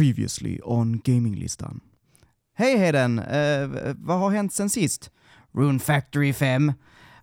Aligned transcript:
Previously 0.00 0.60
on 0.64 1.00
Gaminglistan. 1.04 1.80
Hej 2.56 2.76
Heden! 2.76 3.18
Eh, 3.18 3.68
vad 3.96 4.18
har 4.18 4.30
hänt 4.30 4.52
sen 4.52 4.70
sist? 4.70 5.10
Rune 5.52 5.78
Factory 5.78 6.32
5. 6.32 6.72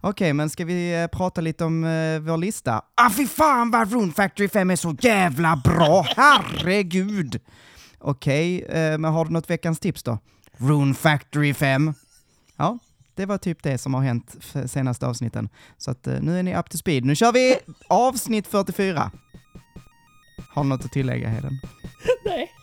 Okej, 0.02 0.34
men 0.34 0.50
ska 0.50 0.66
vi 0.66 1.02
eh, 1.02 1.08
prata 1.08 1.42
lite 1.42 1.66
om 1.66 1.84
eh, 1.84 2.20
vår 2.20 2.38
lista? 2.38 2.82
Ah 2.96 3.10
fy 3.10 3.28
fan 3.28 3.72
vad 3.72 3.92
Rune 3.92 4.12
Factory 4.12 4.50
5 4.50 4.72
är 4.72 4.76
så 4.76 4.96
jävla 5.00 5.62
bra! 5.64 6.06
Herregud! 6.16 7.42
Okej, 8.00 8.62
eh, 8.64 8.98
men 8.98 9.14
har 9.14 9.26
du 9.26 9.32
något 9.32 9.50
veckans 9.50 9.80
tips 9.80 10.04
då? 10.04 10.20
Rune 10.58 10.94
Factory 10.94 11.54
5. 11.54 11.94
Ja, 12.58 12.80
det 13.16 13.26
var 13.26 13.38
typ 13.38 13.64
det 13.64 13.78
som 13.78 13.94
har 13.94 14.02
hänt 14.02 14.36
senaste 14.66 15.08
avsnitten. 15.08 15.50
Så 15.78 15.92
att 15.92 16.08
eh, 16.08 16.22
nu 16.22 16.40
är 16.40 16.44
ni 16.44 16.56
up 16.58 16.70
to 16.70 16.78
speed. 16.78 17.06
Nu 17.06 17.16
kör 17.16 17.32
vi 17.32 17.58
avsnitt 17.88 18.48
44. 18.48 19.12
Har 20.50 20.64
du 20.64 20.70
något 20.70 20.86
att 20.86 20.92
tillägga 20.92 21.30
Heden? 21.30 21.60
Nej. 22.26 22.54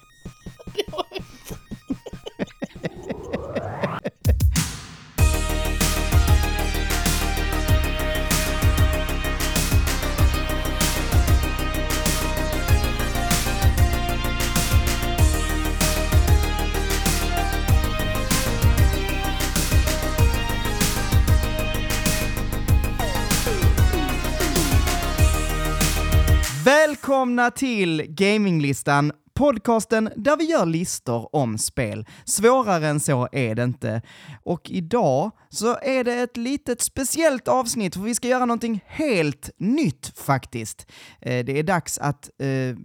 Välkomna 26.64 27.50
till 27.50 28.02
Gaminglistan, 28.08 29.12
podcasten 29.34 30.10
där 30.16 30.36
vi 30.36 30.44
gör 30.44 30.66
listor 30.66 31.36
om 31.36 31.58
spel. 31.58 32.06
Svårare 32.24 32.88
än 32.88 33.00
så 33.00 33.28
är 33.32 33.54
det 33.54 33.64
inte. 33.64 34.02
Och 34.42 34.70
idag 34.70 35.30
så 35.50 35.78
är 35.82 36.04
det 36.04 36.14
ett 36.14 36.36
litet 36.36 36.80
speciellt 36.80 37.48
avsnitt 37.48 37.94
för 37.94 38.02
vi 38.02 38.14
ska 38.14 38.28
göra 38.28 38.44
någonting 38.44 38.80
helt 38.86 39.50
nytt 39.58 40.12
faktiskt. 40.18 40.86
Eh, 41.20 41.44
det 41.44 41.58
är 41.58 41.62
dags 41.62 41.98
att 41.98 42.30
eh, 42.38 42.76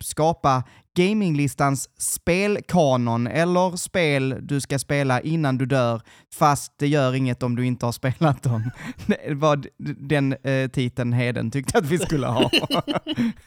skapa 0.00 0.62
Gaminglistans 0.96 1.90
spelkanon, 1.98 3.26
eller 3.26 3.76
spel 3.76 4.36
du 4.42 4.60
ska 4.60 4.78
spela 4.78 5.20
innan 5.20 5.58
du 5.58 5.66
dör, 5.66 6.02
fast 6.34 6.72
det 6.78 6.88
gör 6.88 7.14
inget 7.14 7.42
om 7.42 7.56
du 7.56 7.66
inte 7.66 7.86
har 7.86 7.92
spelat 7.92 8.42
dem. 8.42 8.70
Det 9.06 9.34
var 9.34 9.64
den 10.08 10.32
eh, 10.32 10.70
titeln 10.70 11.12
Heden 11.12 11.50
tyckte 11.50 11.78
att 11.78 11.86
vi 11.86 11.98
skulle 11.98 12.26
ha. 12.26 12.50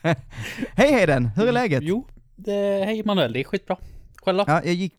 Hej 0.75 0.91
Heden, 0.91 1.25
hur 1.25 1.47
är 1.47 1.51
läget? 1.51 1.83
Jo, 1.83 2.07
det, 2.35 2.85
hej 2.85 3.03
Manuel, 3.05 3.33
det 3.33 3.39
är 3.39 3.43
skitbra. 3.43 3.77
Själv 4.21 4.37
då? 4.37 4.43
Ja, 4.47 4.61
jag 4.63 4.73
gick... 4.73 4.93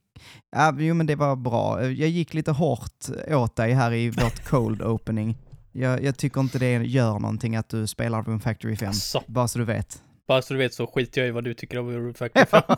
Ja, 0.51 0.75
jo 0.79 0.95
men 0.95 1.07
det 1.07 1.15
var 1.17 1.37
bra. 1.37 1.83
Jag 1.85 2.09
gick 2.09 2.35
lite 2.35 2.53
hårt 2.53 3.09
åt 3.29 3.57
dig 3.57 3.73
här 3.73 3.93
i 3.93 4.11
vårt 4.11 4.45
cold 4.49 4.83
opening. 4.83 5.37
Jag, 5.73 6.03
jag 6.03 6.17
tycker 6.17 6.41
inte 6.41 6.59
det 6.59 6.73
gör 6.73 7.19
någonting 7.19 7.57
att 7.57 7.69
du 7.69 7.87
spelar 7.87 8.23
Room 8.23 8.41
Factory 8.41 8.77
5. 8.77 8.91
Asså, 8.91 9.23
Bara 9.27 9.49
så 9.49 9.59
du 9.59 9.65
vet. 9.65 10.03
bara 10.29 10.43
så 10.43 10.55
du 10.55 10.59
vet 10.59 10.75
så 10.75 10.87
skiter 10.87 11.21
jag 11.21 11.29
i 11.29 11.31
vad 11.31 11.45
du 11.45 11.55
tycker 11.55 11.79
om 11.79 11.91
Rune 11.91 12.15
Factory 12.15 12.45
5. 12.47 12.63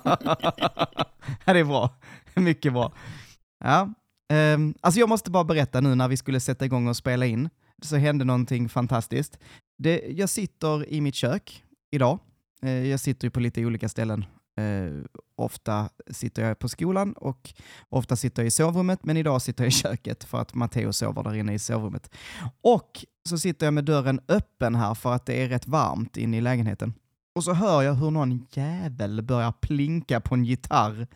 ja, 1.45 1.53
det 1.53 1.59
är 1.61 1.65
bra. 1.65 1.95
Mycket 2.35 2.73
bra. 2.73 2.93
Ja, 3.65 3.95
ehm, 4.33 4.75
alltså 4.81 5.01
jag 5.01 5.09
måste 5.09 5.31
bara 5.31 5.45
berätta 5.45 5.81
nu 5.81 5.95
när 5.95 6.09
vi 6.09 6.17
skulle 6.17 6.41
sätta 6.41 6.65
igång 6.65 6.89
och 6.89 6.97
spela 6.97 7.27
in, 7.27 7.49
så 7.83 7.97
hände 7.97 8.25
någonting 8.25 8.69
fantastiskt. 8.69 9.39
Det, 9.79 9.99
jag 10.09 10.29
sitter 10.29 10.89
i 10.93 11.01
mitt 11.01 11.15
kök 11.15 11.63
idag. 11.91 12.19
Eh, 12.63 12.71
jag 12.71 13.01
sitter 13.01 13.27
ju 13.27 13.31
på 13.31 13.41
lite 13.41 13.65
olika 13.65 13.89
ställen. 13.89 14.25
Eh, 14.57 15.23
ofta 15.37 15.89
sitter 16.11 16.45
jag 16.45 16.59
på 16.59 16.69
skolan 16.69 17.13
och 17.13 17.55
ofta 17.89 18.17
sitter 18.17 18.43
jag 18.43 18.47
i 18.47 18.51
sovrummet, 18.51 19.05
men 19.05 19.17
idag 19.17 19.43
sitter 19.43 19.65
jag 19.65 19.69
i 19.69 19.75
köket 19.75 20.25
för 20.25 20.41
att 20.41 20.55
Matteo 20.55 20.93
sover 20.93 21.23
där 21.23 21.35
inne 21.35 21.55
i 21.55 21.59
sovrummet. 21.59 22.11
Och 22.61 23.05
så 23.29 23.39
sitter 23.39 23.67
jag 23.67 23.75
med 23.75 23.85
dörren 23.85 24.21
öppen 24.29 24.75
här 24.75 24.95
för 24.95 25.13
att 25.13 25.27
det 25.27 25.43
är 25.43 25.49
rätt 25.49 25.67
varmt 25.67 26.17
inne 26.17 26.37
i 26.37 26.41
lägenheten. 26.41 26.95
Och 27.35 27.45
så 27.45 27.53
hör 27.53 27.83
jag 27.83 27.95
hur 27.95 28.11
någon 28.11 28.47
jävel 28.51 29.23
börjar 29.23 29.53
plinka 29.53 30.21
på 30.21 30.35
en 30.35 30.45
gitarr 30.45 31.07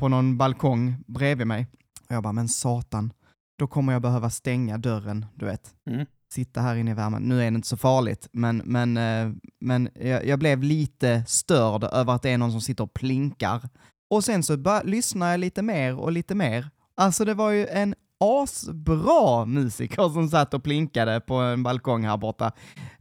på 0.00 0.08
någon 0.08 0.38
balkong 0.38 1.04
bredvid 1.06 1.46
mig. 1.46 1.66
Och 2.08 2.14
jag 2.14 2.22
bara, 2.22 2.32
men 2.32 2.48
satan, 2.48 3.12
då 3.58 3.66
kommer 3.66 3.92
jag 3.92 4.02
behöva 4.02 4.30
stänga 4.30 4.78
dörren, 4.78 5.26
du 5.34 5.46
vet. 5.46 5.74
Mm. 5.90 6.06
Sitta 6.32 6.60
här 6.60 6.76
inne 6.76 6.90
i 6.90 6.94
värmen. 6.94 7.22
Nu 7.22 7.42
är 7.42 7.50
det 7.50 7.54
inte 7.54 7.68
så 7.68 7.76
farligt, 7.76 8.28
men, 8.32 8.62
men, 8.64 8.96
eh, 8.96 9.32
men 9.60 9.88
jag, 9.94 10.26
jag 10.26 10.38
blev 10.38 10.62
lite 10.62 11.24
störd 11.26 11.84
över 11.84 12.12
att 12.12 12.22
det 12.22 12.30
är 12.30 12.38
någon 12.38 12.52
som 12.52 12.60
sitter 12.60 12.84
och 12.84 12.94
plinkar. 12.94 13.68
Och 14.10 14.24
sen 14.24 14.42
så 14.42 14.56
bara 14.56 14.82
lyssnar 14.82 15.30
jag 15.30 15.40
lite 15.40 15.62
mer 15.62 15.96
och 15.96 16.12
lite 16.12 16.34
mer. 16.34 16.70
Alltså 16.96 17.24
det 17.24 17.34
var 17.34 17.50
ju 17.50 17.66
en 17.66 17.94
asbra 18.20 19.44
musiker 19.44 20.08
som 20.08 20.28
satt 20.28 20.54
och 20.54 20.62
plinkade 20.62 21.20
på 21.20 21.34
en 21.34 21.62
balkong 21.62 22.04
här 22.04 22.16
borta 22.16 22.52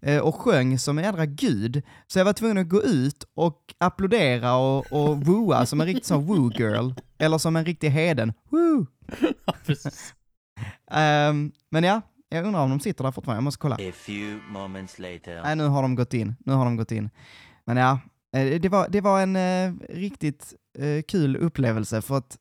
eh, 0.02 0.20
och 0.20 0.36
sjöng 0.36 0.80
som 0.80 0.98
en 0.98 1.04
jädra 1.04 1.26
gud. 1.26 1.82
Så 2.08 2.20
jag 2.20 2.26
var 2.26 2.34
tvungen 2.34 2.58
att 2.58 2.70
gå 2.70 2.84
ut 2.84 3.24
och 3.36 3.62
applådera 3.78 4.56
och, 4.56 4.92
och 4.92 5.26
wooa 5.26 5.66
som 5.66 5.82
en 5.82 5.88
riktig 5.88 6.06
sån 6.06 6.26
woo-girl. 6.26 6.94
Eller 7.18 7.38
som 7.38 7.56
en 7.56 7.66
riktig 7.66 7.90
heden. 7.90 8.34
Woo! 8.50 8.86
Ehm, 10.92 11.52
men 11.70 11.84
ja, 11.84 12.02
jag 12.30 12.46
undrar 12.46 12.64
om 12.64 12.70
de 12.70 12.80
sitter 12.80 13.04
där 13.04 13.12
fortfarande. 13.12 13.38
Jag 13.38 13.44
måste 13.44 13.62
kolla. 13.62 13.76
A 13.76 13.92
few 13.94 14.42
moments 14.50 15.00
later. 15.00 15.42
Nej, 15.44 15.56
nu 15.56 15.68
har 15.68 15.82
de 15.82 15.96
gått 15.96 16.14
in. 16.14 16.36
Nu 16.46 16.54
har 16.54 16.66
de 16.66 16.78
gått 16.78 16.92
in. 16.92 17.10
Men 17.66 17.78
ja, 17.78 18.00
eh, 18.36 18.62
det 18.62 18.70
var, 18.70 18.88
det 18.90 19.02
var 19.02 19.22
en 19.22 19.36
eh, 19.36 19.74
riktigt 19.90 20.54
eh, 20.80 21.02
kul 21.08 21.36
upplevelse 21.36 22.02
för 22.02 22.18
att 22.18 22.38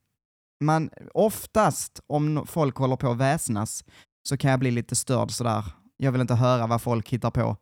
man 0.64 0.90
oftast, 1.14 2.00
om 2.06 2.46
folk 2.46 2.76
håller 2.76 2.96
på 2.96 3.10
att 3.10 3.18
väsnas, 3.18 3.84
så 4.28 4.36
kan 4.36 4.50
jag 4.50 4.60
bli 4.60 4.70
lite 4.70 4.96
störd 4.96 5.30
sådär. 5.30 5.64
Jag 5.96 6.12
vill 6.12 6.20
inte 6.20 6.34
höra 6.34 6.66
vad 6.66 6.82
folk 6.82 7.08
hittar 7.08 7.30
på. 7.30 7.56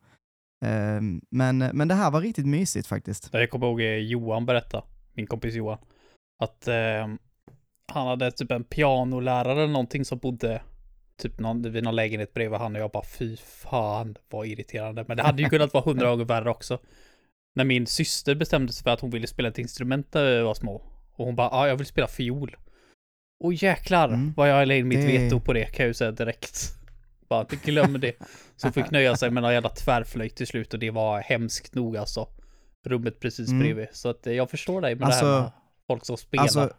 Ehm, 0.65 1.21
men, 1.31 1.59
men 1.59 1.89
det 1.89 1.95
här 1.95 2.11
var 2.11 2.21
riktigt 2.21 2.47
mysigt 2.47 2.87
faktiskt. 2.87 3.29
Jag 3.33 3.51
kommer 3.51 3.67
ihåg 3.67 3.81
eh, 3.81 3.87
Johan 3.87 4.47
berätta, 4.47 4.83
min 5.13 5.27
kompis 5.27 5.55
Johan, 5.55 5.79
att 6.43 6.69
eh, 6.69 7.09
han 7.93 8.07
hade 8.07 8.31
typ 8.31 8.51
en 8.51 8.65
pianolärare 8.65 9.53
eller 9.63 9.73
någonting 9.73 10.05
som 10.05 10.19
bodde 10.19 10.63
typ 11.23 11.39
någon, 11.39 11.73
vid 11.73 11.85
någon 11.85 11.97
lägenhet 11.97 12.35
bredvid 12.35 12.59
han 12.61 12.75
och 12.77 12.81
jag 12.83 12.91
bara 12.91 13.05
fy 13.05 13.37
fan 13.37 14.17
vad 14.31 14.47
irriterande. 14.47 15.05
Men 15.09 15.17
det 15.17 15.23
hade 15.23 15.43
ju 15.43 15.49
kunnat 15.49 15.75
vara 15.75 15.85
hundra 15.85 16.07
gånger 16.11 16.25
värre 16.25 16.51
också. 16.51 16.79
När 17.57 17.65
min 17.65 17.87
syster 17.87 18.35
bestämde 18.35 18.73
sig 18.73 18.83
för 18.83 18.91
att 18.91 19.01
hon 19.01 19.11
ville 19.11 19.27
spela 19.27 19.49
ett 19.49 19.59
instrument 19.59 20.15
när 20.15 20.25
vi 20.37 20.43
var 20.43 20.55
små. 20.55 20.75
Och 21.17 21.25
hon 21.27 21.37
bara, 21.37 21.49
ja 21.53 21.69
jag 21.69 21.77
vill 21.77 21.87
spela 21.87 22.07
fiol. 22.07 22.57
Och 23.45 23.55
jäklar 23.55 24.09
Mm. 24.09 24.33
vad 24.37 24.49
jag 24.51 24.69
la 24.69 24.75
in 24.75 24.89
mitt 24.89 25.01
Det- 25.01 25.19
veto 25.19 25.41
på 25.41 25.53
det 25.53 25.65
kan 25.65 25.85
jag 25.85 25.89
ju 25.89 25.95
säga 25.95 26.11
direkt. 26.13 26.71
Bara, 27.29 27.45
glöm 27.65 28.01
det. 28.01 28.13
Så 28.57 28.73
fick 28.73 28.91
nöja 28.91 29.17
sig 29.17 29.31
med 29.31 29.43
någon 29.43 29.53
jävla 29.53 29.69
tvärflöjt 29.69 30.37
till 30.37 30.47
slut 30.47 30.73
och 30.75 30.81
det 30.81 30.91
var 30.91 31.21
hemskt 31.21 31.75
nog 31.75 31.97
alltså. 31.97 32.29
Rummet 32.87 33.21
precis 33.21 33.49
Mm. 33.49 33.61
bredvid. 33.61 33.87
Så 33.93 34.09
att 34.09 34.27
eh, 34.27 34.33
jag 34.33 34.51
förstår 34.51 34.81
dig 34.81 34.95
med 34.95 35.01
det 35.03 35.07
Alltså- 35.07 35.27
här 35.27 35.41
med 35.43 35.51
folk 35.87 36.05
som 36.05 36.17
spelar. 36.17 36.43
Alltså, 36.43 36.71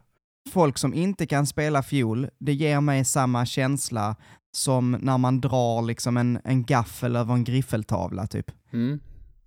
folk 0.50 0.78
som 0.78 0.94
inte 0.94 1.26
kan 1.28 1.48
spela 1.48 1.84
fiol, 1.84 2.28
det 2.40 2.54
ger 2.54 2.82
mig 2.82 3.06
samma 3.06 3.46
känsla 3.46 4.16
som 4.52 4.92
när 5.02 5.18
man 5.18 5.42
drar 5.42 5.82
liksom 5.82 6.18
en, 6.18 6.40
en 6.44 6.64
gaffel 6.66 7.16
över 7.16 7.34
en 7.34 7.44
griffeltavla 7.44 8.28
typ. 8.28 8.52
mm. 8.74 9.00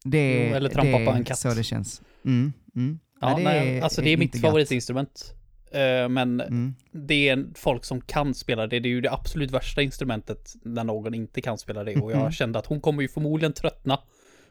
Det, 0.04 0.48
Jo, 0.48 0.54
eller 0.54 0.68
trampa 0.70 0.98
det 0.98 1.04
på 1.04 1.10
en 1.10 1.20
är 1.20 1.24
katt. 1.24 1.38
så 1.38 1.54
det 1.54 1.62
känns. 1.62 2.02
Mm, 2.24 2.52
mm. 2.76 2.98
Ja, 3.20 3.34
det 3.36 3.42
nej, 3.44 3.80
alltså 3.80 4.02
det 4.02 4.08
är 4.08 4.12
inte 4.12 4.20
mitt 4.36 4.40
favoritinstrument. 4.40 5.34
Eh, 5.72 6.08
men 6.08 6.40
Mm. 6.40 6.74
det 6.92 7.28
är 7.28 7.44
folk 7.54 7.84
som 7.84 8.00
kan 8.00 8.34
spela 8.34 8.66
det. 8.66 8.80
Det 8.80 8.88
är 8.88 8.90
ju 8.90 9.00
det 9.00 9.12
absolut 9.12 9.50
värsta 9.50 9.82
instrumentet 9.82 10.54
när 10.62 10.84
någon 10.84 11.14
inte 11.14 11.40
kan 11.40 11.58
spela 11.58 11.84
det. 11.84 11.96
Och 11.96 12.12
jag 12.12 12.20
Mm. 12.20 12.32
kände 12.32 12.58
att 12.58 12.66
hon 12.66 12.80
kommer 12.80 13.02
ju 13.02 13.08
förmodligen 13.08 13.52
tröttna. 13.52 13.98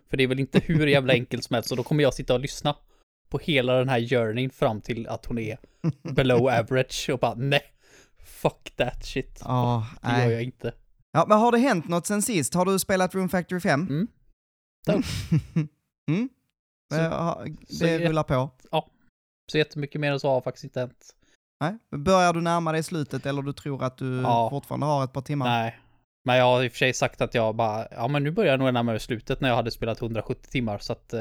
För 0.10 0.18
det 0.18 0.24
är 0.24 0.28
väl 0.28 0.40
inte 0.40 0.60
hur 0.66 0.88
jävla 0.88 1.14
enkelt 1.14 1.44
som 1.44 1.54
helst. 1.54 1.70
Så 1.70 1.76
då 1.76 1.84
kommer 1.84 2.04
jag 2.04 2.14
sitta 2.14 2.34
och 2.34 2.40
lyssna 2.40 2.76
på 3.30 3.38
hela 3.38 3.74
den 3.74 3.90
här 3.90 4.00
journeyn 4.00 4.50
fram 4.50 4.82
till 4.82 5.08
att 5.08 5.26
hon 5.26 5.38
är 5.38 5.58
below 6.14 6.48
average. 6.60 7.10
Och 7.14 7.20
bara 7.20 7.34
nej, 7.36 7.62
fuck 8.24 8.72
that 8.76 9.06
shit. 9.06 9.42
Ja, 9.44 9.88
det 10.02 10.10
gör 10.10 10.18
nej. 10.18 10.32
jag 10.34 10.44
inte. 10.44 10.74
Ja, 11.12 11.26
men 11.28 11.40
har 11.40 11.52
det 11.52 11.58
hänt 11.58 11.88
något 11.88 12.06
sen 12.08 12.22
sist? 12.22 12.54
Har 12.54 12.66
du 12.66 12.80
spelat 12.80 13.16
Room 13.16 13.30
Factory 13.30 13.60
5? 13.60 13.82
Mm. 13.82 14.08
mm? 16.10 16.30
Så- 16.94 16.98
Eh, 17.00 17.36
så 17.70 17.84
det 17.86 18.10
rullar 18.10 18.24
på. 18.24 18.50
Så 19.52 19.58
jättemycket 19.58 20.02
mer 20.02 20.12
än 20.12 20.20
så 20.20 20.30
har 20.30 20.42
faktiskt 20.42 20.64
inte 20.64 20.80
hänt. 20.80 21.16
Nej? 21.62 21.78
Börjar 21.92 22.34
du 22.34 22.42
närma 22.42 22.72
dig 22.72 22.84
slutet 22.84 23.26
eller 23.26 23.42
du 23.42 23.54
tror 23.54 23.84
att 23.84 23.98
du 23.98 24.22
Ja. 24.22 24.50
fortfarande 24.50 24.86
har 24.86 25.04
ett 25.04 25.14
par 25.14 25.22
timmar? 25.22 25.46
Nej. 25.48 25.80
Men 26.28 26.38
jag 26.38 26.46
har 26.46 26.64
i 26.64 26.68
och 26.68 26.72
för 26.72 26.78
sig 26.78 26.94
sagt 26.94 27.22
att 27.22 27.34
jag 27.34 27.56
bara, 27.56 27.88
ja 27.92 28.08
men 28.08 28.24
nu 28.24 28.32
börjar 28.32 28.52
jag 28.52 28.60
nog 28.60 28.74
närma 28.74 28.84
mig 28.92 29.00
slutet 29.00 29.42
när 29.42 29.50
jag 29.50 29.56
hade 29.56 29.72
spelat 29.72 30.02
170 30.02 30.52
timmar. 30.52 30.78
Så 30.78 30.94
att 30.94 31.14
eh, 31.14 31.20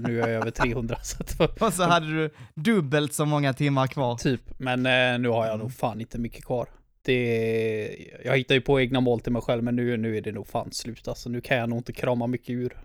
nu 0.00 0.20
är 0.22 0.28
jag 0.28 0.30
över 0.30 0.50
300. 0.50 0.96
Så 1.02 1.22
att, 1.22 1.62
Och 1.62 1.72
så 1.72 1.82
hade 1.82 2.06
du 2.06 2.30
dubbelt 2.54 3.14
så 3.14 3.24
många 3.24 3.52
timmar 3.52 3.86
kvar. 3.86 4.16
Typ, 4.16 4.40
men 4.58 4.86
eh, 4.86 5.18
nu 5.18 5.28
har 5.28 5.46
jag 5.46 5.58
nog 5.58 5.72
fan 5.72 6.00
inte 6.00 6.18
mycket 6.18 6.44
kvar. 6.44 6.68
Det, 7.02 7.96
jag 8.24 8.36
hittar 8.38 8.54
ju 8.54 8.60
på 8.60 8.80
egna 8.80 9.00
mål 9.00 9.20
till 9.20 9.32
mig 9.32 9.42
själv, 9.42 9.62
men 9.62 9.76
nu, 9.76 9.96
nu 9.96 10.16
är 10.16 10.20
det 10.20 10.32
nog 10.32 10.46
fan 10.46 10.72
slut 10.72 11.08
alltså. 11.08 11.28
Nu 11.28 11.40
kan 11.40 11.56
jag 11.56 11.68
nog 11.68 11.78
inte 11.78 11.92
krama 11.92 12.26
mycket 12.26 12.50
ur. 12.50 12.76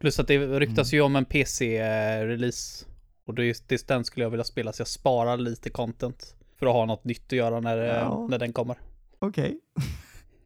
Plus 0.00 0.18
att 0.20 0.26
det 0.28 0.38
ryktas 0.38 0.92
ju 0.92 1.00
om 1.00 1.16
en 1.16 1.24
PC-release. 1.24 2.86
Och 3.26 3.34
det, 3.34 3.68
det, 3.68 3.88
den 3.88 4.04
skulle 4.04 4.24
jag 4.24 4.30
vilja 4.30 4.44
spela 4.44 4.72
så 4.72 4.80
jag 4.80 4.88
sparar 4.88 5.36
lite 5.36 5.70
content. 5.70 6.34
För 6.58 6.66
att 6.66 6.72
ha 6.72 6.84
något 6.84 7.04
nytt 7.04 7.26
att 7.26 7.32
göra 7.32 7.60
när, 7.60 7.78
eh, 7.78 7.86
Ja. 7.86 8.26
när 8.30 8.38
den 8.38 8.52
kommer. 8.52 8.76
Okej. 9.18 9.58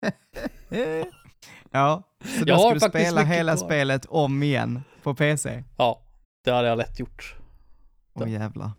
ja, 1.70 2.02
så 2.20 2.28
Jag 2.38 2.46
då 2.46 2.54
har 2.54 2.78
ska 2.78 2.86
du 2.86 2.90
spela 2.90 3.22
hela 3.22 3.56
kvar. 3.56 3.66
spelet 3.66 4.06
om 4.06 4.42
igen 4.42 4.82
på 5.02 5.14
PC? 5.14 5.64
Ja, 5.76 6.02
det 6.44 6.50
hade 6.50 6.68
jag 6.68 6.78
lätt 6.78 6.98
gjort. 6.98 7.36
Åh 8.14 8.30
jävlar. 8.30 8.70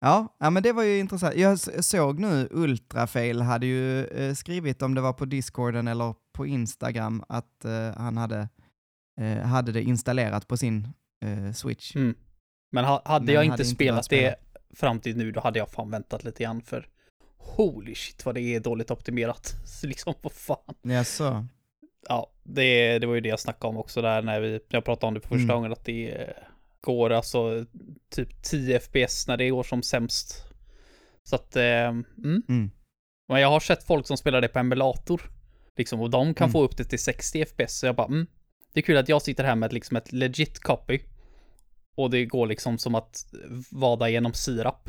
Ja, 0.00 0.36
ja, 0.40 0.50
men 0.50 0.62
det 0.62 0.72
var 0.72 0.82
ju 0.82 0.98
intressant. 0.98 1.34
Jag 1.36 1.58
såg 1.84 2.18
nu 2.18 2.48
Ultrafail 2.50 3.40
hade 3.40 3.66
ju 3.66 4.04
eh, 4.04 4.34
skrivit 4.34 4.82
om 4.82 4.94
det 4.94 5.00
var 5.00 5.12
på 5.12 5.24
Discorden 5.24 5.88
eller 5.88 6.14
på 6.32 6.46
Instagram 6.46 7.24
att 7.28 7.64
eh, 7.64 7.90
han 7.96 8.16
hade, 8.16 8.48
eh, 9.20 9.38
hade 9.38 9.72
det 9.72 9.82
installerat 9.82 10.48
på 10.48 10.56
sin 10.56 10.88
eh, 11.24 11.52
Switch. 11.52 11.96
Mm. 11.96 12.14
Men 12.72 12.84
ha, 12.84 13.02
hade 13.04 13.24
Men 13.24 13.34
jag 13.34 13.40
hade 13.40 13.46
inte 13.46 13.62
inte 13.62 13.74
spelat 13.74 14.10
det 14.10 14.34
fram 14.74 15.00
till 15.00 15.16
nu, 15.16 15.32
då 15.32 15.40
hade 15.40 15.58
jag 15.58 15.70
fan 15.70 15.90
väntat 15.90 16.24
lite 16.24 16.42
grann 16.42 16.62
för 16.62 16.88
holy 17.44 17.94
shit 17.94 18.24
vad 18.26 18.34
det 18.34 18.40
är 18.40 18.60
dåligt 18.60 18.90
optimerat. 18.90 19.54
Så 19.64 19.86
liksom, 19.86 20.14
vad 20.22 20.32
fan. 20.32 20.74
Jaså? 20.82 21.46
Ja, 22.08 22.30
det, 22.42 22.98
det 22.98 23.06
var 23.06 23.14
ju 23.14 23.20
det 23.20 23.28
jag 23.28 23.40
snackade 23.40 23.68
om 23.68 23.76
också 23.76 24.02
där 24.02 24.22
när 24.22 24.40
vi, 24.40 24.50
när 24.50 24.60
jag 24.68 24.84
pratade 24.84 25.08
om 25.08 25.14
det 25.14 25.20
för 25.20 25.28
första 25.28 25.42
Mm. 25.44 25.56
gången, 25.56 25.72
att 25.72 25.84
det 25.84 26.32
går 26.80 27.10
alltså 27.10 27.64
typ 28.10 28.42
10 28.42 28.80
FPS 28.80 29.28
när 29.28 29.36
det 29.36 29.48
går 29.50 29.62
som 29.62 29.82
sämst. 29.82 30.44
Så 31.22 31.36
att, 31.36 31.56
eh, 31.56 31.62
mm. 31.64 32.04
Mm. 32.48 32.70
Men 33.28 33.40
jag 33.40 33.48
har 33.48 33.60
sett 33.60 33.84
folk 33.84 34.06
som 34.06 34.16
spelar 34.16 34.40
det 34.40 34.48
på 34.48 34.58
emulator. 34.58 35.30
Liksom, 35.76 36.00
och 36.00 36.10
de 36.10 36.34
kan 36.34 36.44
Mm. 36.44 36.52
få 36.52 36.62
upp 36.62 36.76
det 36.76 36.84
till 36.84 36.98
60 36.98 37.44
FPS. 37.46 37.78
Så 37.78 37.86
jag 37.86 37.96
bara, 37.96 38.06
mm. 38.06 38.26
Det 38.72 38.80
är 38.80 38.82
kul 38.82 38.96
att 38.96 39.08
jag 39.08 39.22
sitter 39.22 39.44
här 39.44 39.54
med 39.54 39.72
liksom 39.72 39.96
ett 39.96 40.12
legit 40.12 40.58
copy. 40.60 41.00
Och 41.96 42.10
det 42.10 42.24
går 42.24 42.46
liksom 42.46 42.78
som 42.78 42.94
att 42.94 43.26
vada 43.70 44.08
genom 44.08 44.32
sirap. 44.32 44.88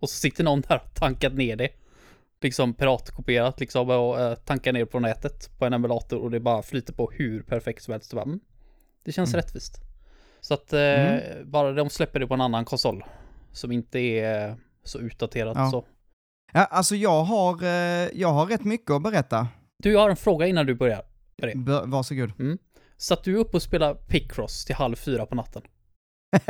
Och 0.00 0.10
så 0.10 0.16
sitter 0.16 0.44
någon 0.44 0.60
där 0.60 0.82
och 0.84 0.94
tankat 0.94 1.34
ner 1.34 1.56
det. 1.56 1.68
Liksom 2.40 2.74
piratkopierat 2.74 3.60
liksom 3.60 3.90
och 3.90 4.18
uh, 4.20 4.34
tankar 4.34 4.72
ner 4.72 4.84
på 4.84 5.00
nätet 5.00 5.58
på 5.58 5.64
en 5.64 5.72
emulator 5.72 6.18
och 6.18 6.30
det 6.30 6.40
bara 6.40 6.62
flyter 6.62 6.92
på 6.92 7.10
hur 7.10 7.42
perfekt 7.42 7.82
som 7.82 7.92
helst. 7.92 8.12
Mm. 8.12 8.40
Det 9.04 9.12
känns 9.12 9.34
Mm. 9.34 9.42
rättvist. 9.42 9.74
Så 10.40 10.54
att 10.54 10.72
eh, 10.72 11.16
bara 11.44 11.72
de 11.72 11.90
släpper 11.90 12.20
det 12.20 12.26
på 12.26 12.34
en 12.34 12.40
annan 12.40 12.64
konsol. 12.64 13.04
Som 13.52 13.72
inte 13.72 13.98
är 13.98 14.48
eh, 14.48 14.54
så 14.82 14.98
utdaterad 14.98 15.56
Ja. 15.56 15.70
så. 15.70 15.84
Ja, 16.52 16.64
alltså 16.64 16.96
jag 16.96 17.24
har, 17.24 17.62
eh, 17.62 18.08
jag 18.14 18.28
har 18.32 18.46
rätt 18.46 18.64
mycket 18.64 18.90
att 18.90 19.02
berätta. 19.02 19.48
Du, 19.82 19.92
jag 19.92 20.00
har 20.00 20.10
en 20.10 20.16
fråga 20.16 20.46
innan 20.46 20.66
du 20.66 20.74
börjar. 20.74 21.02
B- 21.36 21.72
varsågod. 21.84 22.32
Satt 22.96 23.24
du 23.24 23.36
upp 23.36 23.54
och 23.54 23.62
spelade 23.62 23.94
Picross 23.94 24.64
till 24.64 24.74
halv 24.74 24.96
fyra 24.96 25.26
på 25.26 25.34
natten? 25.34 25.62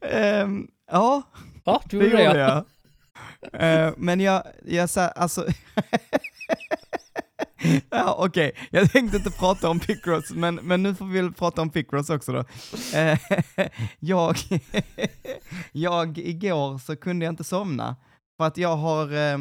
Ehm, 0.00 0.68
ja, 0.90 1.22
Ja, 1.64 1.82
du 1.90 1.98
det 1.98 2.04
gjorde 2.04 2.22
jag. 2.38 2.64
Eh, 3.52 3.92
men 3.96 4.20
jag, 4.20 4.42
jag 4.64 4.90
sa, 4.90 5.08
alltså... 5.08 5.46
ja, 7.90 8.14
okej. 8.18 8.52
Jag 8.70 8.92
tänkte 8.92 9.16
inte 9.16 9.30
prata 9.30 9.70
om 9.70 9.80
Picross, 9.80 10.30
men, 10.30 10.54
men 10.54 10.82
nu 10.82 10.94
får 10.94 11.04
vi 11.04 11.20
väl 11.20 11.32
prata 11.32 11.62
om 11.62 11.70
Picross 11.70 12.10
också 12.10 12.32
då. 12.32 12.44
Eh, 12.98 13.18
jag, 13.98 14.36
jag, 15.72 16.18
igår 16.18 16.78
så 16.78 16.96
kunde 16.96 17.24
jag 17.24 17.32
inte 17.32 17.44
somna, 17.44 17.96
för 18.36 18.46
att 18.46 18.56
jag 18.56 18.76
har, 18.76 19.04
eh, 19.04 19.38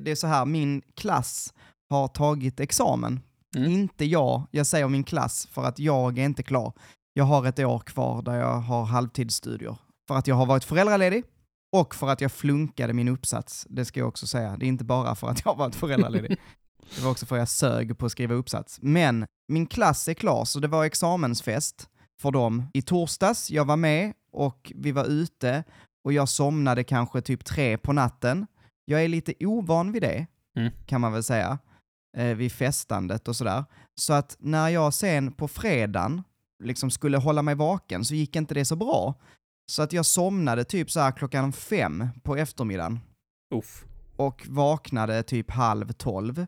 det 0.00 0.10
är 0.10 0.14
så 0.14 0.26
här, 0.26 0.44
min 0.44 0.82
klass 0.96 1.54
har 1.90 2.08
tagit 2.08 2.60
examen. 2.60 3.20
Mm. 3.56 3.72
Inte 3.72 4.04
jag, 4.04 4.46
jag 4.50 4.66
säger 4.66 4.88
min 4.88 5.04
klass 5.04 5.48
för 5.52 5.64
att 5.64 5.78
jag 5.78 6.18
är 6.18 6.24
inte 6.24 6.42
klar. 6.42 6.72
Jag 7.12 7.24
har 7.24 7.46
ett 7.46 7.58
år 7.58 7.78
kvar 7.78 8.22
där 8.22 8.38
jag 8.38 8.54
har 8.54 8.84
halvtidsstudier. 8.84 9.76
För 10.08 10.16
att 10.16 10.26
jag 10.26 10.34
har 10.34 10.46
varit 10.46 10.64
föräldraledig 10.64 11.24
och 11.72 11.94
för 11.94 12.08
att 12.08 12.20
jag 12.20 12.32
flunkade 12.32 12.92
min 12.92 13.08
uppsats. 13.08 13.66
Det 13.70 13.84
ska 13.84 14.00
jag 14.00 14.08
också 14.08 14.26
säga. 14.26 14.56
Det 14.56 14.66
är 14.66 14.68
inte 14.68 14.84
bara 14.84 15.14
för 15.14 15.28
att 15.28 15.42
jag 15.44 15.56
varit 15.56 15.74
föräldraledig. 15.74 16.36
Det 16.96 17.02
var 17.02 17.10
också 17.10 17.26
för 17.26 17.36
att 17.36 17.40
jag 17.40 17.48
sög 17.48 17.98
på 17.98 18.06
att 18.06 18.12
skriva 18.12 18.34
uppsats. 18.34 18.78
Men 18.82 19.26
min 19.48 19.66
klass 19.66 20.08
är 20.08 20.14
klar, 20.14 20.44
så 20.44 20.60
det 20.60 20.68
var 20.68 20.84
examensfest 20.84 21.88
för 22.22 22.30
dem 22.30 22.66
i 22.74 22.82
torsdags. 22.82 23.50
Jag 23.50 23.64
var 23.64 23.76
med 23.76 24.12
och 24.32 24.72
vi 24.74 24.92
var 24.92 25.04
ute 25.04 25.64
och 26.04 26.12
jag 26.12 26.28
somnade 26.28 26.84
kanske 26.84 27.20
typ 27.20 27.44
tre 27.44 27.78
på 27.78 27.92
natten. 27.92 28.46
Jag 28.84 29.04
är 29.04 29.08
lite 29.08 29.34
ovan 29.46 29.92
vid 29.92 30.02
det, 30.02 30.26
Mm. 30.56 30.72
kan 30.86 31.00
man 31.00 31.12
väl 31.12 31.22
säga, 31.22 31.58
eh, 32.16 32.24
vid 32.36 32.52
festandet 32.52 33.28
och 33.28 33.36
sådär. 33.36 33.64
Så 33.94 34.12
att 34.12 34.36
när 34.38 34.68
jag 34.68 34.94
sen 34.94 35.32
på 35.32 35.48
fredagen 35.48 36.22
liksom 36.64 36.90
skulle 36.90 37.18
hålla 37.18 37.42
mig 37.42 37.54
vaken 37.54 38.04
så 38.04 38.14
gick 38.14 38.36
inte 38.36 38.54
det 38.54 38.64
så 38.64 38.76
bra. 38.76 39.14
Så 39.70 39.82
att 39.82 39.92
jag 39.92 40.06
somnade 40.06 40.64
typ 40.64 40.90
så 40.90 41.00
här 41.00 41.12
klockan 41.12 41.52
fem 41.52 42.08
på 42.22 42.36
eftermiddagen 42.36 43.00
Uff. 43.54 43.84
och 44.16 44.46
vaknade 44.48 45.22
typ 45.22 45.50
halv 45.50 45.92
tolv. 45.92 46.46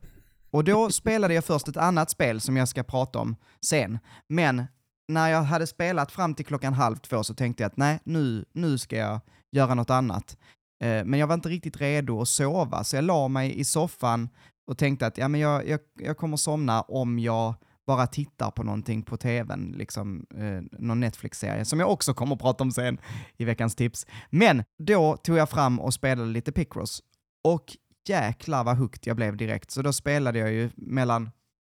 Och 0.51 0.65
då 0.65 0.91
spelade 0.91 1.35
jag 1.35 1.45
först 1.45 1.69
ett 1.69 1.77
annat 1.77 2.11
spel 2.11 2.41
som 2.41 2.57
jag 2.57 2.69
ska 2.69 2.83
prata 2.83 3.19
om 3.19 3.37
sen. 3.61 3.99
Men 4.29 4.65
när 5.09 5.29
jag 5.29 5.43
hade 5.43 5.67
spelat 5.67 6.13
fram 6.13 6.35
till 6.35 6.47
klockan 6.47 6.75
halv 6.75 6.97
två 6.97 7.25
så 7.25 7.35
tänkte 7.35 7.63
jag 7.63 7.71
att 7.71 7.77
nej, 7.77 8.01
nu, 8.05 8.45
nu 8.53 8.79
ska 8.79 8.97
jag 8.97 9.21
göra 9.53 9.75
något 9.75 9.91
annat. 9.91 10.37
Eh, 10.83 11.05
men 11.05 11.21
jag 11.21 11.27
var 11.27 11.35
inte 11.35 11.49
riktigt 11.49 11.81
redo 11.81 12.21
att 12.21 12.29
sova, 12.29 12.85
så 12.85 12.97
jag 12.97 13.05
la 13.05 13.29
mig 13.29 13.61
i 13.61 13.65
soffan 13.65 14.29
och 14.67 14.79
tänkte 14.79 15.07
att 15.07 15.19
ja, 15.19 15.29
men 15.29 15.41
jag, 15.41 15.69
jag, 15.69 15.81
jag 16.01 16.17
kommer 16.17 16.37
somna 16.37 16.83
om 16.83 17.19
jag 17.19 17.55
bara 17.91 18.07
tittar 18.07 18.51
på 18.51 18.63
någonting 18.63 19.03
på 19.03 19.17
tvn, 19.17 19.75
liksom 19.79 20.27
eh, 20.35 20.79
någon 20.81 21.01
Netflix-serie, 21.01 21.65
som 21.65 21.81
jag 21.81 21.91
också 21.91 22.15
kommer 22.15 22.35
att 22.35 22.41
prata 22.41 22.65
om 22.65 22.71
sen 22.71 22.99
i 23.37 23.45
veckans 23.45 23.75
tips. 23.75 24.07
Men 24.31 24.65
då 24.79 25.17
tog 25.17 25.37
jag 25.37 25.51
fram 25.51 25.81
och 25.81 25.95
spelade 25.95 26.31
lite 26.31 26.53
Picross 26.53 27.03
och 27.45 27.77
jäklar 28.09 28.65
vad 28.65 28.77
hooked 28.77 29.07
jag 29.07 29.17
blev 29.17 29.37
direkt. 29.37 29.71
Så 29.71 29.83
då 29.83 29.93
spelade 29.93 30.39
jag 30.39 30.53
ju 30.53 30.71
mellan 30.77 31.31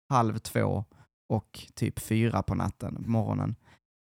halv 0.09 0.39
två 0.39 0.85
och 1.29 1.69
typ 1.75 1.99
fyra 1.99 2.43
på 2.43 2.55
natten, 2.55 3.05
morgonen. 3.07 3.57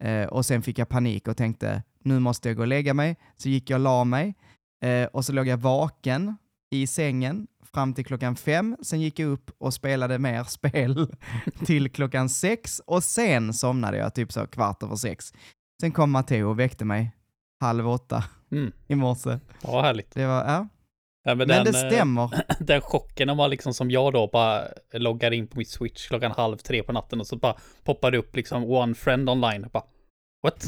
Eh, 0.04 0.26
och 0.26 0.46
sen 0.46 0.62
fick 0.62 0.80
jag 0.80 0.90
panik 0.90 1.28
och 1.28 1.38
tänkte, 1.38 1.84
nu 2.00 2.20
måste 2.20 2.50
jag 2.50 2.56
gå 2.56 2.62
och 2.62 2.68
lägga 2.68 2.94
mig. 2.94 3.18
Så 3.36 3.50
gick 3.50 3.70
jag 3.70 3.78
och 3.78 3.84
la 3.84 4.04
mig 4.04 4.36
eh, 4.84 5.06
och 5.06 5.26
så 5.26 5.34
låg 5.34 5.48
jag 5.48 5.58
vaken 5.58 6.38
i 6.72 6.88
sängen 6.88 7.48
fram 7.74 7.94
till 7.94 8.06
klockan 8.06 8.36
fem. 8.36 8.78
Sen 8.82 9.02
gick 9.02 9.20
jag 9.20 9.30
upp 9.30 9.52
och 9.58 9.74
spelade 9.74 10.20
mer 10.20 10.44
spel 10.44 11.08
till 11.66 11.90
klockan 11.92 12.30
sex 12.30 12.82
och 12.86 13.04
sen 13.04 13.54
somnade 13.54 13.98
jag 13.98 14.14
typ 14.16 14.32
så 14.32 14.48
kvart 14.48 14.84
över 14.84 14.96
sex. 14.96 15.34
Sen 15.82 15.92
kom 15.92 16.12
Matteo 16.12 16.50
och 16.50 16.60
väckte 16.60 16.86
mig 16.86 17.12
halv 17.60 17.90
åtta 17.90 18.24
Mm. 18.52 18.72
i 18.88 18.96
morse. 18.96 19.40
Ja, 19.64 19.82
härligt. 19.82 20.12
Det 20.14 20.26
var, 20.26 20.46
ja. 20.46 20.68
Ja, 21.26 21.36
men 21.36 21.38
Men 21.38 21.48
den, 21.48 21.74
det 21.74 21.84
eh, 21.84 21.90
stämmer. 21.92 22.44
den 22.60 22.82
chocken 22.82 23.28
när 23.28 23.36
man 23.36 23.50
liksom 23.50 23.74
som 23.74 23.92
jag 23.92 24.14
då 24.14 24.28
bara 24.28 24.68
loggar 24.94 25.32
in 25.32 25.48
på 25.48 25.58
mitt 25.58 25.70
switch 25.70 26.08
klockan 26.08 26.32
halv 26.32 26.58
tre 26.58 26.84
på 26.84 26.92
natten 26.92 27.20
och 27.20 27.28
så 27.28 27.36
bara 27.36 27.56
poppar 27.84 28.12
det 28.12 28.18
upp 28.18 28.36
liksom 28.36 28.64
one 28.64 28.96
friend 28.96 29.30
online. 29.30 29.70
Bara, 29.74 29.84
what? 30.44 30.66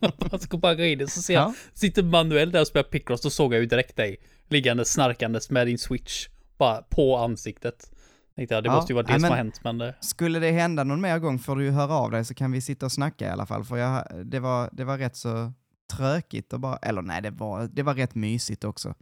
jag 0.30 0.40
ska 0.40 0.56
bara 0.56 0.74
gå 0.74 0.84
in 0.84 1.02
och 1.02 1.08
så 1.08 1.22
ser 1.22 1.34
jag, 1.34 1.42
Ja. 1.42 1.54
sitter 1.74 2.02
Manuel 2.02 2.52
där 2.52 2.60
och 2.60 2.66
spelar 2.66 2.84
Picross, 2.84 3.20
då 3.20 3.30
såg 3.30 3.54
jag 3.54 3.60
ju 3.60 3.66
direkt 3.66 3.96
dig 3.96 4.16
liggande 4.48 4.84
snarkandes 4.84 5.50
med 5.50 5.66
din 5.66 5.78
switch 5.78 6.28
bara 6.58 6.82
på 6.82 7.16
ansiktet. 7.16 7.90
Tänkte 8.36 8.54
jag, 8.54 8.64
det 8.64 8.68
Ja, 8.68 8.74
måste 8.76 8.92
ju 8.92 8.94
vara 8.94 9.06
det 9.06 9.12
nej, 9.12 9.20
som 9.20 9.22
men- 9.22 9.30
har 9.30 9.36
hänt, 9.36 9.60
men 9.64 9.78
det, 9.78 9.94
Skulle 10.00 10.38
det 10.38 10.50
hända 10.50 10.84
någon 10.84 11.00
mer 11.00 11.18
gång 11.18 11.38
får 11.38 11.56
du 11.56 11.64
ju 11.64 11.70
höra 11.70 11.92
av 11.94 12.10
dig 12.10 12.24
så 12.24 12.34
kan 12.34 12.52
vi 12.52 12.60
sitta 12.60 12.86
och 12.86 12.92
snacka 12.92 13.26
i 13.26 13.30
alla 13.30 13.46
fall. 13.46 13.64
För 13.64 13.76
jag, 13.76 14.04
det, 14.26 14.40
var, 14.40 14.68
det 14.72 14.84
var 14.84 14.98
rätt 14.98 15.16
så 15.16 15.52
trökigt 15.96 16.52
och 16.52 16.60
bara, 16.60 16.76
eller 16.76 17.02
nej, 17.02 17.22
det 17.22 17.30
var, 17.30 17.68
det 17.72 17.82
var 17.82 17.94
rätt 17.94 18.14
mysigt 18.14 18.64
också. 18.64 18.94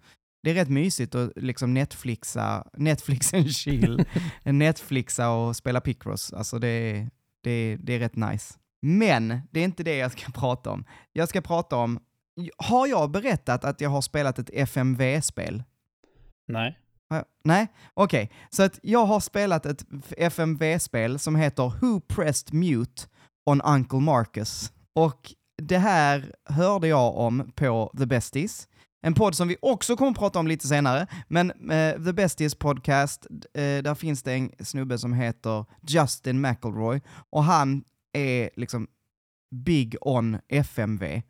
Det 0.43 0.51
är 0.51 0.55
rätt 0.55 0.69
mysigt 0.69 1.15
att 1.15 1.33
liksom 1.37 1.75
Netflixa, 1.75 2.67
Netflix 2.77 3.35
and 3.35 3.51
chill, 3.53 4.05
Netflixa 4.45 5.31
och 5.31 5.57
spela 5.57 5.81
Picross. 5.81 6.33
Alltså 6.33 6.59
det 6.59 7.09
det, 7.43 7.77
det 7.81 7.93
är 7.93 7.99
rätt 7.99 8.17
nice. 8.17 8.55
Men 8.83 9.41
det 9.51 9.61
är 9.61 9.65
inte 9.65 9.83
det 9.83 9.97
jag 9.97 10.13
ska 10.13 10.33
prata 10.33 10.71
om. 10.71 10.85
Jag 11.13 11.29
ska 11.29 11.41
prata 11.41 11.77
om, 11.77 11.99
har 12.57 12.87
jag 12.87 13.11
berättat 13.11 13.65
att 13.65 13.81
jag 13.81 13.91
har 13.91 14.01
spelat 14.03 14.39
ett 14.39 14.51
FMV-spel? 14.53 15.63
nej. 16.49 16.79
Nej, 17.45 17.69
okej. 17.95 18.31
Så 18.51 18.63
att 18.63 18.79
jag 18.83 19.07
har 19.07 19.21
spelat 19.21 19.67
ett 19.67 19.85
FMV-spel 20.17 21.19
som 21.19 21.37
heter 21.37 21.73
Who 21.81 22.01
Pressed 22.01 22.55
Mute 22.55 23.03
on 23.51 23.61
Uncle 23.61 24.01
Marcus. 24.01 24.73
Och 24.95 25.35
det 25.63 25.79
här 25.79 26.33
hörde 26.45 26.89
jag 26.89 27.17
om 27.17 27.53
på 27.55 27.93
The 27.99 28.07
Besties. 28.07 28.69
En 29.03 29.15
podd 29.15 29.35
som 29.35 29.49
vi 29.49 29.57
också 29.63 29.97
kommer 29.97 30.11
att 30.11 30.19
prata 30.19 30.39
om 30.39 30.47
lite 30.47 30.69
senare. 30.69 31.07
Men 31.29 31.71
eh, 31.71 32.05
The 32.05 32.13
Besties 32.13 32.55
podcast, 32.55 33.27
eh, 33.55 33.83
där 33.83 33.95
finns 33.95 34.23
det 34.23 34.33
en 34.33 34.51
snubbe 34.61 34.99
som 34.99 35.13
heter 35.13 35.65
Justin 35.89 36.41
McElroy. 36.41 37.01
Och 37.31 37.45
han 37.45 37.85
är 38.13 38.51
liksom 38.57 38.89
big 39.51 39.97
on 40.01 40.39
FMV. 40.49 41.23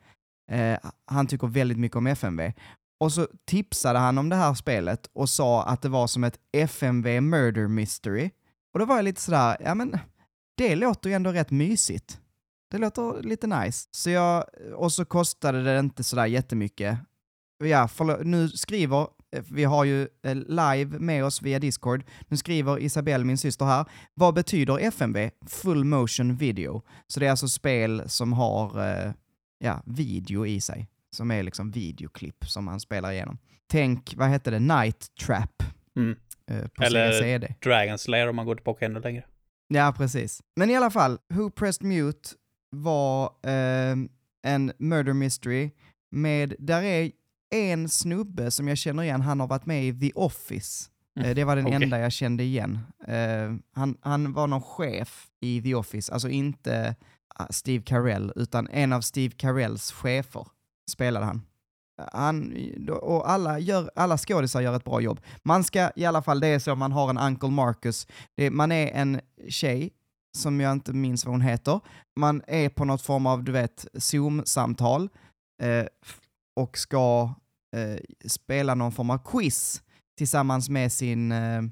Eh, 0.50 0.78
han 1.06 1.26
tycker 1.26 1.46
väldigt 1.46 1.78
mycket 1.78 1.96
om 1.96 2.06
FMV. 2.06 2.52
Och 2.98 3.12
så 3.12 3.28
tipsade 3.44 3.98
han 3.98 4.18
om 4.18 4.28
det 4.28 4.36
här 4.36 4.54
spelet 4.54 5.10
och 5.12 5.28
sa 5.28 5.62
att 5.62 5.82
det 5.82 5.88
var 5.88 6.06
som 6.06 6.24
ett 6.24 6.38
FMV 6.52 7.20
Murder 7.20 7.68
Mystery. 7.68 8.30
Och 8.72 8.78
då 8.78 8.84
var 8.84 8.96
jag 8.96 9.04
lite 9.04 9.20
sådär, 9.20 9.56
ja 9.60 9.74
men 9.74 9.98
det 10.56 10.74
låter 10.74 11.10
ju 11.10 11.16
ändå 11.16 11.32
rätt 11.32 11.50
mysigt. 11.50 12.20
det 12.70 12.78
låter 12.78 13.22
lite 13.22 13.46
nice. 13.46 13.88
Så 13.90 14.10
jag, 14.10 14.44
och 14.74 14.92
så 14.92 15.04
kostade 15.04 15.62
det 15.62 15.78
inte 15.78 16.04
sådär 16.04 16.26
jättemycket. 16.26 16.98
Ja, 17.64 17.88
förlåt, 17.88 18.26
nu 18.26 18.48
skriver, 18.48 19.06
vi 19.50 19.64
har 19.64 19.84
ju 19.84 20.08
eh, 20.22 20.34
live 20.34 20.98
med 20.98 21.24
oss 21.24 21.42
via 21.42 21.58
Discord, 21.58 22.04
nu 22.28 22.36
skriver 22.36 22.78
Isabelle, 22.78 23.24
min 23.24 23.38
syster 23.38 23.64
här, 23.64 23.86
vad 24.14 24.34
betyder 24.34 24.78
FMV? 24.78 25.30
Full 25.46 25.84
motion 25.84 26.36
video. 26.36 26.82
Så 27.06 27.20
det 27.20 27.26
är 27.26 27.30
alltså 27.30 27.48
spel 27.48 28.02
som 28.06 28.32
har, 28.32 28.88
eh, 28.88 29.12
ja, 29.58 29.82
video 29.84 30.46
i 30.46 30.60
sig. 30.60 30.88
Som 31.16 31.30
är 31.30 31.42
liksom 31.42 31.70
videoklipp 31.70 32.44
som 32.48 32.64
man 32.64 32.80
spelar 32.80 33.12
igenom. 33.12 33.38
Tänk, 33.66 34.14
vad 34.16 34.28
hette 34.28 34.50
det, 34.50 34.58
Night 34.58 35.06
Trap 35.26 35.62
Mm. 35.96 36.16
eh, 36.50 36.66
på 36.68 36.82
Eller- 36.82 37.12
CD. 37.12 37.54
Dragon 37.62 37.98
Slayer 37.98 38.28
om 38.28 38.36
man 38.36 38.46
går 38.46 38.54
tillbaka 38.54 38.86
ännu 38.86 39.00
längre. 39.00 39.24
Ja, 39.68 39.94
precis. 39.96 40.42
Men 40.56 40.70
i 40.70 40.76
alla 40.76 40.90
fall, 40.90 41.18
Who 41.28 41.50
Pressed 41.50 41.86
Mute 41.86 42.28
var 42.70 43.24
eh, 43.42 43.96
en 44.42 44.72
murder 44.78 45.12
mystery 45.12 45.70
med, 46.10 46.54
där 46.58 46.82
är 46.82 47.10
en 47.54 47.88
snubbe 47.88 48.50
som 48.50 48.68
jag 48.68 48.78
känner 48.78 49.02
igen, 49.02 49.20
han 49.20 49.40
har 49.40 49.46
varit 49.46 49.66
med 49.66 49.84
i 49.84 50.00
The 50.00 50.12
Office. 50.14 50.90
Mm, 51.16 51.28
Eh, 51.28 51.34
det 51.34 51.44
var 51.44 51.56
den 51.56 51.66
okej. 51.66 51.82
enda 51.82 51.98
jag 51.98 52.12
kände 52.12 52.42
igen. 52.44 52.78
Eh, 53.08 53.54
han, 53.72 53.96
han 54.00 54.32
var 54.32 54.46
någon 54.46 54.62
chef 54.62 55.26
i 55.40 55.62
The 55.62 55.74
Office, 55.74 56.12
alltså 56.12 56.28
inte 56.28 56.96
ah, 57.34 57.46
Steve 57.50 57.82
Carell, 57.84 58.32
utan 58.36 58.68
en 58.68 58.92
av 58.92 59.00
Steve 59.00 59.34
Carells 59.36 59.92
chefer 59.92 60.46
spelade 60.90 61.26
han. 61.26 61.42
Han, 62.12 62.56
och 63.02 63.30
alla, 63.30 63.58
gör, 63.58 63.90
alla 63.94 64.18
skådisar 64.18 64.60
gör 64.60 64.76
ett 64.76 64.84
bra 64.84 65.00
jobb. 65.00 65.20
Man 65.42 65.64
ska 65.64 65.90
i 65.96 66.04
alla 66.04 66.22
fall, 66.22 66.40
det 66.40 66.46
är 66.46 66.58
så 66.58 66.74
man 66.74 66.92
har 66.92 67.10
en 67.10 67.18
Uncle 67.18 67.50
Marcus, 67.50 68.06
det, 68.34 68.50
man 68.50 68.72
är 68.72 68.86
en 68.86 69.20
tjej, 69.48 69.90
som 70.36 70.60
jag 70.60 70.72
inte 70.72 70.92
minns 70.92 71.24
vad 71.24 71.34
hon 71.34 71.40
heter, 71.40 71.80
man 72.16 72.42
är 72.46 72.68
på 72.68 72.84
något 72.84 73.02
form 73.02 73.26
av, 73.26 73.44
du 73.44 73.52
vet, 73.52 73.86
Zoom-samtal 73.94 75.08
eh, 75.62 75.86
och 76.56 76.78
ska 76.78 77.34
eh, 77.76 78.28
spela 78.28 78.74
någon 78.74 78.92
form 78.92 79.10
av 79.10 79.18
quiz 79.18 79.82
tillsammans 80.18 80.68
med 80.68 80.92
sin 80.92 81.32
eh, 81.32 81.62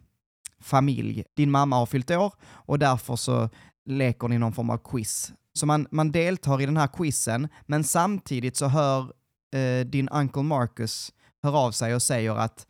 familj. 0.61 1.25
Din 1.37 1.50
mamma 1.50 1.76
har 1.76 1.87
fyllt 1.87 2.11
år 2.11 2.35
och 2.44 2.78
därför 2.78 3.16
så 3.16 3.49
leker 3.85 4.28
ni 4.28 4.38
någon 4.38 4.52
form 4.52 4.71
av 4.71 4.78
quiz. 4.78 5.33
Så 5.59 5.67
man, 5.67 5.87
man 5.91 6.13
deltar 6.13 6.61
i 6.61 6.67
den 6.67 6.77
här 6.77 6.87
quizen, 6.87 7.49
men 7.67 7.85
samtidigt 7.85 8.57
så 8.57 8.67
hör 8.67 9.13
eh, 9.57 9.87
din 9.87 10.09
Uncle 10.09 10.43
Marcus 10.43 11.13
hör 11.43 11.67
av 11.67 11.73
sig 11.73 11.95
och 11.95 12.03
säger 12.03 12.37
att 12.37 12.67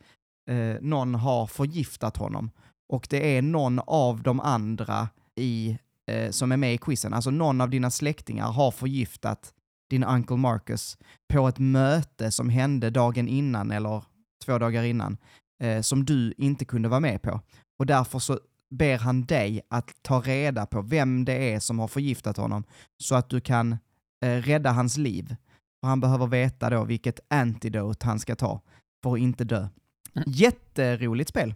eh, 0.49 0.81
någon 0.81 1.15
har 1.15 1.47
förgiftat 1.47 2.17
honom. 2.17 2.51
Och 2.89 3.07
det 3.09 3.37
är 3.37 3.41
någon 3.41 3.79
av 3.87 4.23
de 4.23 4.39
andra 4.39 5.09
i, 5.35 5.77
eh, 6.11 6.31
som 6.31 6.51
är 6.51 6.57
med 6.57 6.73
i 6.73 6.77
quizen, 6.77 7.13
alltså 7.13 7.29
någon 7.29 7.61
av 7.61 7.69
dina 7.69 7.91
släktingar 7.91 8.51
har 8.51 8.71
förgiftat 8.71 9.53
din 9.89 10.03
Uncle 10.03 10.37
Marcus 10.37 10.97
på 11.33 11.47
ett 11.47 11.59
möte 11.59 12.31
som 12.31 12.49
hände 12.49 12.89
dagen 12.89 13.27
innan 13.27 13.71
eller 13.71 14.03
två 14.45 14.57
dagar 14.57 14.83
innan, 14.83 15.17
eh, 15.63 15.81
som 15.81 16.05
du 16.05 16.33
inte 16.37 16.65
kunde 16.65 16.89
vara 16.89 16.99
med 16.99 17.21
på. 17.21 17.41
Och 17.79 17.85
därför 17.85 18.19
så 18.19 18.39
ber 18.69 18.97
han 18.97 19.25
dig 19.25 19.61
att 19.69 20.03
ta 20.03 20.21
reda 20.21 20.65
på 20.65 20.81
vem 20.81 21.25
det 21.25 21.53
är 21.53 21.59
som 21.59 21.79
har 21.79 21.87
förgiftat 21.87 22.37
honom 22.37 22.63
så 22.97 23.15
att 23.15 23.29
du 23.29 23.41
kan 23.41 23.77
eh, 24.25 24.41
rädda 24.41 24.71
hans 24.71 24.97
liv. 24.97 25.35
Och 25.81 25.87
han 25.87 25.99
behöver 25.99 26.27
veta 26.27 26.69
då 26.69 26.83
vilket 26.83 27.19
antidote 27.27 28.05
han 28.05 28.19
ska 28.19 28.35
ta 28.35 28.61
för 29.03 29.13
att 29.13 29.19
inte 29.19 29.43
dö. 29.43 29.67
Mm. 30.15 30.23
Jätteroligt 30.27 31.29
spel. 31.29 31.53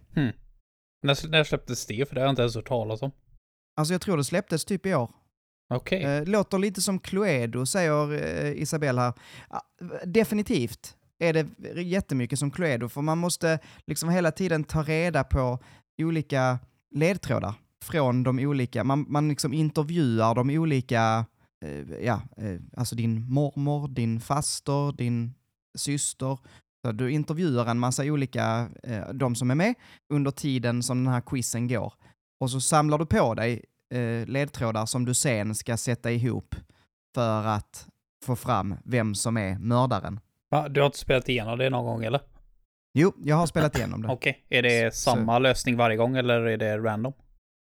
När, 1.02 1.28
när 1.28 1.44
släpptes 1.44 1.86
det? 1.86 2.08
För 2.08 2.14
det 2.14 2.20
har 2.20 2.26
jag 2.26 2.32
inte 2.32 2.42
ens 2.42 2.54
hört 2.54 2.68
talas 2.68 3.02
om. 3.02 3.10
Alltså 3.76 3.94
jag 3.94 4.00
tror 4.00 4.16
det 4.16 4.24
släpptes 4.24 4.64
typ 4.64 4.86
i 4.86 4.94
år. 4.94 5.10
Okej. 5.74 6.02
Eh, 6.02 6.24
låter 6.24 6.58
lite 6.58 6.82
som 6.82 6.98
Cluedo, 6.98 7.66
säger 7.66 8.12
eh, 8.12 8.62
Isabelle 8.62 9.00
här. 9.00 9.12
Definitivt 10.04 10.96
är 11.18 11.32
det 11.32 11.82
jättemycket 11.82 12.38
som 12.38 12.50
Cluedo, 12.50 12.88
för 12.88 13.02
man 13.02 13.18
måste 13.18 13.58
liksom 13.86 14.08
hela 14.08 14.32
tiden 14.32 14.64
ta 14.64 14.82
reda 14.82 15.24
på 15.24 15.58
olika 16.02 16.58
ledtrådar 16.90 17.54
från 17.84 18.22
de 18.22 18.38
olika, 18.38 18.84
man, 18.84 19.06
man 19.08 19.28
liksom 19.28 19.52
intervjuar 19.52 20.34
de 20.34 20.50
olika, 20.50 21.24
eh, 21.64 22.04
ja, 22.04 22.22
eh, 22.36 22.60
alltså 22.76 22.96
din 22.96 23.32
mormor, 23.32 23.88
din 23.88 24.20
faster, 24.20 24.92
din 24.92 25.34
syster. 25.78 26.38
Så 26.86 26.92
du 26.92 27.10
intervjuar 27.10 27.66
en 27.66 27.78
massa 27.78 28.04
olika, 28.04 28.68
eh, 28.82 29.08
de 29.08 29.34
som 29.34 29.50
är 29.50 29.54
med, 29.54 29.74
under 30.12 30.30
tiden 30.30 30.82
som 30.82 31.04
den 31.04 31.12
här 31.12 31.20
quizen 31.20 31.68
går. 31.68 31.92
Och 32.40 32.50
så 32.50 32.60
samlar 32.60 32.98
du 32.98 33.06
på 33.06 33.34
dig 33.34 33.64
eh, 33.94 34.26
ledtrådar 34.26 34.86
som 34.86 35.04
du 35.04 35.14
sen 35.14 35.54
ska 35.54 35.76
sätta 35.76 36.10
ihop 36.10 36.54
för 37.14 37.46
att 37.46 37.86
få 38.24 38.36
fram 38.36 38.74
vem 38.84 39.14
som 39.14 39.36
är 39.36 39.58
mördaren. 39.58 40.20
Va, 40.50 40.68
du 40.68 40.80
har 40.80 40.86
inte 40.86 40.98
spelat 40.98 41.28
igenom 41.28 41.58
det 41.58 41.70
någon 41.70 41.84
gång 41.84 42.04
eller? 42.04 42.20
Jo, 42.94 43.12
jag 43.24 43.36
har 43.36 43.46
spelat 43.46 43.76
igenom 43.78 44.02
det. 44.02 44.08
Okej. 44.12 44.46
Är 44.48 44.62
det 44.62 44.94
Så- 44.94 45.00
samma 45.10 45.38
lösning 45.38 45.76
varje 45.76 45.96
gång 45.96 46.16
eller 46.16 46.40
är 46.40 46.56
det 46.58 46.78
random? 46.78 47.12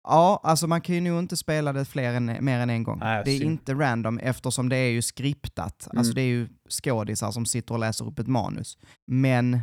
Ja, 0.10 0.40
alltså 0.44 0.68
man 0.68 0.82
kan 0.82 0.96
ju 0.96 1.02
nog 1.02 1.20
inte 1.20 1.38
spela 1.38 1.74
det 1.74 1.86
fler 1.86 2.14
än, 2.14 2.26
mer 2.46 2.60
än 2.60 2.70
en 2.70 2.84
gång. 2.84 3.00
Nej, 3.00 3.22
det 3.26 3.32
är 3.32 3.38
synd. 3.40 3.52
inte 3.52 3.74
random 3.74 4.18
eftersom 4.20 4.70
det 4.70 4.78
är 4.78 4.90
ju 4.90 5.02
skriptat. 5.02 5.88
Alltså 5.92 6.12
Mm. 6.12 6.16
det 6.16 6.22
är 6.22 6.26
ju 6.26 6.48
skådisar 6.70 7.32
som 7.32 7.46
sitter 7.46 7.74
och 7.74 7.80
läser 7.80 8.06
upp 8.08 8.20
ett 8.20 8.28
manus. 8.28 8.78
Men 9.08 9.60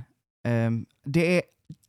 ehm, 0.49 0.87
det 1.05 1.37
är 1.37 1.43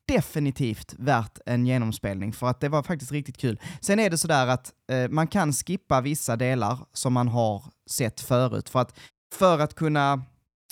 definitivt 0.08 0.94
värt 0.98 1.38
en 1.46 1.66
genomspelning 1.66 2.34
för 2.34 2.48
att 2.48 2.60
det 2.60 2.70
var 2.70 2.84
faktiskt 2.84 3.12
riktigt 3.12 3.38
kul. 3.38 3.60
Sen 3.82 4.00
är 4.00 4.10
det 4.10 4.18
sådär 4.18 4.48
att 4.48 4.74
eh, 4.92 5.10
man 5.10 5.28
kan 5.28 5.54
skippa 5.54 6.02
vissa 6.02 6.36
delar 6.36 6.80
som 6.94 7.14
man 7.14 7.28
har 7.28 7.64
sett 7.90 8.22
förut 8.22 8.70
för 8.70 8.80
att, 8.80 9.00
för 9.36 9.60
att 9.60 9.74
kunna 9.76 10.22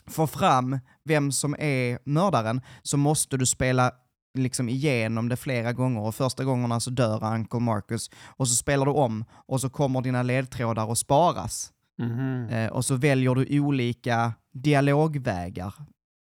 få 0.08 0.28
fram 0.28 0.80
vem 1.04 1.32
som 1.32 1.56
är 1.60 2.00
mördaren 2.06 2.62
så 2.82 2.98
måste 2.98 3.38
du 3.38 3.46
spela 3.46 3.92
liksom 4.38 4.70
igenom 4.70 5.30
det 5.30 5.38
flera 5.38 5.74
gånger 5.74 6.02
och 6.02 6.16
första 6.16 6.44
gångerna 6.44 6.80
så 6.80 6.90
dör 6.90 7.34
Uncle 7.34 7.60
Marcus 7.60 8.10
och 8.26 8.48
så 8.48 8.56
spelar 8.56 8.86
du 8.86 8.92
om 8.92 9.26
och 9.32 9.62
så 9.62 9.70
kommer 9.70 10.02
dina 10.02 10.24
ledtrådar 10.24 10.92
att 10.92 10.98
sparas. 10.98 11.74
Mhm. 11.98 12.50
Eh, 12.50 12.72
och 12.72 12.86
så 12.86 12.96
väljer 12.96 13.36
du 13.36 13.60
olika 13.60 14.34
dialogvägar. 14.52 15.74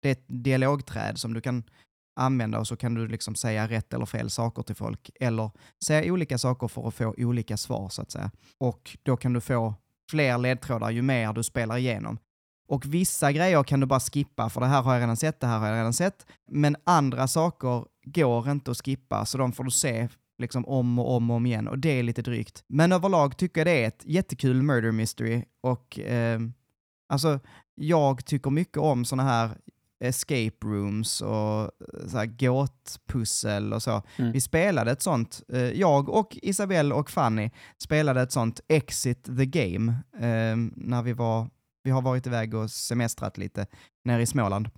Det 0.03 0.09
är 0.09 0.13
ett 0.13 0.25
dialogträd 0.29 1.19
som 1.19 1.35
du 1.35 1.41
kan 1.41 1.65
använda 2.17 2.59
och 2.59 2.67
så 2.67 2.77
kan 2.77 2.95
du 2.95 3.09
liksom 3.09 3.35
säga 3.35 3.69
rätt 3.69 3.93
eller 3.95 4.07
fel 4.07 4.31
saker 4.31 4.63
till 4.63 4.75
folk 4.75 5.11
eller 5.21 5.51
säga 5.85 6.13
olika 6.13 6.39
saker 6.39 6.69
för 6.69 6.89
att 6.89 6.95
få 6.95 7.15
olika 7.19 7.57
svar 7.57 7.89
så 7.89 8.03
att 8.03 8.11
säga. 8.11 8.31
Och 8.59 8.99
då 9.03 9.17
kan 9.17 9.33
du 9.33 9.41
få 9.41 9.75
fler 10.11 10.39
ledtrådar 10.39 10.91
ju 10.91 11.03
mer 11.03 11.33
du 11.33 11.43
spelar 11.43 11.77
igenom. 11.77 12.19
Och 12.67 12.87
vissa 12.87 13.33
grejer 13.33 13.63
kan 13.63 13.81
du 13.81 13.87
bara 13.87 14.01
skippa, 14.01 14.51
för 14.51 14.61
det 14.61 14.67
här 14.67 14.83
har 14.83 14.95
jag 14.95 15.03
redan 15.03 15.17
sett, 15.17 15.41
det 15.41 15.47
här 15.47 15.59
har 15.59 15.67
jag 15.67 15.77
redan 15.77 15.93
sett. 15.93 16.27
Men 16.51 16.77
andra 16.85 17.29
saker 17.29 17.85
går 18.05 18.51
inte 18.51 18.71
att 18.71 18.85
skippa, 18.85 19.27
så 19.27 19.39
de 19.39 19.53
får 19.53 19.65
du 19.65 19.71
se 19.71 20.09
liksom 20.39 20.65
om 20.65 20.99
och 20.99 21.17
om 21.17 21.31
och 21.31 21.37
om 21.37 21.47
igen 21.47 21.69
och 21.69 21.79
det 21.79 21.99
är 21.99 22.03
lite 22.03 22.23
drygt. 22.23 22.65
Men 22.67 22.93
överlag 22.93 23.37
tycker 23.37 23.61
jag 23.61 23.67
det 23.67 23.85
är 23.85 23.89
ett 23.89 24.03
jättekul 24.05 24.63
murder 24.63 24.93
mystery 24.93 25.45
och 25.61 25.99
eh, 25.99 26.41
alltså 27.09 27.41
jag 27.75 28.25
tycker 28.25 28.51
mycket 28.51 28.77
om 28.77 29.05
sådana 29.05 29.29
här 29.29 29.51
escape 30.01 30.67
rooms 30.67 31.21
och 31.21 31.61
eh, 31.61 32.07
så 32.07 32.19
här 32.19 32.27
gåtpussel 32.27 33.73
och 33.73 33.83
så. 33.83 34.03
Mm. 34.17 34.33
Vi 34.33 34.41
spelade 34.41 34.91
ett 34.91 35.03
sånt, 35.03 35.43
eh, 35.49 35.61
jag 35.61 36.09
och 36.09 36.39
Isabelle 36.43 36.95
och 36.95 37.11
Fanny 37.11 37.51
spelade 37.79 38.23
ett 38.23 38.33
sånt 38.33 38.61
Exit 38.69 39.25
the 39.25 39.47
Game 39.47 39.93
eh, 40.15 40.57
när 40.77 41.03
vi 41.03 41.13
var, 41.13 41.49
vi 41.85 41.91
har 41.91 42.03
varit 42.03 42.27
iväg 42.27 42.55
och 42.55 42.71
semestrat 42.71 43.39
lite 43.39 43.67
nere 44.05 44.23
i 44.23 44.27
Småland. 44.27 44.71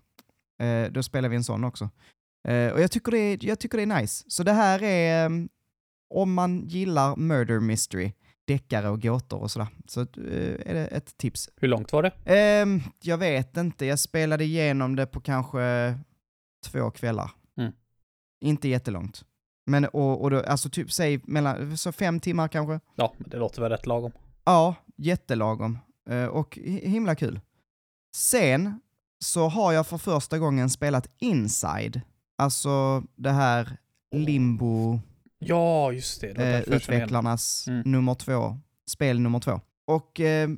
Eh, 0.59 0.91
då 0.91 1.03
spelade 1.03 1.29
vi 1.29 1.37
en 1.37 1.45
sån 1.45 1.65
också. 1.65 1.91
Eh, 2.49 2.73
och 2.73 2.81
jag 2.81 2.91
tycker, 2.91 3.13
det 3.13 3.19
är, 3.19 3.45
jag 3.45 3.59
tycker 3.59 3.79
det 3.79 3.83
är 3.83 4.01
nice. 4.01 4.25
Så 4.29 4.43
det 4.43 4.53
här 4.53 4.83
är, 4.83 5.27
um, 5.27 5.49
om 6.11 6.35
man 6.35 6.69
gillar 6.69 7.17
murder 7.17 7.61
mystery, 7.61 8.13
deckare 8.47 8.89
och 8.89 9.03
gåtor 9.03 9.41
och 9.41 9.51
sådär, 9.51 9.69
så 9.87 10.01
eh, 10.01 10.07
är 10.67 10.75
det 10.75 10.87
ett 10.87 11.17
tips. 11.17 11.49
Hur 11.57 11.69
långt 11.69 11.93
var 11.93 12.03
det? 12.03 12.13
Ehm, 12.25 12.81
jag 13.03 13.19
vet 13.19 13.57
inte, 13.57 13.87
jag 13.87 13.99
spelade 13.99 14.45
igenom 14.45 14.97
det 14.97 15.07
på 15.07 15.21
kanske 15.21 15.95
två 16.67 16.91
kvällar. 16.91 17.31
Mm. 17.59 17.73
Inte 18.41 18.69
jättelångt. 18.69 19.25
Men 19.67 19.85
och, 19.85 20.23
och 20.23 20.31
då, 20.31 20.41
alltså 20.41 20.71
typ, 20.71 20.93
säg 20.93 21.21
mellan, 21.25 21.77
så 21.77 21.93
fem 21.93 22.21
timmar 22.21 22.49
kanske? 22.49 22.81
Ja, 22.95 23.15
det 23.19 23.37
låter 23.37 23.63
väl 23.63 23.71
rätt 23.71 23.87
lagom. 23.87 24.13
Ja, 24.45 24.75
jättelagom. 24.97 25.79
Eh, 26.11 26.25
och 26.25 26.57
hi- 26.59 26.87
himla 26.89 27.15
kul. 27.15 27.41
Sen 28.17 28.81
så 29.25 29.49
har 29.49 29.73
jag 29.73 29.87
för 29.87 29.99
första 29.99 30.39
gången 30.39 30.71
spelat 30.71 31.07
Inside. 31.19 32.01
Alltså 32.39 33.03
det 33.17 33.31
här 33.31 33.77
Limbo, 34.17 35.01
Ja, 35.39 35.93
just 35.93 36.21
det. 36.21 36.33
det 36.33 36.67
eh, 36.69 36.75
utvecklarnas 36.77 37.69
Mm. 37.69 37.83
nummer 37.93 38.15
två, 38.15 38.59
spel 38.91 39.21
nummer 39.21 39.41
två. 39.41 39.61
Och 39.87 40.21
eh, 40.21 40.51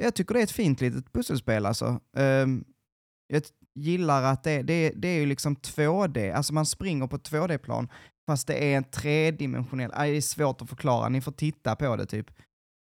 jag 0.00 0.14
tycker 0.14 0.34
det 0.34 0.40
är 0.40 0.44
ett 0.44 0.50
fint 0.50 0.80
litet 0.80 1.12
pusselspel 1.12 1.66
alltså. 1.66 2.00
Eh, 2.16 2.46
jag 3.26 3.42
gillar 3.74 4.22
att 4.22 4.44
det, 4.44 4.62
det, 4.62 4.92
det 4.96 5.08
är 5.08 5.20
ju 5.20 5.26
liksom 5.26 5.56
2D, 5.56 6.34
alltså 6.34 6.54
man 6.54 6.66
springer 6.66 7.06
på 7.06 7.16
ett 7.16 7.30
2D-plan 7.30 7.88
fast 8.26 8.46
det 8.46 8.72
är 8.72 8.76
en 8.76 8.84
tredimensionell, 8.84 9.90
det 9.90 9.96
är 10.16 10.20
svårt 10.20 10.62
att 10.62 10.68
förklara, 10.68 11.08
ni 11.08 11.20
får 11.20 11.32
titta 11.32 11.76
på 11.76 11.96
det 11.96 12.06
typ. 12.06 12.30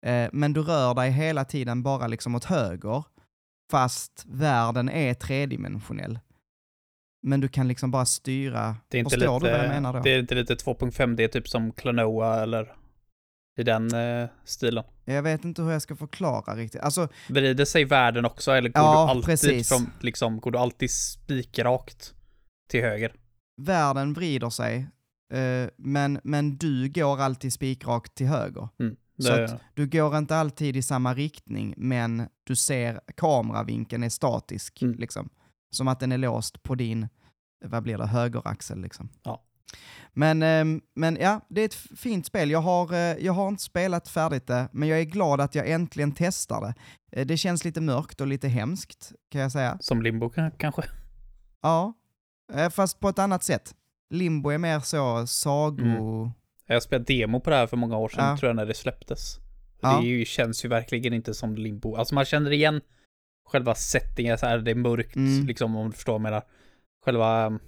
Eh, 0.06 0.30
men 0.34 0.54
du 0.54 0.62
rör 0.62 0.94
dig 0.94 1.12
hela 1.12 1.46
tiden 1.46 1.84
bara 1.84 2.08
liksom 2.08 2.36
åt 2.36 2.44
höger, 2.46 3.04
fast 3.72 4.26
världen 4.28 4.90
är 4.90 5.14
tredimensionell. 5.14 6.20
Men 7.22 7.40
du 7.40 7.48
kan 7.48 7.68
liksom 7.68 7.92
bara 7.92 8.06
styra. 8.06 8.76
Det 8.88 8.98
är 8.98 9.00
inte 9.00 9.16
Förstår 9.16 9.40
lite, 9.40 9.46
du 9.52 9.58
vad 9.58 9.66
jag 9.66 9.74
menar 9.74 9.94
då? 9.94 10.00
Det 10.00 10.10
är 10.10 10.20
inte 10.20 10.36
lite 10.36 10.56
2.5, 10.56 11.16
det 11.16 11.24
är 11.24 11.28
typ 11.28 11.48
som 11.50 11.72
Klonoa 11.72 12.44
eller 12.44 12.76
i 13.58 13.64
den 13.64 13.94
eh, 13.94 14.30
stilen. 14.46 14.84
Jag 15.06 15.24
vet 15.24 15.46
inte 15.46 15.62
hur 15.62 15.72
jag 15.72 15.82
ska 15.82 15.96
förklara 15.96 16.56
riktigt. 16.56 16.82
Alltså, 16.82 17.08
Vrider 17.30 17.66
sig 17.66 17.86
världen 17.86 18.26
också 18.26 18.52
eller 18.52 18.70
går 18.70 18.84
Ja, 18.84 18.92
du 19.06 19.12
alltid 19.12 19.26
precis. 19.26 19.70
från, 19.70 19.92
liksom, 20.00 20.40
går 20.40 20.52
du 20.52 20.58
alltid 20.58 20.92
spikrakt 20.92 22.14
till 22.70 22.82
höger? 22.82 23.14
världen 23.62 24.14
vrider 24.14 24.50
sig, 24.50 24.88
eh, 25.34 25.70
men, 25.78 26.20
men 26.24 26.58
du 26.58 26.90
går 26.90 27.22
alltid 27.22 27.54
spikrakt 27.54 28.16
till 28.16 28.28
höger. 28.28 28.70
Mm. 28.80 28.96
Så 29.20 29.34
att 29.44 29.62
du 29.74 29.88
går 29.88 30.18
inte 30.18 30.36
alltid 30.38 30.76
i 30.78 30.82
samma 30.82 31.14
riktning, 31.14 31.74
men 31.78 32.28
du 32.44 32.56
ser 32.56 33.00
kameravinkeln 33.18 34.04
är 34.04 34.10
statisk, 34.10 34.82
Mm. 34.82 34.96
liksom. 35.00 35.30
Som 35.72 35.88
att 35.88 36.00
den 36.00 36.12
är 36.12 36.18
låst 36.18 36.64
på 36.64 36.76
din, 36.76 37.08
vad 37.66 37.84
blir 37.84 37.98
det, 37.98 38.06
högeraxel 38.08 38.82
liksom. 38.82 39.10
Ja. 39.24 39.44
Men, 40.14 40.44
ehm, 40.44 40.82
men 40.96 41.18
ja, 41.22 41.42
det 41.50 41.62
är 41.62 41.66
ett 41.66 41.74
fint 41.74 42.26
spel. 42.26 42.52
Jag 42.52 42.62
har, 42.62 42.94
eh, 42.94 43.00
jag 43.00 43.34
har 43.34 43.48
inte 43.48 43.64
spelat 43.64 44.08
färdigt 44.08 44.48
det, 44.48 44.70
men 44.72 44.90
jag 44.90 45.00
är 45.00 45.04
glad 45.04 45.42
att 45.42 45.56
jag 45.56 45.70
äntligen 45.70 46.12
testar 46.18 46.62
det. 46.62 46.74
Eh, 47.20 47.26
Det 47.28 47.38
känns 47.38 47.66
lite 47.66 47.82
mörkt 47.82 48.22
och 48.22 48.28
lite 48.28 48.48
hemskt, 48.48 49.12
kan 49.32 49.42
jag 49.42 49.52
säga. 49.52 49.78
som 49.82 50.02
Limbo 50.02 50.30
kanske? 50.58 50.84
Ja, 51.62 51.94
eh, 52.54 52.70
fast 52.70 53.00
på 53.00 53.10
ett 53.10 53.20
annat 53.20 53.44
sätt. 53.44 53.76
Limbo 54.10 54.50
är 54.50 54.58
mer 54.58 54.80
så 54.80 55.28
sago... 55.28 56.32
Jag 56.74 56.84
spelade 56.84 57.14
demo 57.14 57.40
på 57.40 57.50
det 57.50 57.56
här 57.56 57.68
för 57.68 57.78
många 57.78 57.98
år 57.98 58.10
sedan, 58.10 58.30
Ja. 58.30 58.38
tror 58.38 58.50
jag, 58.50 58.56
när 58.56 58.66
det 58.66 58.74
släpptes. 58.74 59.38
Ja. 59.82 60.00
Det 60.02 60.08
ju, 60.08 60.26
känns 60.26 60.66
ju 60.66 60.70
verkligen 60.70 61.14
inte 61.14 61.34
som 61.34 61.56
Limbo. 61.56 61.96
Alltså 61.96 62.16
man 62.16 62.26
känner 62.26 62.52
igen 62.52 62.82
själva 63.50 63.76
settingen, 63.76 64.38
så 64.38 64.46
här, 64.46 64.58
det 64.58 64.72
är 64.72 64.76
mörkt, 64.76 65.16
Mm. 65.16 65.48
liksom 65.48 65.76
om 65.76 65.88
du 65.90 65.94
förstår 65.96 66.14
vad 66.14 66.20
jag 66.20 66.24
menar. 66.24 66.44
Själva, 67.06 67.48
um, 67.48 67.60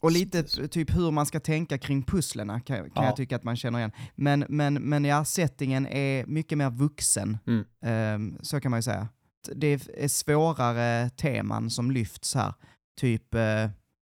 Och 0.00 0.10
lite 0.12 0.42
typ 0.68 0.96
hur 0.96 1.10
man 1.10 1.26
ska 1.26 1.40
tänka 1.40 1.78
kring 1.78 2.02
pusslerna 2.02 2.60
kan, 2.60 2.76
kan 2.76 2.90
Ja. 2.94 3.04
jag 3.04 3.16
tycka 3.16 3.36
att 3.36 3.44
man 3.44 3.56
känner 3.56 3.78
igen. 3.78 3.92
Men, 4.14 4.44
men, 4.48 4.74
men 4.74 5.04
ja, 5.04 5.24
settingen 5.24 5.86
är 5.86 6.26
mycket 6.26 6.58
mer 6.58 6.70
vuxen. 6.70 7.38
Mm. 7.46 7.64
Ehm, 7.84 8.38
så 8.42 8.60
kan 8.60 8.70
man 8.70 8.78
ju 8.78 8.82
säga. 8.82 9.08
Det 9.54 9.66
är 9.98 10.08
svårare 10.08 11.10
teman 11.10 11.70
som 11.70 11.90
lyfts 11.90 12.34
här. 12.34 12.54
Typ 13.00 13.34
eh, 13.34 13.70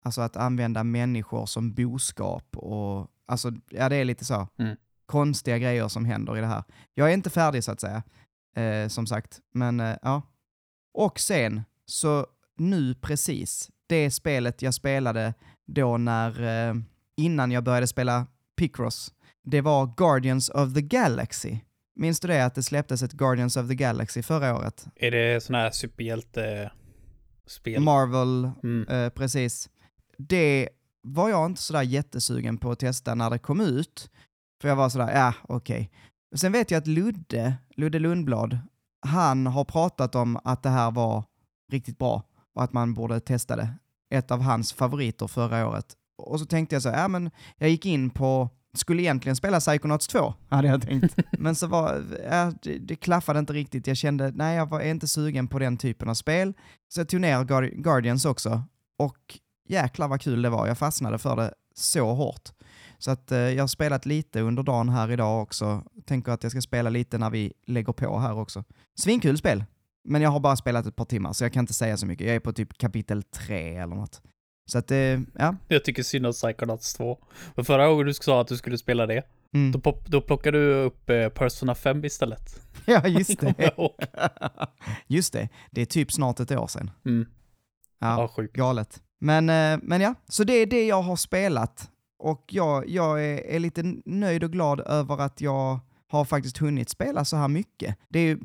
alltså 0.04 0.20
att 0.20 0.36
använda 0.36 0.84
människor 0.84 1.46
som 1.46 1.74
boskap 1.74 2.56
och 2.56 3.08
alltså, 3.26 3.52
ja 3.70 3.88
det 3.88 3.96
är 3.96 4.04
lite 4.04 4.24
så. 4.24 4.48
Mm. 4.58 4.76
Konstiga 5.06 5.58
grejer 5.58 5.88
som 5.88 6.04
händer 6.04 6.38
i 6.38 6.40
det 6.40 6.46
här. 6.46 6.64
Jag 6.94 7.10
är 7.10 7.14
inte 7.14 7.30
färdig 7.30 7.64
så 7.64 7.72
att 7.72 7.80
säga, 7.80 8.02
eh, 8.56 8.88
som 8.88 9.06
sagt. 9.06 9.40
Men 9.54 9.80
eh, 9.80 9.96
ja. 10.02 10.22
Och 10.94 11.20
sen, 11.20 11.62
så 11.86 12.26
nu 12.58 12.94
precis, 12.94 13.70
det 13.86 14.10
spelet 14.10 14.62
jag 14.62 14.74
spelade 14.74 15.34
då 15.66 15.96
när, 15.96 16.42
eh, 16.68 16.74
innan 17.16 17.50
jag 17.52 17.64
började 17.64 17.86
spela 17.86 18.26
Picross, 18.56 19.12
det 19.44 19.60
var 19.60 19.94
Guardians 19.96 20.48
of 20.50 20.74
the 20.74 20.82
Galaxy. 20.82 21.58
Minns 21.98 22.20
du 22.20 22.28
det, 22.28 22.44
att 22.44 22.54
det 22.54 22.62
släpptes 22.62 23.02
ett 23.02 23.12
Guardians 23.12 23.56
of 23.56 23.68
the 23.68 23.74
Galaxy 23.74 24.22
förra 24.22 24.56
året? 24.56 24.86
är 24.96 25.10
det 25.10 25.42
sån 25.42 25.54
här 25.54 25.70
superhjälte-spel? 25.70 27.82
Marvel, 27.82 28.50
Mm. 28.62 28.88
eh, 28.88 29.08
precis. 29.10 29.70
Det 30.18 30.68
var 31.06 31.28
jag 31.28 31.46
inte 31.46 31.62
sådär 31.62 31.82
jättesugen 31.82 32.58
på 32.58 32.70
att 32.70 32.78
testa 32.78 33.14
när 33.14 33.30
det 33.30 33.38
kom 33.38 33.60
ut. 33.60 34.10
För 34.60 34.68
jag 34.68 34.76
var 34.76 34.88
sådär, 34.88 35.14
ja 35.14 35.34
okej. 35.42 35.90
Sen 36.36 36.52
vet 36.52 36.70
jag 36.70 36.78
att 36.78 36.86
Ludde, 36.86 37.54
Ludde 37.76 37.98
Lundblad, 37.98 38.58
han 39.06 39.46
har 39.46 39.64
pratat 39.64 40.14
om 40.14 40.38
att 40.44 40.62
det 40.62 40.68
här 40.68 40.90
var 40.90 41.24
riktigt 41.72 41.98
bra 41.98 42.22
och 42.54 42.62
att 42.62 42.72
man 42.72 42.94
borde 42.94 43.20
testa 43.20 43.56
det. 43.56 43.68
Ett 44.14 44.30
av 44.30 44.40
hans 44.40 44.72
favoriter 44.72 45.26
förra 45.26 45.68
året. 45.68 45.86
Och 46.22 46.40
så 46.40 46.46
tänkte 46.46 46.74
jag 46.74 46.82
så, 46.82 46.88
ja 46.88 47.08
men 47.08 47.30
jag 47.56 47.70
gick 47.70 47.86
in 47.86 48.10
på, 48.10 48.50
skulle 48.74 49.02
egentligen 49.02 49.36
spela 49.36 49.60
Psychonauts 49.60 50.08
2, 50.08 50.34
hade 50.48 50.68
jag 50.68 50.82
tänkt. 50.82 51.16
men 51.38 51.54
så 51.54 51.66
var, 51.66 52.04
ja, 52.30 52.52
det, 52.62 52.78
det 52.78 52.96
klaffade 52.96 53.38
inte 53.38 53.52
riktigt. 53.52 53.86
Jag 53.86 53.96
kände, 53.96 54.32
nej 54.34 54.56
jag 54.56 54.66
var 54.66 54.80
inte 54.80 55.08
sugen 55.08 55.48
på 55.48 55.58
den 55.58 55.76
typen 55.76 56.08
av 56.08 56.14
spel. 56.14 56.54
Så 56.88 57.00
jag 57.00 57.08
tog 57.08 57.20
ner 57.20 57.44
Guar- 57.44 57.82
Guardians 57.82 58.24
också. 58.24 58.62
Och 58.98 59.38
jäklar 59.66 60.08
vad 60.08 60.20
kul 60.20 60.42
det 60.42 60.50
var. 60.50 60.66
Jag 60.66 60.78
fastnade 60.78 61.18
för 61.18 61.36
det 61.36 61.54
så 61.74 62.14
hårt. 62.14 62.48
Så 62.98 63.10
att 63.10 63.32
eh, 63.32 63.38
jag 63.38 63.62
har 63.62 63.68
spelat 63.68 64.06
lite 64.06 64.40
under 64.40 64.62
dagen 64.62 64.88
här 64.88 65.10
idag 65.10 65.42
också. 65.42 65.82
Tänker 66.06 66.32
att 66.32 66.42
jag 66.42 66.52
ska 66.52 66.60
spela 66.60 66.90
lite 66.90 67.18
när 67.18 67.30
vi 67.30 67.52
lägger 67.66 67.92
på 67.92 68.18
här 68.18 68.38
också. 68.38 68.64
Svinkul 69.00 69.38
spel. 69.38 69.64
Men 70.08 70.22
jag 70.22 70.30
har 70.30 70.40
bara 70.40 70.56
spelat 70.56 70.86
ett 70.86 70.96
par 70.96 71.04
timmar 71.04 71.32
så 71.32 71.44
jag 71.44 71.52
kan 71.52 71.60
inte 71.60 71.74
säga 71.74 71.96
så 71.96 72.06
mycket. 72.06 72.26
Jag 72.26 72.36
är 72.36 72.40
på 72.40 72.52
typ 72.52 72.78
kapitel 72.78 73.22
3 73.22 73.76
eller 73.76 73.94
något. 73.96 74.22
Så 74.70 74.78
att, 74.78 74.90
eh, 74.90 74.98
ja. 75.38 75.56
Jag 75.68 75.84
tycker 75.84 76.02
synd 76.02 76.26
om 76.26 76.32
Psychonauts 76.32 76.94
2. 76.94 77.18
För 77.54 77.62
förra 77.62 77.88
gången 77.88 78.06
du 78.06 78.14
sa 78.14 78.40
att 78.40 78.48
du 78.48 78.56
skulle 78.56 78.78
spela 78.78 79.06
det, 79.06 79.22
Mm. 79.54 79.72
då, 79.72 79.80
pop, 79.80 80.06
då 80.06 80.20
plockade 80.20 80.58
du 80.58 80.74
upp 80.74 81.10
eh, 81.10 81.28
Persona 81.28 81.74
5 81.74 82.04
istället. 82.04 82.60
Ja, 82.86 83.06
just 83.08 83.40
det. 83.40 83.70
just 85.06 85.32
det. 85.32 85.48
Det 85.70 85.80
är 85.80 85.86
typ 85.86 86.12
snart 86.12 86.40
ett 86.40 86.50
år 86.50 86.66
sedan. 86.66 86.90
Mm. 87.04 87.26
Ja. 87.98 88.20
Ja, 88.20 88.28
sjukt. 88.28 88.56
Galet. 88.56 89.02
Men, 89.18 89.48
eh, 89.50 89.78
men 89.82 90.00
ja, 90.00 90.14
så 90.28 90.44
det 90.44 90.52
är 90.52 90.66
det 90.66 90.86
jag 90.86 91.02
har 91.02 91.16
spelat. 91.16 91.90
Och 92.18 92.44
jag, 92.48 92.88
jag 92.88 93.24
är, 93.24 93.46
är 93.46 93.58
lite 93.58 93.82
nöjd 94.04 94.44
och 94.44 94.52
glad 94.52 94.80
över 94.80 95.20
att 95.20 95.40
jag 95.40 95.80
har 96.08 96.24
faktiskt 96.24 96.58
hunnit 96.58 96.88
spela 96.88 97.24
så 97.24 97.36
här 97.36 97.48
mycket. 97.48 97.96
Det 98.08 98.18
är 98.20 98.38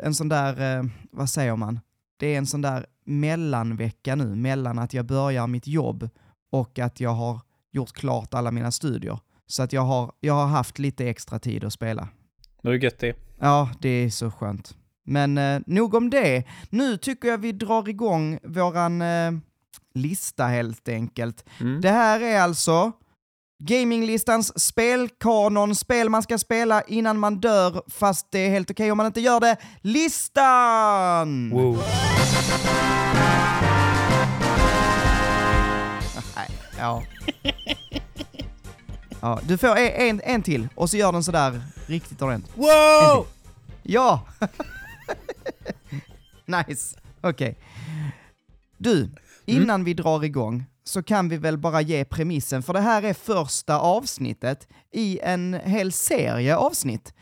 en 0.00 0.14
sån 0.14 0.28
där, 0.28 0.78
eh, 0.78 0.84
vad 1.10 1.28
säger 1.28 1.56
man? 1.56 1.80
Det 2.16 2.34
är 2.34 2.38
en 2.38 2.46
sån 2.46 2.62
där 2.62 2.86
mellanvecka 3.04 4.14
nu, 4.14 4.34
mellan 4.34 4.78
att 4.78 4.94
jag 4.94 5.06
börjar 5.06 5.46
mitt 5.46 5.66
jobb 5.66 6.08
och 6.50 6.78
att 6.78 7.00
jag 7.00 7.10
har 7.10 7.40
gjort 7.72 7.92
klart 7.92 8.34
alla 8.34 8.50
mina 8.50 8.70
studier. 8.70 9.18
Så 9.46 9.62
att 9.62 9.72
jag 9.72 9.82
har, 9.82 10.12
jag 10.20 10.34
har 10.34 10.46
haft 10.46 10.78
lite 10.78 11.08
extra 11.08 11.38
tid 11.38 11.64
att 11.64 11.72
spela. 11.72 12.08
Det 12.62 12.68
är 12.68 12.72
gött 12.72 12.98
det. 12.98 13.16
Ja, 13.38 13.70
det 13.80 13.88
är 13.88 14.10
så 14.10 14.30
skönt. 14.30 14.76
Men 15.04 15.38
eh, 15.38 15.60
nog 15.66 15.94
om 15.94 16.10
det. 16.10 16.44
Nu 16.70 16.96
tycker 16.96 17.28
jag 17.28 17.38
vi 17.38 17.52
drar 17.52 17.88
igång 17.88 18.38
våran 18.42 19.02
eh, 19.02 19.32
lista 19.94 20.46
helt 20.46 20.88
enkelt. 20.88 21.44
Mm. 21.60 21.80
Det 21.80 21.90
här 21.90 22.20
är 22.20 22.40
alltså 22.40 22.92
Gaminglistans 23.58 24.64
spelkanon, 24.64 25.74
spel 25.74 26.08
man 26.08 26.22
ska 26.22 26.38
spela 26.38 26.82
innan 26.82 27.18
man 27.18 27.40
dör, 27.40 27.82
fast 27.90 28.26
det 28.30 28.38
är 28.38 28.50
helt 28.50 28.70
okej 28.70 28.90
om 28.90 28.96
man 28.96 29.06
inte 29.06 29.20
gör 29.20 29.40
det. 29.40 29.56
Listan! 29.80 31.50
Wow. 31.50 31.82
Ja. 36.78 37.02
ja. 39.20 39.40
Du 39.42 39.58
får 39.58 39.76
en, 39.76 40.20
en, 40.24 40.42
till 40.42 40.68
och 40.74 40.90
så 40.90 40.96
gör 40.96 41.12
den 41.12 41.24
sådär 41.24 41.62
riktigt 41.86 42.22
ordentligt. 42.22 42.56
Wow! 42.56 43.26
Ja! 43.82 44.26
nice. 46.66 46.96
Okej. 47.20 47.58
Du, 48.78 49.10
Mm. 49.46 49.62
innan 49.62 49.84
vi 49.84 49.94
drar 49.94 50.24
igång 50.24 50.64
så 50.84 51.02
kan 51.02 51.28
vi 51.28 51.36
väl 51.36 51.58
bara 51.58 51.80
ge 51.80 52.04
premissen, 52.04 52.62
för 52.62 52.72
det 52.72 52.80
här 52.80 53.02
är 53.02 53.14
första 53.14 53.78
avsnittet 53.78 54.68
i 54.92 55.18
en 55.22 55.54
hel 55.54 55.92
serie 55.92 56.56
avsnitt 56.56 57.14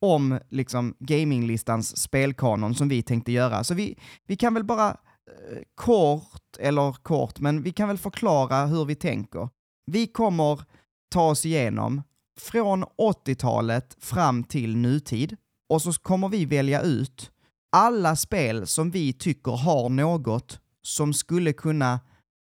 om 0.00 0.38
liksom 0.50 0.94
gaminglistans 0.98 1.96
spelkanon 2.02 2.74
som 2.74 2.88
vi 2.88 3.02
tänkte 3.02 3.32
göra. 3.32 3.64
Så 3.64 3.74
vi, 3.74 3.98
vi 4.26 4.36
kan 4.36 4.54
väl 4.54 4.64
bara 4.64 4.88
eh, 4.88 5.58
kort, 5.74 6.56
eller 6.58 6.92
kort, 6.92 7.38
men 7.38 7.62
vi 7.62 7.72
kan 7.72 7.88
väl 7.88 7.98
förklara 7.98 8.66
hur 8.66 8.84
vi 8.84 8.94
tänker. 8.94 9.48
Vi 9.86 10.06
kommer 10.06 10.62
ta 11.10 11.30
oss 11.30 11.46
igenom 11.46 12.02
från 12.40 12.84
80-talet 12.84 13.96
fram 14.00 14.44
till 14.44 14.76
nutid 14.76 15.36
och 15.68 15.82
så 15.82 15.92
kommer 15.92 16.28
vi 16.28 16.44
välja 16.44 16.82
ut 16.82 17.30
alla 17.72 18.16
spel 18.16 18.66
som 18.66 18.90
vi 18.90 19.12
tycker 19.12 19.52
har 19.52 19.88
något 19.88 20.60
som 20.82 21.12
skulle 21.12 21.52
kunna 21.52 22.00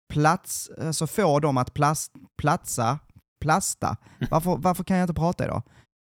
plats, 0.10 0.70
alltså 0.82 1.08
få 1.08 1.40
dem 1.40 1.58
att 1.58 1.74
plats, 1.74 2.12
platsa, 2.38 3.00
plasta. 3.42 3.98
Varför, 4.32 4.58
varför 4.58 4.84
kan 4.84 4.98
jag 4.98 5.04
inte 5.04 5.14
prata 5.14 5.46
idag? 5.46 5.64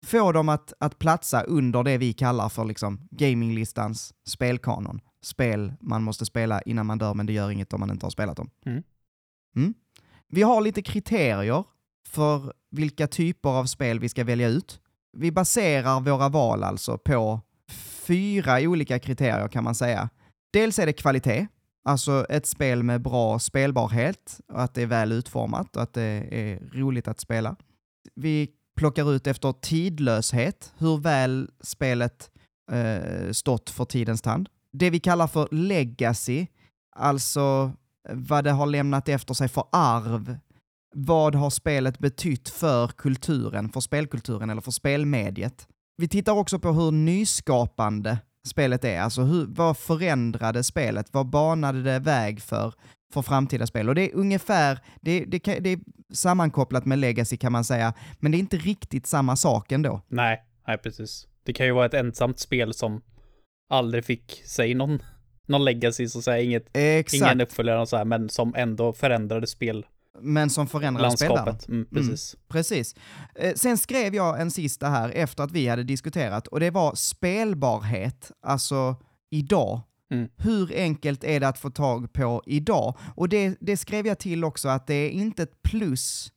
Få 0.06 0.32
dem 0.32 0.48
att, 0.48 0.72
att 0.78 0.98
platsa 0.98 1.42
under 1.42 1.82
det 1.82 1.98
vi 1.98 2.12
kallar 2.12 2.48
för 2.48 2.64
liksom 2.64 3.08
gaminglistans 3.10 4.14
spelkanon. 4.28 5.00
Spel 5.24 5.72
man 5.80 6.02
måste 6.02 6.26
spela 6.26 6.62
innan 6.62 6.86
man 6.86 6.98
dör, 6.98 7.14
men 7.14 7.26
det 7.26 7.32
gör 7.32 7.50
inget 7.50 7.72
om 7.72 7.80
man 7.80 7.90
inte 7.90 8.06
har 8.06 8.10
spelat 8.10 8.36
dem. 8.36 8.50
Mm. 8.66 8.82
Mm. 9.56 9.74
Vi 10.28 10.42
har 10.42 10.60
lite 10.60 10.82
kriterier 10.82 11.64
för 12.08 12.52
vilka 12.70 13.06
typer 13.06 13.48
av 13.48 13.64
spel 13.64 14.00
vi 14.00 14.08
ska 14.08 14.24
välja 14.24 14.48
ut. 14.48 14.80
Vi 15.16 15.32
baserar 15.32 16.00
våra 16.00 16.28
val 16.28 16.64
alltså 16.64 16.98
på 16.98 17.40
fyra 18.04 18.60
olika 18.60 18.98
kriterier 18.98 19.48
kan 19.48 19.64
man 19.64 19.74
säga. 19.74 20.08
Dels 20.52 20.78
är 20.78 20.86
det 20.86 20.92
kvalitet, 20.92 21.46
alltså 21.84 22.26
ett 22.28 22.46
spel 22.46 22.82
med 22.82 23.02
bra 23.02 23.38
spelbarhet 23.38 24.40
och 24.52 24.62
att 24.62 24.74
det 24.74 24.82
är 24.82 24.86
väl 24.86 25.12
utformat 25.12 25.76
och 25.76 25.82
att 25.82 25.92
det 25.92 26.28
är 26.30 26.58
roligt 26.72 27.08
att 27.08 27.20
spela. 27.20 27.56
Vi 28.14 28.50
plockar 28.76 29.12
ut 29.12 29.26
efter 29.26 29.52
tidlöshet, 29.52 30.72
hur 30.78 30.98
väl 30.98 31.50
spelet 31.60 32.30
eh, 32.72 33.30
stått 33.32 33.70
för 33.70 33.84
tidens 33.84 34.22
tand. 34.22 34.48
Det 34.72 34.90
vi 34.90 35.00
kallar 35.00 35.26
för 35.26 35.48
legacy, 35.50 36.46
alltså 36.96 37.72
vad 38.12 38.44
det 38.44 38.50
har 38.50 38.66
lämnat 38.66 39.08
efter 39.08 39.34
sig 39.34 39.48
för 39.48 39.64
arv. 39.72 40.38
Vad 40.96 41.34
har 41.34 41.50
spelet 41.50 41.98
betytt 41.98 42.48
för 42.48 42.88
kulturen, 42.88 43.68
för 43.68 43.80
spelkulturen 43.80 44.50
eller 44.50 44.60
för 44.60 44.70
spelmediet? 44.70 45.68
Vi 45.96 46.08
tittar 46.08 46.32
också 46.32 46.58
på 46.58 46.72
hur 46.72 46.90
nyskapande 46.90 48.18
spelet 48.46 48.84
är, 48.84 49.00
alltså 49.00 49.22
hur, 49.22 49.46
vad 49.46 49.78
förändrade 49.78 50.64
spelet? 50.64 51.06
Vad 51.12 51.26
banade 51.26 51.82
det 51.82 51.98
väg 51.98 52.42
för, 52.42 52.74
för 53.12 53.22
framtida 53.22 53.66
spel? 53.66 53.88
Och 53.88 53.94
det 53.94 54.10
är 54.10 54.14
ungefär, 54.14 54.78
det, 55.00 55.24
det, 55.24 55.38
det 55.38 55.70
är 55.70 55.78
sammankopplat 56.12 56.84
med 56.84 56.98
legacy 56.98 57.36
kan 57.36 57.52
man 57.52 57.64
säga, 57.64 57.94
men 58.20 58.32
det 58.32 58.38
är 58.38 58.40
inte 58.40 58.56
riktigt 58.56 59.06
samma 59.06 59.36
sak 59.36 59.72
ändå. 59.72 60.00
Nej, 60.08 60.42
nej 60.66 60.78
precis. 60.78 61.26
Det 61.44 61.52
kan 61.52 61.66
ju 61.66 61.72
vara 61.72 61.86
ett 61.86 61.94
ensamt 61.94 62.38
spel 62.38 62.74
som 62.74 63.02
aldrig 63.70 64.04
fick 64.04 64.42
sig 64.46 64.74
någon, 64.74 65.02
någon 65.46 65.64
legacy, 65.64 66.08
så 66.08 66.18
att 66.18 66.24
säga. 66.24 66.42
Inget, 66.42 66.76
Exakt, 66.76 67.22
ingen 67.22 67.40
uppföljare 67.40 67.80
och 67.80 67.88
så 67.88 67.96
här, 67.96 68.04
men 68.04 68.28
som 68.28 68.54
ändå 68.56 68.92
förändrade 68.92 69.46
men 70.20 70.50
som 70.50 70.66
förändrade 70.66 71.16
spelvärlden. 71.16 71.58
spellandskapet. 71.58 71.68
Mm, 71.68 72.08
precis. 72.08 72.36
Precis. 72.48 72.94
Eh, 73.34 73.54
sen 73.54 73.78
skrev 73.78 74.14
jag 74.14 74.40
en 74.40 74.50
sista 74.50 74.88
här 74.88 75.10
efter 75.10 75.44
att 75.44 75.52
vi 75.52 75.68
hade 75.68 75.82
diskuterat 75.82 76.46
och 76.46 76.60
det 76.60 76.70
var 76.70 76.94
spelbarhet, 76.94 78.32
alltså 78.42 78.96
idag. 79.30 79.80
Mm. 80.12 80.28
Hur 80.36 80.72
enkelt 80.76 81.24
är 81.24 81.40
det 81.40 81.48
att 81.48 81.58
få 81.58 81.70
tag 81.70 82.12
på 82.12 82.42
idag? 82.46 82.98
Och 83.16 83.28
det, 83.28 83.56
det 83.60 83.76
skrev 83.76 84.06
jag 84.06 84.18
till 84.18 84.44
också 84.44 84.68
att 84.68 84.86
det 84.86 84.94
är 84.94 85.10
inte 85.10 85.42
ett 85.42 85.62
plus 85.62 86.32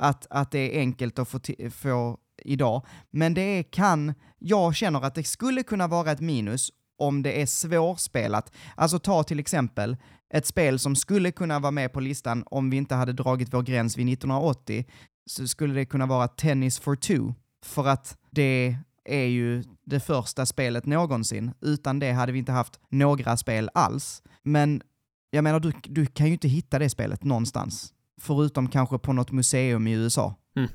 att, 0.00 0.26
att 0.30 0.50
det 0.50 0.76
är 0.76 0.80
enkelt 0.80 1.18
att 1.18 1.28
få, 1.28 1.40
få 1.70 2.18
idag, 2.44 2.86
men 3.10 3.34
det 3.34 3.40
är, 3.40 3.62
kan, 3.62 4.14
jag 4.38 4.74
känner 4.74 5.04
att 5.04 5.14
det 5.14 5.24
skulle 5.24 5.62
kunna 5.62 5.86
vara 5.86 6.12
ett 6.12 6.20
minus 6.20 6.72
om 6.98 7.22
det 7.22 7.42
är 7.42 7.46
svårspelat. 7.46 8.52
Alltså 8.74 8.98
ta 8.98 9.22
till 9.22 9.38
exempel 9.40 9.96
ett 10.34 10.46
spel 10.46 10.78
som 10.78 10.96
skulle 10.96 11.30
kunna 11.30 11.58
vara 11.58 11.70
med 11.70 11.92
på 11.92 12.00
listan 12.00 12.44
om 12.46 12.70
vi 12.70 12.76
inte 12.76 12.94
hade 12.94 13.12
dragit 13.12 13.54
vår 13.54 13.62
gräns 13.62 13.96
vid 13.96 14.12
1980, 14.12 14.84
så 15.30 15.48
skulle 15.48 15.74
det 15.74 15.84
kunna 15.84 16.06
vara 16.06 16.28
Tennis 16.28 16.78
for 16.78 16.96
two. 16.96 17.34
För 17.64 17.88
att 17.88 18.16
det 18.30 18.76
är 19.04 19.24
ju 19.24 19.64
det 19.86 20.00
första 20.00 20.46
spelet 20.46 20.86
någonsin. 20.86 21.52
Utan 21.60 21.98
det 21.98 22.12
hade 22.12 22.32
vi 22.32 22.38
inte 22.38 22.52
haft 22.52 22.80
några 22.88 23.36
spel 23.36 23.70
alls. 23.74 24.22
Men 24.42 24.82
jag 25.30 25.44
menar, 25.44 25.60
du, 25.60 25.72
du 25.82 26.06
kan 26.06 26.26
ju 26.26 26.32
inte 26.32 26.48
hitta 26.48 26.78
det 26.78 26.90
spelet 26.90 27.24
någonstans. 27.24 27.92
Förutom 28.20 28.68
kanske 28.68 28.98
på 28.98 29.12
något 29.12 29.32
museum 29.32 29.86
i 29.86 29.92
USA. 29.92 30.34
Mm. 30.56 30.70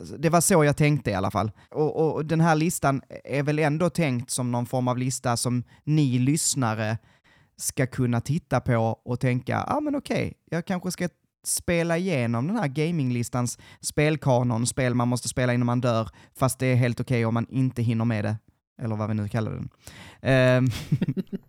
Alltså, 0.00 0.16
det 0.16 0.28
var 0.28 0.40
så 0.40 0.64
jag 0.64 0.76
tänkte 0.76 1.10
i 1.10 1.14
alla 1.14 1.30
fall. 1.30 1.50
Och, 1.70 2.14
och 2.14 2.26
den 2.26 2.40
här 2.40 2.54
listan 2.54 3.02
är 3.24 3.42
väl 3.42 3.58
ändå 3.58 3.90
tänkt 3.90 4.30
som 4.30 4.52
någon 4.52 4.66
form 4.66 4.88
av 4.88 4.98
lista 4.98 5.36
som 5.36 5.64
ni 5.84 6.18
lyssnare 6.18 6.98
ska 7.56 7.86
kunna 7.86 8.20
titta 8.20 8.60
på 8.60 9.00
och 9.04 9.20
tänka, 9.20 9.52
ja 9.52 9.76
ah, 9.76 9.80
men 9.80 9.96
okej, 9.96 10.34
jag 10.50 10.66
kanske 10.66 10.90
ska 10.90 11.08
spela 11.44 11.98
igenom 11.98 12.46
den 12.46 12.56
här 12.56 12.68
gaminglistans 12.68 13.58
spelkanon, 13.80 14.66
spel 14.66 14.94
man 14.94 15.08
måste 15.08 15.28
spela 15.28 15.54
innan 15.54 15.66
man 15.66 15.80
dör, 15.80 16.08
fast 16.36 16.58
det 16.58 16.66
är 16.66 16.76
helt 16.76 17.00
okej 17.00 17.26
om 17.26 17.34
man 17.34 17.46
inte 17.50 17.82
hinner 17.82 18.04
med 18.04 18.24
det. 18.24 18.36
Eller 18.82 18.96
vad 18.96 19.08
vi 19.08 19.14
nu 19.14 19.28
kallar 19.28 19.52
den. 19.52 19.68
Ehm, 20.22 20.66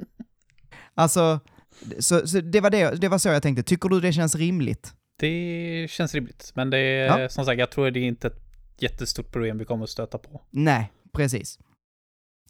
alltså, 0.94 1.40
så, 2.00 2.28
så 2.28 2.42
det, 2.42 2.62
var 2.62 2.70
det, 2.70 3.02
det 3.02 3.10
var 3.10 3.18
så 3.18 3.30
jag 3.30 3.44
tänkte. 3.44 3.64
Tycker 3.64 3.90
du 3.90 4.00
det 4.00 4.14
känns 4.14 4.36
rimligt? 4.36 4.94
Det 5.22 5.88
känns 5.90 6.14
rimligt, 6.16 6.52
men 6.56 6.70
det 6.70 6.78
är 6.78 7.20
Ja. 7.20 7.30
som 7.30 7.46
sagt, 7.46 7.60
jag 7.60 7.72
tror 7.72 7.92
det 7.92 8.00
är 8.00 8.04
inte 8.08 8.28
ett 8.28 8.42
jättestort 8.78 9.32
problem 9.32 9.58
vi 9.58 9.66
kommer 9.66 9.84
att 9.84 9.90
stöta 9.90 10.18
på. 10.18 10.42
Nej, 10.50 10.92
precis. 11.14 11.60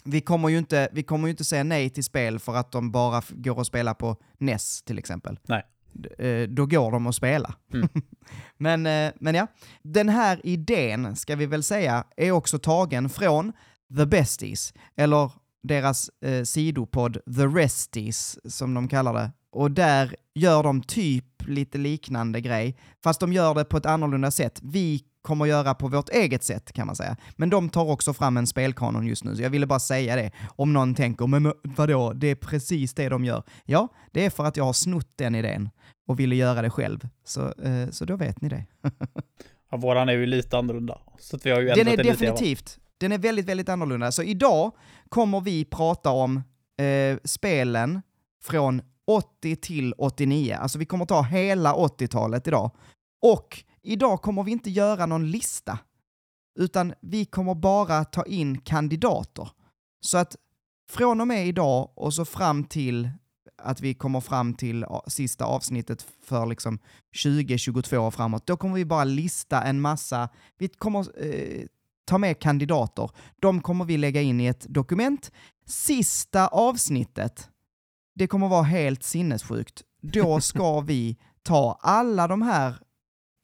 Vi 0.06 0.22
kommer 0.22 0.50
ju 0.50 0.58
inte, 0.58 0.90
vi 0.92 1.04
kommer 1.04 1.28
ju 1.28 1.32
inte 1.32 1.44
säga 1.44 1.64
nej 1.64 1.90
till 1.90 2.04
spel 2.04 2.40
för 2.40 2.56
att 2.56 2.72
de 2.72 2.92
bara 2.92 3.22
går 3.30 3.62
att 3.62 3.68
spela 3.68 3.94
på 3.94 4.16
NES 4.38 4.84
till 4.84 5.00
exempel. 5.00 5.40
Nej. 5.48 5.64
D- 5.94 6.10
eh, 6.28 6.48
Då 6.50 6.66
går 6.66 6.92
de 6.92 7.08
att 7.08 7.16
spela. 7.16 7.56
Mm. 7.74 7.90
men, 8.58 8.86
eh, 8.86 9.12
men 9.20 9.36
ja, 9.36 9.48
den 9.82 10.10
här 10.10 10.42
idén, 10.44 11.16
ska 11.16 11.36
vi 11.36 11.46
väl 11.46 11.64
säga, 11.64 12.04
är 12.18 12.32
också 12.32 12.60
tagen 12.60 13.10
från 13.10 13.54
The 13.98 14.06
Besties, 14.06 14.74
eller 14.96 15.32
deras 15.64 16.10
eh, 16.26 16.44
sidopodd 16.44 17.14
The 17.36 17.46
Resties, 17.46 18.40
som 18.56 18.74
de 18.74 18.88
kallar 18.88 19.14
det. 19.14 19.32
Och 19.52 19.72
där 19.72 20.16
gör 20.36 20.64
de 20.64 20.82
typ 20.84 21.26
lite 21.48 21.78
liknande 21.78 22.42
grej, 22.42 22.78
fast 23.04 23.20
de 23.20 23.34
gör 23.34 23.54
det 23.56 23.66
på 23.66 23.78
ett 23.78 23.86
annorlunda 23.86 24.32
sätt. 24.32 24.60
Vi 24.64 25.04
kommer 25.22 25.46
göra 25.46 25.74
på 25.74 25.88
vårt 25.88 26.10
eget 26.10 26.44
sätt 26.44 26.72
kan 26.72 26.88
man 26.88 26.96
säga. 26.96 27.18
Men 27.36 27.50
de 27.50 27.70
tar 27.70 27.90
också 27.90 28.14
fram 28.14 28.38
en 28.38 28.48
spelkanon 28.48 29.08
just 29.08 29.24
nu, 29.24 29.36
så 29.36 29.42
jag 29.42 29.50
ville 29.50 29.68
bara 29.68 29.80
säga 29.80 30.16
det. 30.16 30.32
Om 30.56 30.74
någon 30.74 30.96
tänker, 30.96 31.28
men 31.28 31.54
vadå, 31.64 32.14
det 32.14 32.28
är 32.28 32.36
precis 32.36 32.94
det 32.94 33.10
de 33.10 33.26
gör. 33.26 33.44
Ja, 33.66 33.88
det 34.12 34.26
är 34.26 34.30
för 34.30 34.46
att 34.46 34.58
jag 34.58 34.64
har 34.64 34.74
snott 34.74 35.12
den 35.16 35.36
idén 35.36 35.70
och 36.08 36.20
ville 36.20 36.36
göra 36.36 36.62
det 36.62 36.70
själv. 36.70 37.00
Så, 37.26 37.54
eh, 37.64 37.90
så 37.92 38.06
då 38.06 38.16
vet 38.16 38.42
ni 38.42 38.50
det. 38.50 38.66
Ja, 39.74 39.78
våran 39.78 40.10
är 40.10 40.14
ju 40.14 40.26
lite 40.26 40.58
annorlunda. 40.58 40.98
Så 41.20 41.38
vi 41.44 41.52
har 41.52 41.62
ju 41.62 41.68
Den 41.68 41.88
är 41.88 41.92
lite. 41.92 42.04
definitivt, 42.04 42.80
den 42.98 43.12
är 43.12 43.18
väldigt, 43.18 43.46
väldigt 43.46 43.70
annorlunda. 43.70 44.12
Så 44.12 44.24
idag 44.24 44.72
kommer 45.10 45.42
vi 45.42 45.66
prata 45.66 46.10
om 46.10 46.38
eh, 46.78 47.18
spelen 47.24 48.02
från 48.44 48.82
80 49.16 49.56
till 49.56 49.94
89. 49.98 50.58
Alltså 50.62 50.80
vi 50.80 50.86
kommer 50.86 51.06
ta 51.06 51.22
hela 51.22 51.74
80-talet 51.74 52.48
idag. 52.48 52.72
Och 53.22 53.64
idag 53.82 54.22
kommer 54.22 54.44
vi 54.44 54.52
inte 54.52 54.70
göra 54.70 55.06
någon 55.06 55.32
lista, 55.32 55.80
utan 56.60 56.94
vi 57.02 57.26
kommer 57.26 57.56
bara 57.56 58.06
ta 58.06 58.26
in 58.26 58.62
kandidater. 58.62 59.50
Så 60.06 60.18
att 60.18 60.36
från 60.92 61.22
och 61.22 61.28
med 61.28 61.48
idag 61.48 61.92
och 61.96 62.14
så 62.14 62.26
fram 62.26 62.64
till 62.64 63.10
att 63.64 63.82
vi 63.82 63.94
kommer 63.94 64.22
fram 64.22 64.54
till 64.54 64.86
sista 65.08 65.46
avsnittet 65.46 66.06
för 66.24 66.46
liksom 66.46 66.80
2022 67.24 67.98
och 67.98 68.14
framåt, 68.14 68.46
då 68.46 68.58
kommer 68.58 68.76
vi 68.76 68.86
bara 68.86 69.04
lista 69.04 69.64
en 69.64 69.82
massa, 69.82 70.30
vi 70.58 70.68
kommer 70.68 71.26
eh, 71.26 71.66
ta 72.06 72.18
med 72.18 72.40
kandidater. 72.40 73.10
De 73.42 73.62
kommer 73.62 73.86
vi 73.86 73.98
lägga 73.98 74.22
in 74.22 74.42
i 74.42 74.46
ett 74.46 74.66
dokument. 74.70 75.32
Sista 75.66 76.48
avsnittet, 76.48 77.50
det 78.16 78.28
kommer 78.28 78.48
vara 78.48 78.64
helt 78.64 79.04
sinnessjukt. 79.04 79.82
Då 80.02 80.40
ska 80.42 80.80
vi 80.80 81.18
ta 81.44 81.80
alla 81.82 82.28
de 82.28 82.42
här 82.42 82.76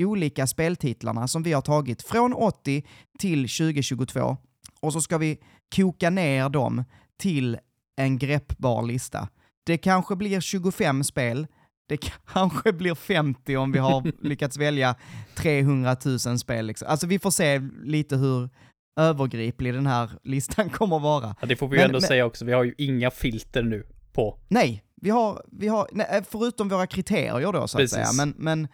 olika 0.01 0.47
speltitlarna 0.47 1.27
som 1.27 1.43
vi 1.43 1.53
har 1.53 1.61
tagit 1.61 2.01
från 2.01 2.33
80 2.33 2.83
till 3.19 3.41
2022 3.49 4.37
och 4.81 4.93
så 4.93 5.01
ska 5.01 5.17
vi 5.17 5.39
koka 5.75 6.09
ner 6.09 6.49
dem 6.49 6.83
till 7.19 7.57
en 8.01 8.17
greppbar 8.17 8.83
lista. 8.83 9.27
Det 9.65 9.77
kanske 9.77 10.15
blir 10.15 10.39
25 10.41 11.03
spel, 11.03 11.47
det 11.89 11.97
kanske 12.33 12.73
blir 12.73 12.95
50 12.95 13.57
om 13.57 13.71
vi 13.71 13.79
har 13.79 14.11
lyckats 14.27 14.57
välja 14.57 14.95
300 15.35 15.95
000 16.05 16.39
spel. 16.39 16.65
Liksom. 16.65 16.87
Alltså 16.87 17.07
vi 17.07 17.19
får 17.19 17.31
se 17.31 17.59
lite 17.83 18.15
hur 18.17 18.49
övergriplig 18.99 19.73
den 19.73 19.87
här 19.87 20.11
listan 20.23 20.69
kommer 20.69 20.99
vara. 20.99 21.35
Ja, 21.41 21.47
det 21.47 21.55
får 21.55 21.67
vi 21.67 21.75
ju 21.75 21.79
Men- 21.81 21.85
ändå 21.89 21.99
men- 21.99 22.07
säga 22.07 22.25
också. 22.25 22.45
Vi 22.45 22.51
har 22.53 22.63
ju 22.63 22.73
inga 22.77 23.11
filter 23.11 23.63
nu 23.63 23.83
på. 24.17 24.39
Nej, 24.47 24.83
vi 25.01 25.09
har, 25.09 25.41
vi 25.51 25.67
har 25.67 25.87
nej, 25.91 26.21
förutom 26.29 26.69
våra 26.69 26.87
kriterier 26.87 27.51
då 27.53 27.67
så 27.67 27.77
att 27.77 27.81
Precis. 27.81 27.95
säga, 27.95 28.07
men, 28.25 28.33
men 28.37 28.67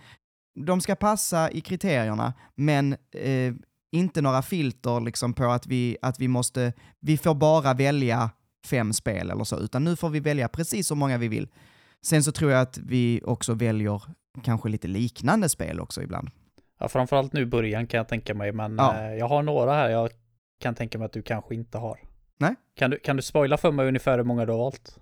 de 0.65 0.81
ska 0.81 0.95
passa 0.95 1.51
i 1.51 1.61
kriterierna, 1.61 2.33
men 2.55 2.93
eh, 3.15 3.53
inte 3.91 4.21
några 4.21 4.41
filter 4.41 4.99
liksom 4.99 5.33
på 5.33 5.45
att 5.45 5.67
vi, 5.67 5.97
att 6.01 6.19
vi 6.19 6.27
måste, 6.27 6.73
vi 6.99 7.17
får 7.17 7.35
bara 7.35 7.73
välja 7.73 8.29
fem 8.65 8.93
spel 8.93 9.31
eller 9.31 9.43
så, 9.43 9.59
utan 9.59 9.83
nu 9.83 9.95
får 9.95 10.09
vi 10.09 10.19
välja 10.19 10.47
precis 10.47 10.87
så 10.87 10.95
många 10.95 11.17
vi 11.17 11.27
vill. 11.27 11.47
Sen 12.05 12.23
så 12.23 12.31
tror 12.31 12.51
jag 12.51 12.61
att 12.61 12.77
vi 12.77 13.21
också 13.25 13.53
väljer 13.53 14.01
kanske 14.43 14.69
lite 14.69 14.87
liknande 14.87 15.49
spel 15.49 15.79
också 15.79 16.01
ibland. 16.01 16.29
Ja, 16.79 16.87
framförallt 16.87 17.33
nu 17.33 17.41
i 17.41 17.45
början 17.45 17.87
kan 17.87 17.97
jag 17.97 18.07
tänka 18.07 18.33
mig, 18.33 18.51
men 18.51 18.75
Ja. 18.77 18.95
eh, 18.99 19.13
jag 19.15 19.27
har 19.27 19.43
några 19.43 19.73
här 19.73 19.89
jag 19.89 20.09
kan 20.61 20.75
tänka 20.75 20.97
mig 20.97 21.05
att 21.05 21.13
du 21.13 21.21
kanske 21.21 21.55
inte 21.55 21.77
har. 21.77 21.99
Nej. 22.39 22.55
Kan 22.75 22.91
du, 22.91 22.99
kan 22.99 23.15
du 23.15 23.21
spoila 23.21 23.57
för 23.57 23.71
mig 23.71 23.87
ungefär 23.87 24.17
hur 24.17 24.25
många 24.25 24.45
du 24.45 24.51
har 24.51 24.59
valt? 24.59 24.99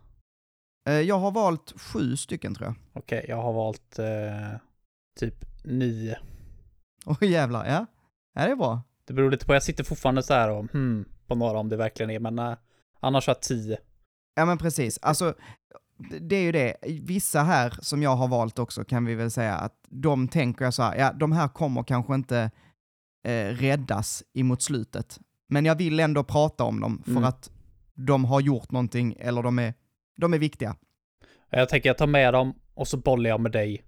Eh, 0.88 0.94
jag 0.94 1.20
har 1.20 1.32
valt 1.32 1.74
sju 1.82 2.18
stycken 2.18 2.56
tror 2.56 2.68
jag. 2.68 2.76
Okej, 2.94 3.26
jag 3.28 3.42
har 3.42 3.54
valt 3.54 4.00
eh, 4.00 4.58
typ 5.20 5.36
nio. 5.64 6.18
Åh 7.06 7.18
jävlar, 7.22 7.66
ja. 7.66 7.86
Ja, 8.34 8.46
det 8.46 8.52
är 8.52 8.56
bra. 8.56 8.82
Det 9.06 9.14
beror 9.14 9.32
lite 9.32 9.46
på, 9.46 9.54
jag 9.54 9.64
sitter 9.64 9.84
fortfarande 9.84 10.24
så 10.24 10.34
här 10.34 10.50
och 10.50 10.72
hmm, 10.72 11.06
på 11.28 11.36
några 11.36 11.60
om 11.60 11.70
det 11.70 11.78
verkligen 11.78 12.10
är, 12.10 12.20
men 12.20 12.40
eh, 12.40 12.54
annars 13.00 13.28
har 13.28 13.34
jag 13.34 13.42
tio. 13.42 13.78
Ja 14.36 14.46
men 14.46 14.58
precis, 14.58 15.00
alltså 15.02 15.34
det 16.22 16.36
är 16.36 16.42
ju 16.42 16.52
det, 16.52 16.76
vissa 17.02 17.44
här 17.44 17.78
som 17.82 18.04
jag 18.04 18.16
har 18.16 18.28
valt 18.28 18.60
också 18.60 18.84
kan 18.84 19.06
vi 19.06 19.16
väl 19.16 19.32
säga 19.32 19.56
att 19.56 19.74
de 19.90 20.28
tänker 20.28 20.66
jag 20.66 20.74
så 20.74 20.84
här, 20.84 20.96
ja 20.96 21.14
de 21.14 21.32
här 21.32 21.48
kommer 21.48 21.84
kanske 21.84 22.16
inte 22.16 22.52
eh, 23.28 23.46
räddas 23.48 24.24
emot 24.34 24.62
slutet. 24.64 25.20
Men 25.50 25.66
jag 25.66 25.76
vill 25.76 26.00
ändå 26.00 26.24
prata 26.24 26.64
om 26.64 26.80
dem 26.80 27.02
för 27.04 27.12
Mm. 27.12 27.24
att 27.24 27.52
de 27.94 28.26
har 28.26 28.42
gjort 28.42 28.72
någonting 28.72 29.16
eller 29.20 29.44
de 29.44 29.60
är, 29.60 29.74
de 30.22 30.34
är 30.34 30.40
viktiga. 30.40 30.76
Jag 31.50 31.70
tänker 31.70 31.90
jag 31.90 31.98
tar 31.98 32.08
med 32.08 32.34
dem 32.34 32.54
och 32.74 32.88
så 32.88 32.98
bollar 32.98 33.30
jag 33.30 33.40
med 33.40 33.52
dig. 33.52 33.84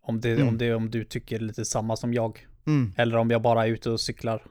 Om 0.00 0.20
det, 0.20 0.30
Mm. 0.32 0.48
om 0.48 0.58
det 0.58 0.74
om 0.74 0.90
du 0.90 1.04
tycker 1.04 1.38
lite 1.38 1.64
samma 1.64 1.96
som 1.96 2.14
jag. 2.14 2.46
Mm. 2.66 2.92
Eller 2.96 3.16
om 3.16 3.30
jag 3.30 3.42
bara 3.42 3.66
är 3.66 3.70
ute 3.70 3.90
och 3.90 4.00
cyklar 4.00 4.42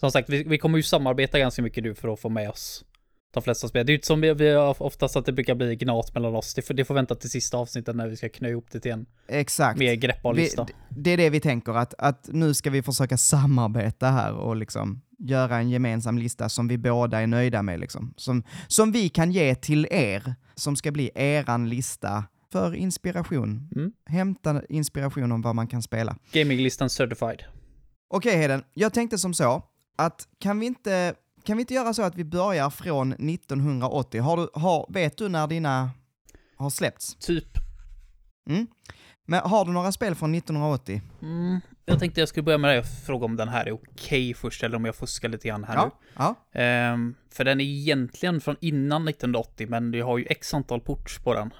Som 0.00 0.10
sagt, 0.10 0.28
vi, 0.28 0.44
vi 0.44 0.58
kommer 0.58 0.78
ju 0.78 0.82
samarbeta 0.82 1.38
ganska 1.38 1.62
mycket 1.62 1.84
nu 1.84 1.94
för 1.94 2.08
att 2.12 2.20
få 2.20 2.28
med 2.28 2.50
oss 2.50 2.84
de 3.32 3.42
flesta 3.42 3.68
spel. 3.68 3.86
Det 3.86 3.92
är 3.92 3.94
ju 3.94 4.02
som 4.02 4.20
vi, 4.20 4.34
vi 4.34 4.56
oftast 4.56 5.16
att 5.16 5.26
det 5.26 5.32
brukar 5.32 5.54
bli 5.54 5.76
gnat 5.76 6.14
mellan 6.14 6.34
oss. 6.34 6.54
Det 6.54 6.62
får, 6.62 6.74
det 6.74 6.84
får 6.84 6.94
vänta 6.94 7.14
till 7.14 7.30
sista 7.30 7.56
avsnittet 7.56 7.96
när 7.96 8.08
vi 8.08 8.16
ska 8.16 8.28
knö 8.28 8.48
ihop 8.48 8.66
det 8.70 8.80
till 8.80 8.90
en 8.92 9.06
Exakt. 9.28 9.78
mer 9.78 9.94
greppbar 9.94 10.34
Vi, 10.34 10.42
lista. 10.42 10.64
d- 10.64 10.72
det 10.90 11.10
är 11.10 11.16
det 11.16 11.30
vi 11.30 11.40
tänker, 11.40 11.72
att, 11.72 11.94
att 11.98 12.28
nu 12.32 12.54
ska 12.54 12.70
vi 12.70 12.82
försöka 12.82 13.16
samarbeta 13.18 14.06
här 14.06 14.32
och 14.34 14.56
liksom 14.56 15.00
göra 15.18 15.56
en 15.56 15.70
gemensam 15.70 16.18
lista 16.18 16.48
som 16.48 16.68
vi 16.68 16.78
båda 16.78 17.20
är 17.20 17.26
nöjda 17.26 17.62
med. 17.62 17.80
Liksom. 17.80 18.14
Som, 18.16 18.42
som 18.68 18.92
vi 18.92 19.08
kan 19.08 19.32
ge 19.32 19.54
till 19.54 19.86
er, 19.90 20.34
som 20.54 20.76
ska 20.76 20.90
bli 20.90 21.10
eran 21.14 21.68
lista 21.68 22.24
för 22.52 22.74
inspiration. 22.74 23.68
Mm. 23.76 23.92
Hämta 24.06 24.62
inspiration 24.68 25.32
om 25.32 25.42
vad 25.42 25.54
man 25.54 25.66
kan 25.66 25.82
spela. 25.82 26.16
Gaminglistan 26.32 26.90
certified. 26.90 27.42
Okej 28.08 28.36
Heden, 28.36 28.62
jag 28.74 28.92
tänkte 28.94 29.18
som 29.18 29.34
så, 29.34 29.62
att 29.96 30.28
kan 30.38 30.60
vi 30.60 30.66
inte, 30.66 31.14
kan 31.44 31.56
vi 31.56 31.60
inte 31.60 31.74
göra 31.74 31.94
så 31.94 32.02
att 32.02 32.14
vi 32.14 32.24
börjar 32.24 32.70
från 32.70 33.12
1980? 33.12 34.20
Har 34.20 34.36
du, 34.36 34.48
har, 34.54 34.86
vet 34.92 35.16
du 35.16 35.28
när 35.28 35.46
dina 35.46 35.90
har 36.56 36.70
släppts? 36.70 37.14
Typ. 37.14 37.48
Mm? 38.50 38.66
Men 39.26 39.40
har 39.40 39.64
du 39.64 39.72
några 39.72 39.92
spel 39.92 40.14
från 40.14 40.34
1980? 40.34 41.02
Mm, 41.22 41.60
jag 41.84 41.98
tänkte 41.98 42.20
jag 42.20 42.28
skulle 42.28 42.42
börja 42.44 42.58
med 42.58 42.74
det 42.74 42.78
och 42.80 42.86
fråga 43.06 43.24
om 43.24 43.36
den 43.36 43.48
här 43.48 43.66
är 43.66 43.72
okej 43.72 44.34
först 44.34 44.62
eller 44.62 44.76
om 44.76 44.84
jag 44.84 44.94
fuskar 44.96 45.28
lite 45.28 45.48
grann 45.48 45.64
här 45.64 45.74
nu. 45.86 45.90
Ja. 46.16 46.34
ja. 46.52 46.60
Ehm, 46.60 47.14
för 47.32 47.44
den 47.44 47.60
är 47.60 47.64
egentligen 47.64 48.40
från 48.40 48.56
innan 48.60 49.08
1980, 49.08 49.66
men 49.70 49.90
du 49.90 50.02
har 50.02 50.18
ju 50.18 50.24
x 50.30 50.54
antal 50.54 50.80
ports 50.80 51.18
på 51.18 51.34
den 51.34 51.50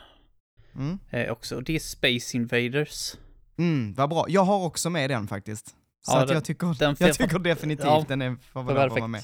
Mm. 0.74 0.98
eh, 1.10 1.30
också. 1.32 1.60
Det 1.60 1.74
är 1.74 1.78
Space 1.78 2.36
Invaders. 2.36 3.14
Mm, 3.58 3.94
vad 3.94 4.10
bra. 4.10 4.24
Jag 4.28 4.44
har 4.44 4.64
också 4.66 4.90
med 4.90 5.10
den 5.10 5.28
faktiskt. 5.28 5.66
Så 5.68 5.74
Ja, 6.12 6.20
att 6.20 6.28
den- 6.28 6.34
jag 6.34 6.44
tycker, 6.44 6.76
jag 6.98 7.14
tycker 7.14 7.38
definitivt 7.38 7.86
Ja, 7.86 8.04
den 8.08 8.22
är 8.22 8.36
får 8.52 8.62
väl 8.62 8.76
att 8.76 8.90
vara 8.92 9.06
med. 9.06 9.22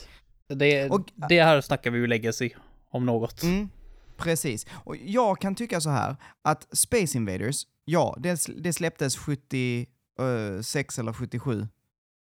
Det, 0.49 0.91
Och- 0.91 1.11
det 1.29 1.43
här 1.43 1.61
snackar 1.61 1.91
vi 1.91 1.99
ju 1.99 2.07
legacy 2.07 2.51
om 2.91 3.07
något. 3.07 3.43
Mm, 3.43 3.69
precis. 4.17 4.67
Och 4.71 4.97
jag 4.97 5.41
kan 5.41 5.55
tycka 5.55 5.81
så 5.81 5.91
här, 5.91 6.17
att 6.43 6.77
Space 6.77 7.19
Invaders, 7.19 7.63
ja, 7.85 8.17
det, 8.19 8.47
det 8.59 8.73
släpptes 8.73 9.17
76 9.17 10.99
eller 10.99 11.13
77. 11.13 11.69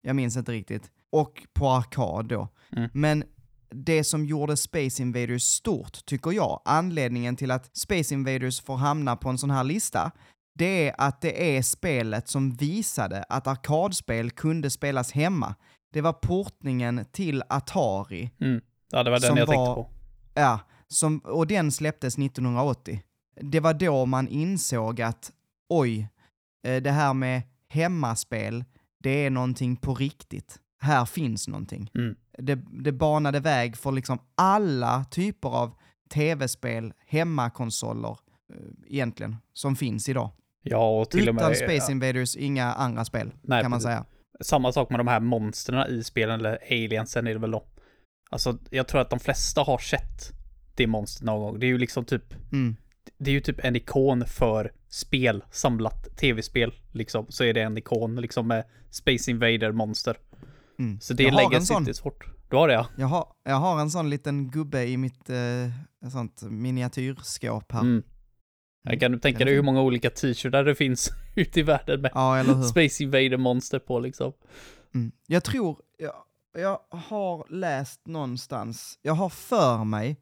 Jag 0.01 0.15
minns 0.15 0.37
inte 0.37 0.51
riktigt. 0.51 0.91
Och 1.09 1.43
på 1.53 1.69
arkad 1.69 2.25
då. 2.27 2.47
Mm. 2.71 2.89
Men 2.93 3.23
det 3.69 4.03
som 4.03 4.25
gjorde 4.25 4.57
Space 4.57 5.01
Invaders 5.01 5.43
stort, 5.43 6.05
tycker 6.05 6.31
jag, 6.31 6.61
anledningen 6.65 7.35
till 7.35 7.51
att 7.51 7.77
Space 7.77 8.13
Invaders 8.13 8.61
får 8.61 8.75
hamna 8.75 9.15
på 9.15 9.29
en 9.29 9.37
sån 9.37 9.51
här 9.51 9.63
lista, 9.63 10.11
det 10.57 10.89
är 10.89 10.95
att 10.97 11.21
det 11.21 11.57
är 11.57 11.61
spelet 11.61 12.27
som 12.27 12.51
visade 12.55 13.23
att 13.29 13.47
arkadspel 13.47 14.31
kunde 14.31 14.69
spelas 14.69 15.11
hemma. 15.11 15.55
Det 15.95 16.01
var 16.01 16.13
portningen 16.13 17.05
till 17.11 17.43
Atari 17.49 18.31
Mm. 18.41 18.61
Ja, 18.91 19.03
det 19.03 19.11
var 19.11 19.19
den 19.19 19.37
jag 19.37 19.47
tänkte 19.47 19.57
var- 19.57 19.75
på. 19.75 19.89
Ja, 20.33 20.59
som, 20.87 21.19
och 21.19 21.47
den 21.47 21.71
släpptes 21.71 22.17
1980. 22.17 23.01
Det 23.41 23.59
var 23.59 23.73
då 23.73 24.05
man 24.05 24.27
insåg 24.27 25.01
att 25.01 25.31
oj, 25.69 26.09
eh, 26.67 26.81
det 26.81 26.91
här 26.91 27.13
med 27.13 27.41
hemmaspel, 27.69 28.63
det 29.03 29.09
är 29.25 29.29
någonting 29.29 29.75
på 29.75 29.95
riktigt. 29.95 30.59
Här 30.81 31.05
finns 31.05 31.47
någonting. 31.47 31.91
Mm. 31.95 32.15
Det, 32.37 32.55
det 32.83 32.91
banade 32.91 33.39
väg 33.39 33.77
för 33.77 33.91
liksom 33.91 34.19
alla 34.35 35.03
typer 35.03 35.49
av 35.49 35.75
tv-spel, 36.13 36.93
hemmakonsoler, 37.07 38.17
eh, 38.53 38.57
egentligen, 38.87 39.35
som 39.53 39.75
finns 39.75 40.09
idag. 40.09 40.31
Ja, 40.61 40.99
och 41.01 41.09
till 41.09 41.21
Utan 41.21 41.35
och 41.37 41.43
med... 41.49 41.57
Space 41.57 41.73
ja, 41.87 41.91
Invaders, 41.91 42.35
inga 42.35 42.73
andra 42.73 43.05
spel, 43.05 43.31
Nej, 43.41 43.61
kan 43.61 43.71
man 43.71 43.77
precis. 43.79 43.85
säga. 43.85 44.05
Samma 44.41 44.71
sak 44.71 44.89
med 44.89 44.99
de 44.99 45.07
här 45.07 45.19
monstren 45.19 45.87
i 45.89 46.03
spelen, 46.03 46.39
eller 46.39 46.59
aliensen 46.71 47.27
är 47.27 47.33
det 47.33 47.39
väl 47.39 47.51
då. 47.51 47.65
Alltså, 48.29 48.57
jag 48.69 48.87
tror 48.87 49.01
att 49.01 49.09
de 49.09 49.19
flesta 49.19 49.61
har 49.61 49.77
sett 49.77 50.31
det 50.75 50.87
monstret 50.87 51.25
någon 51.25 51.39
gång. 51.41 51.59
Det 51.59 51.65
är 51.65 51.67
ju 51.67 51.77
liksom 51.77 52.05
typ, 52.05 52.33
Mm. 52.51 52.75
det 53.17 53.29
är 53.31 53.33
ju 53.33 53.41
typ 53.41 53.59
en 53.65 53.75
ikon 53.75 54.25
för 54.25 54.71
spel, 54.89 55.43
samlat 55.51 56.17
tv-spel, 56.17 56.73
liksom. 56.91 57.25
Så 57.29 57.43
är 57.43 57.53
det 57.53 57.61
en 57.61 57.77
ikon, 57.77 58.15
liksom 58.15 58.47
med 58.47 58.63
Space 58.91 59.31
Invader 59.31 59.71
monster. 59.71 60.17
Mm. 60.79 60.99
Så 60.99 61.13
det 61.13 61.31
lägger 61.31 61.59
sån. 61.59 61.81
inte 61.81 61.93
svårt. 61.93 62.25
Du 62.49 62.55
har 62.55 62.67
det 62.67 62.73
ja? 62.73 62.87
Jag 62.97 63.07
har, 63.07 63.27
jag 63.43 63.55
har 63.55 63.79
en 63.81 63.89
sån 63.89 64.09
liten 64.09 64.51
gubbe 64.51 64.85
i 64.85 64.97
mitt 64.97 65.29
eh, 65.29 66.09
sånt 66.11 66.41
miniatyrskåp 66.41 67.71
här. 67.71 67.81
Mm. 67.81 68.03
Jag 68.85 68.99
kan 68.99 69.19
tänka 69.19 69.45
dig 69.45 69.53
hur 69.53 69.61
många 69.61 69.81
olika 69.81 70.09
t-shirtar 70.09 70.63
det 70.63 70.75
finns 70.75 71.09
ute 71.35 71.59
i 71.59 71.63
världen 71.63 72.01
med 72.01 72.11
Ja? 72.13 72.63
Space 72.63 73.03
Invader 73.03 73.37
monster 73.37 73.79
på 73.79 73.99
liksom. 73.99 74.33
Mm. 74.95 75.11
Jag 75.27 75.43
tror, 75.43 75.77
jag, 75.97 76.13
jag 76.61 76.79
har 76.89 77.45
läst 77.49 78.07
någonstans, 78.07 78.99
jag 79.01 79.13
har 79.13 79.29
för 79.29 79.83
mig 79.83 80.17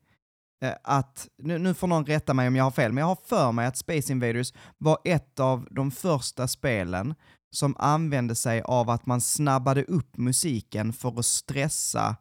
eh, 0.63 0.73
att, 0.83 1.27
nu, 1.37 1.57
nu 1.57 1.73
får 1.73 1.87
någon 1.87 2.05
rätta 2.05 2.33
mig 2.33 2.47
om 2.47 2.55
jag 2.55 2.63
har 2.63 2.71
fel, 2.71 2.91
men 2.91 3.01
jag 3.01 3.07
har 3.07 3.17
för 3.25 3.51
mig 3.51 3.65
att 3.65 3.77
Space 3.77 4.11
Invaders 4.11 4.53
var 4.77 4.97
ett 5.03 5.39
av 5.39 5.67
de 5.71 5.91
första 5.91 6.47
spelen 6.47 7.15
som 7.51 7.75
använde 7.79 8.35
sig 8.35 8.61
av 8.61 8.89
att 8.89 9.05
man 9.05 9.21
snabbade 9.21 9.83
upp 9.83 10.17
musiken 10.17 10.93
för 10.93 11.19
att 11.19 11.25
stressa, 11.25 12.15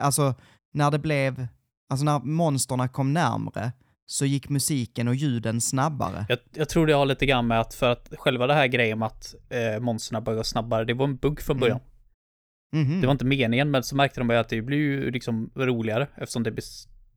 alltså 0.00 0.34
när 0.72 0.90
det 0.90 0.98
blev, 0.98 1.46
alltså 1.90 2.04
när 2.04 2.18
monsterna 2.18 2.88
kom 2.88 3.12
närmre 3.12 3.72
så 4.06 4.24
gick 4.26 4.48
musiken 4.48 5.08
och 5.08 5.14
ljuden 5.14 5.60
snabbare. 5.60 6.26
Jag, 6.28 6.38
jag 6.54 6.68
tror 6.68 6.86
det 6.86 6.92
har 6.92 7.06
lite 7.06 7.26
grann 7.26 7.46
med 7.46 7.60
att 7.60 7.74
för 7.74 7.92
att 7.92 8.12
själva 8.18 8.46
det 8.46 8.54
här 8.54 8.66
grejen 8.66 8.98
med 8.98 9.06
att 9.06 9.34
eh, 9.48 9.80
monsterna 9.80 10.20
börjar 10.20 10.42
snabbare, 10.42 10.84
det 10.84 10.94
var 10.94 11.04
en 11.04 11.16
bugg 11.16 11.40
från 11.40 11.56
Mm. 11.56 11.60
början. 11.60 11.80
Mhm. 12.72 13.00
Det 13.00 13.06
var 13.06 13.12
inte 13.12 13.24
meningen, 13.24 13.70
men 13.70 13.82
så 13.82 13.96
märkte 13.96 14.20
de 14.20 14.28
bara 14.28 14.40
att 14.40 14.48
det 14.48 14.62
blir 14.62 14.78
ju 14.78 15.10
liksom 15.10 15.50
roligare 15.54 16.06
eftersom 16.16 16.42
det 16.42 16.56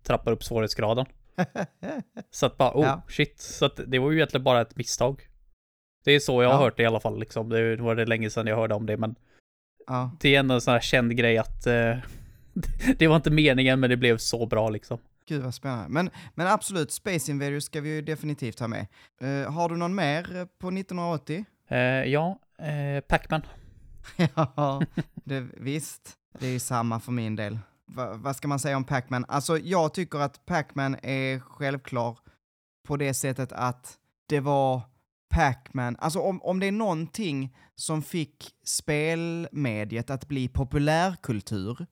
trappar 0.04 0.32
upp 0.32 0.44
svårighetsgraden. 0.44 1.06
Så 2.32 2.46
att 2.46 2.58
bara, 2.58 2.72
oh 2.78 2.84
Ja. 2.86 3.02
shit. 3.10 3.40
Så 3.40 3.66
att 3.66 3.80
det 3.88 4.00
var 4.00 4.12
ju 4.12 4.18
egentligen 4.18 4.44
bara 4.44 4.62
ett 4.62 4.76
misstag. 4.78 5.22
Det 6.06 6.12
är 6.12 6.20
så 6.20 6.44
jag 6.44 6.50
har 6.50 6.56
Ja. 6.56 6.64
hört 6.64 6.78
det 6.78 6.84
i 6.84 6.86
alla 6.86 7.00
fall 7.00 7.20
liksom. 7.20 7.50
Det 7.50 7.76
var 7.76 7.96
det 7.96 8.06
länge 8.06 8.30
sedan 8.30 8.48
jag 8.48 8.56
hörde 8.56 8.74
om 8.76 8.86
det, 8.86 8.98
men 8.98 9.16
ja. 9.88 10.12
det 10.22 10.36
är 10.36 10.40
ändå 10.40 10.56
en 10.56 10.62
sån 10.62 10.72
här 10.74 10.82
känd 10.82 11.16
grej 11.18 11.38
att 11.38 11.68
eh, 11.68 11.98
det 12.98 13.08
var 13.08 13.16
inte 13.16 13.32
meningen, 13.32 13.80
men 13.80 13.90
det 13.90 13.98
blev 13.98 14.18
så 14.18 14.46
bra 14.46 14.70
liksom. 14.70 14.98
Gud 15.30 15.42
vad 15.42 15.54
spännande. 15.54 15.90
Men, 15.90 16.10
men 16.36 16.48
absolut, 16.48 16.92
Space 16.92 17.32
Invaders 17.32 17.64
ska 17.64 17.82
vi 17.82 17.90
ju 17.90 18.02
definitivt 18.02 18.60
ha 18.60 18.68
med. 18.68 18.88
Eh, 19.22 19.52
har 19.52 19.70
du 19.70 19.78
någon 19.78 19.96
mer 19.96 20.24
på 20.46 20.68
1980? 20.68 21.46
Eh, 21.68 21.78
ja, 21.80 22.40
eh, 22.60 23.02
Pac-Man. 23.02 23.42
ja, 24.36 24.82
det, 25.14 25.48
visst. 25.58 26.14
Det 26.40 26.48
är 26.48 26.52
ju 26.52 26.60
samma 26.60 27.00
för 27.00 27.12
min 27.12 27.36
del. 27.36 27.60
Va, 27.86 28.14
vad 28.14 28.36
ska 28.36 28.48
man 28.48 28.60
säga 28.60 28.78
om 28.78 28.84
Pac-Man? 28.84 29.26
Alltså, 29.28 29.58
jag 29.58 29.94
tycker 29.94 30.20
att 30.20 30.46
Pac-Man 30.46 30.96
är 31.04 31.40
självklar 31.40 32.18
på 32.88 32.98
det 32.98 33.14
sättet 33.14 33.52
att 33.52 33.98
det 34.28 34.40
var 34.40 34.82
Pac-Man, 35.30 35.96
alltså 36.00 36.20
om, 36.20 36.42
om 36.42 36.60
det 36.60 36.68
är 36.68 36.72
någonting 36.72 37.56
som 37.76 38.02
fick 38.02 38.56
spelmediet 38.64 40.10
att 40.10 40.28
bli 40.28 40.48
populärkultur 40.48 41.86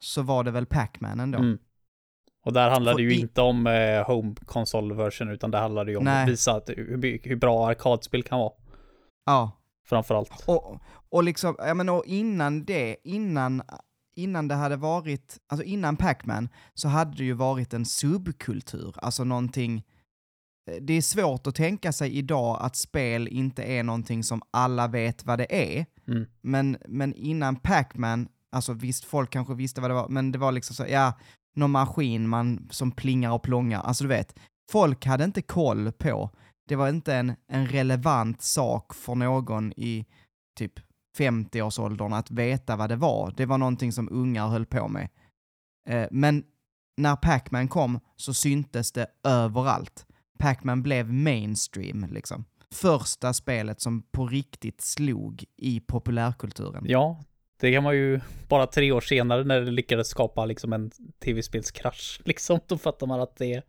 så 0.00 0.22
var 0.22 0.44
det 0.44 0.50
väl 0.50 0.66
Pac-Man 0.66 1.20
ändå. 1.20 1.38
Mm. 1.38 1.58
Och 2.46 2.52
där 2.52 2.70
handlar 2.70 2.94
det 2.94 3.02
ju 3.02 3.14
i- 3.14 3.20
inte 3.20 3.40
om 3.40 3.66
eh, 3.66 4.06
home 4.06 4.34
console 4.46 4.94
version, 4.94 5.28
utan 5.28 5.50
det 5.50 5.58
handlar 5.58 5.86
ju 5.86 5.96
om 5.96 6.04
Nej. 6.04 6.22
att 6.22 6.28
visa 6.28 6.52
att, 6.56 6.68
hur, 6.68 7.20
hur 7.28 7.36
bra 7.36 7.68
arkadspel 7.68 8.22
kan 8.22 8.38
vara. 8.38 8.52
Ja. 9.26 9.50
Framförallt. 9.88 10.44
Och, 10.46 10.80
och 11.10 11.24
liksom, 11.24 11.54
jag 11.58 11.76
menar, 11.76 11.92
och 11.92 12.04
innan 12.06 12.64
det, 12.64 12.96
innan, 13.04 13.62
innan 14.16 14.48
det 14.48 14.54
hade 14.54 14.76
varit, 14.76 15.38
alltså 15.48 15.64
innan 15.64 15.96
Pac-Man, 15.96 16.48
så 16.74 16.88
hade 16.88 17.16
det 17.16 17.24
ju 17.24 17.32
varit 17.32 17.74
en 17.74 17.84
subkultur, 17.84 18.94
alltså 18.96 19.24
någonting, 19.24 19.82
det 20.80 20.92
är 20.92 21.02
svårt 21.02 21.46
att 21.46 21.54
tänka 21.54 21.92
sig 21.92 22.16
idag 22.18 22.58
att 22.60 22.76
spel 22.76 23.28
inte 23.28 23.62
är 23.62 23.82
någonting 23.82 24.24
som 24.24 24.42
alla 24.50 24.88
vet 24.88 25.24
vad 25.26 25.38
det 25.38 25.76
är, 25.78 25.86
Mm. 26.08 26.26
men, 26.40 26.76
men 26.88 27.14
innan 27.14 27.56
Pac-Man, 27.56 28.28
alltså 28.52 28.72
visst, 28.72 29.04
folk 29.04 29.30
kanske 29.30 29.54
visste 29.54 29.80
vad 29.80 29.90
det 29.90 29.94
var, 29.94 30.08
men 30.08 30.32
det 30.32 30.38
var 30.38 30.52
liksom 30.52 30.76
så, 30.76 30.84
ja, 30.88 31.12
någon 31.56 31.70
maskin 31.70 32.28
man, 32.28 32.68
som 32.70 32.92
plingar 32.92 33.32
och 33.32 33.42
plångar, 33.42 33.80
alltså 33.80 34.04
du 34.04 34.08
vet, 34.08 34.38
folk 34.72 35.06
hade 35.06 35.24
inte 35.24 35.42
koll 35.42 35.92
på, 35.92 36.30
det 36.68 36.76
var 36.76 36.88
inte 36.88 37.14
en, 37.14 37.36
en 37.48 37.66
relevant 37.66 38.42
sak 38.42 38.94
för 38.94 39.14
någon 39.14 39.72
i 39.72 40.06
typ 40.58 40.72
50-årsåldern 41.18 42.12
att 42.12 42.30
veta 42.30 42.76
vad 42.76 42.88
det 42.88 42.96
var. 42.96 43.34
Det 43.36 43.46
var 43.46 43.58
någonting 43.58 43.92
som 43.92 44.08
ungar 44.12 44.48
höll 44.48 44.66
på 44.66 44.88
med. 44.88 45.08
Eh, 45.88 46.06
men 46.10 46.44
när 46.96 47.16
Pac-Man 47.16 47.68
kom 47.68 48.00
så 48.16 48.34
syntes 48.34 48.92
det 48.92 49.06
överallt. 49.24 50.06
Pac-Man 50.38 50.82
blev 50.82 51.12
mainstream 51.12 52.06
liksom. 52.10 52.44
Första 52.74 53.32
spelet 53.32 53.80
som 53.80 54.02
på 54.02 54.26
riktigt 54.26 54.80
slog 54.80 55.44
i 55.56 55.80
populärkulturen. 55.80 56.84
Ja, 56.86 57.24
det 57.60 57.72
kan 57.72 57.82
man 57.82 57.94
ju 57.94 58.20
bara 58.48 58.66
tre 58.66 58.92
år 58.92 59.00
senare 59.00 59.44
när 59.44 59.60
det 59.60 59.70
lyckades 59.70 60.08
skapa 60.08 60.44
liksom 60.44 60.72
en 60.72 60.90
tv-spelskrasch. 61.24 62.20
Liksom, 62.24 62.60
då 62.66 62.78
fattar 62.78 63.06
man 63.06 63.20
att 63.20 63.36
det, 63.36 63.62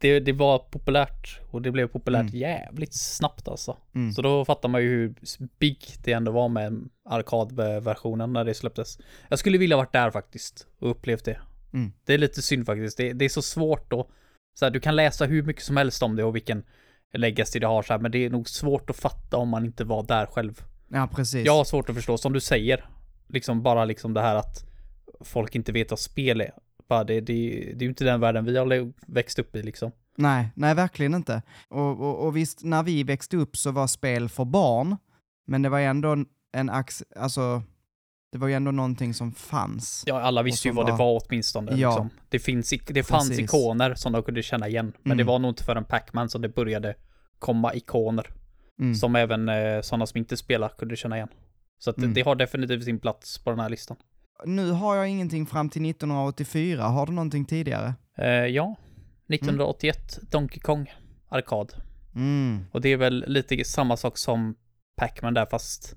det, 0.00 0.20
det 0.20 0.32
var 0.32 0.58
populärt 0.58 1.40
och 1.50 1.62
det 1.62 1.70
blev 1.70 1.86
populärt 1.86 2.20
Mm. 2.20 2.34
jävligt 2.34 2.94
snabbt 2.94 3.48
alltså. 3.48 3.76
Mm. 3.94 4.12
Så 4.12 4.22
då 4.22 4.44
fattar 4.44 4.68
man 4.68 4.82
ju 4.82 4.88
hur 4.88 5.14
big 5.58 5.78
det 6.04 6.12
ändå 6.12 6.32
var 6.32 6.48
med 6.48 6.88
arkadversionen 7.04 8.32
när 8.32 8.44
det 8.44 8.54
släpptes. 8.54 8.98
Jag 9.28 9.38
skulle 9.38 9.58
vilja 9.58 9.76
varit 9.76 9.92
där 9.92 10.10
faktiskt 10.10 10.66
och 10.78 10.90
upplevt 10.90 11.24
det. 11.24 11.40
Mm. 11.72 11.92
Det 12.04 12.14
är 12.14 12.18
lite 12.18 12.42
synd 12.42 12.66
faktiskt. 12.66 12.96
Det, 12.96 13.12
det 13.12 13.24
är 13.24 13.28
så 13.28 13.42
svårt 13.42 13.90
då. 13.90 14.10
Så 14.58 14.64
här, 14.64 14.70
du 14.70 14.80
kan 14.80 14.96
läsa 14.96 15.24
hur 15.24 15.42
mycket 15.42 15.62
som 15.62 15.76
helst 15.76 16.02
om 16.02 16.16
det 16.16 16.24
och 16.24 16.36
vilken 16.36 16.62
legacy 17.12 17.58
det 17.58 17.66
har 17.66 17.82
så 17.82 17.92
här, 17.92 18.00
men 18.00 18.10
det 18.10 18.24
är 18.24 18.30
nog 18.30 18.48
svårt 18.48 18.90
att 18.90 18.96
fatta 18.96 19.36
om 19.36 19.48
man 19.48 19.64
inte 19.64 19.84
var 19.84 20.02
där 20.02 20.26
själv. 20.26 20.62
Ja, 20.88 21.08
precis. 21.14 21.46
Jag 21.46 21.52
har 21.56 21.64
svårt 21.64 21.88
att 21.88 21.96
förstå, 21.96 22.18
som 22.18 22.32
du 22.32 22.40
säger. 22.40 22.84
Liksom 23.32 23.62
bara 23.62 23.84
liksom 23.84 24.14
det 24.14 24.20
här 24.20 24.34
att 24.36 24.64
folk 25.20 25.54
inte 25.54 25.72
vet 25.72 25.90
vad 25.90 25.98
spel 25.98 26.40
är. 26.40 26.52
Bara 26.88 27.04
det, 27.04 27.20
det, 27.20 27.32
det 27.50 27.76
är 27.78 27.82
ju 27.82 27.88
inte 27.88 28.04
den 28.04 28.20
världen 28.20 28.44
vi 28.44 28.56
har 28.58 28.92
växt 29.12 29.38
upp 29.38 29.56
i 29.56 29.62
liksom. 29.62 29.92
Nej, 30.16 30.50
nej 30.54 30.74
verkligen 30.74 31.14
inte. 31.14 31.42
Och, 31.68 32.00
och, 32.00 32.26
och 32.26 32.36
visst, 32.36 32.64
när 32.64 32.82
vi 32.82 33.02
växte 33.02 33.36
upp 33.36 33.56
så 33.56 33.70
var 33.70 33.86
spel 33.86 34.28
för 34.28 34.44
barn, 34.44 34.96
men 35.46 35.62
det 35.62 35.68
var 35.68 35.80
ändå 35.80 36.16
en- 36.52 36.70
ax, 36.70 37.02
alltså, 37.16 37.62
det 38.32 38.38
var 38.38 38.48
ju 38.48 38.54
ändå 38.54 38.70
någonting 38.70 39.14
som 39.14 39.32
fanns. 39.32 40.04
Ja, 40.06 40.20
alla 40.20 40.42
visste 40.42 40.68
ju 40.68 40.74
vad 40.74 40.86
det 40.86 40.90
var- 40.92 40.98
var 40.98 41.22
åtminstone. 41.26 41.72
Ja. 41.76 41.88
Liksom. 41.90 42.10
Det, 42.28 42.38
finns, 42.38 42.74
det 42.86 43.02
fanns 43.02 43.28
Precis. 43.28 43.44
ikoner 43.44 43.94
som 43.94 44.12
de 44.12 44.22
kunde 44.22 44.42
känna 44.42 44.68
igen. 44.68 44.92
Men 45.02 45.16
det 45.16 45.22
Mm. 45.22 45.26
var 45.32 45.38
nog 45.38 45.50
inte 45.50 45.64
förrän 45.64 45.84
Pac-Man 45.84 46.28
som 46.28 46.42
det 46.42 46.48
började 46.48 46.94
komma 47.38 47.74
ikoner. 47.74 48.26
Mm. 48.80 48.94
Som 48.94 49.16
även 49.16 49.48
eh, 49.48 49.80
sådana 49.80 50.06
som 50.06 50.18
inte 50.18 50.36
spelar 50.36 50.68
kunde 50.68 50.96
känna 50.96 51.16
igen. 51.16 51.28
Så 51.80 51.90
att 51.90 51.98
Mm. 51.98 52.14
det 52.14 52.22
har 52.22 52.34
definitivt 52.34 52.84
sin 52.84 52.98
plats 52.98 53.38
på 53.38 53.50
den 53.50 53.60
här 53.60 53.68
listan. 53.68 53.96
Nu 54.44 54.70
har 54.70 54.96
jag 54.96 55.08
ingenting 55.08 55.46
fram 55.46 55.70
till 55.70 55.82
1984, 55.90 56.82
har 56.84 57.06
du 57.06 57.12
någonting 57.12 57.44
tidigare? 57.44 57.94
Eh, 58.18 58.26
ja, 58.28 58.76
1981, 59.28 60.18
Donkey 60.30 60.60
Kong, 60.60 60.92
arkad. 61.28 61.72
Mm. 62.14 62.64
Och 62.72 62.80
det 62.80 62.88
är 62.88 62.96
väl 62.96 63.24
lite 63.26 63.64
samma 63.64 63.96
sak 63.96 64.18
som 64.18 64.54
Pac-Man 64.96 65.34
där, 65.34 65.46
fast 65.50 65.94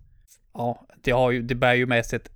ja, 0.53 0.87
det, 1.03 1.11
har 1.11 1.31
ju, 1.31 1.41
det 1.41 1.55
bär 1.55 1.73
ju 1.73 1.85
med 1.85 2.05
sig 2.05 2.17
ett, 2.17 2.29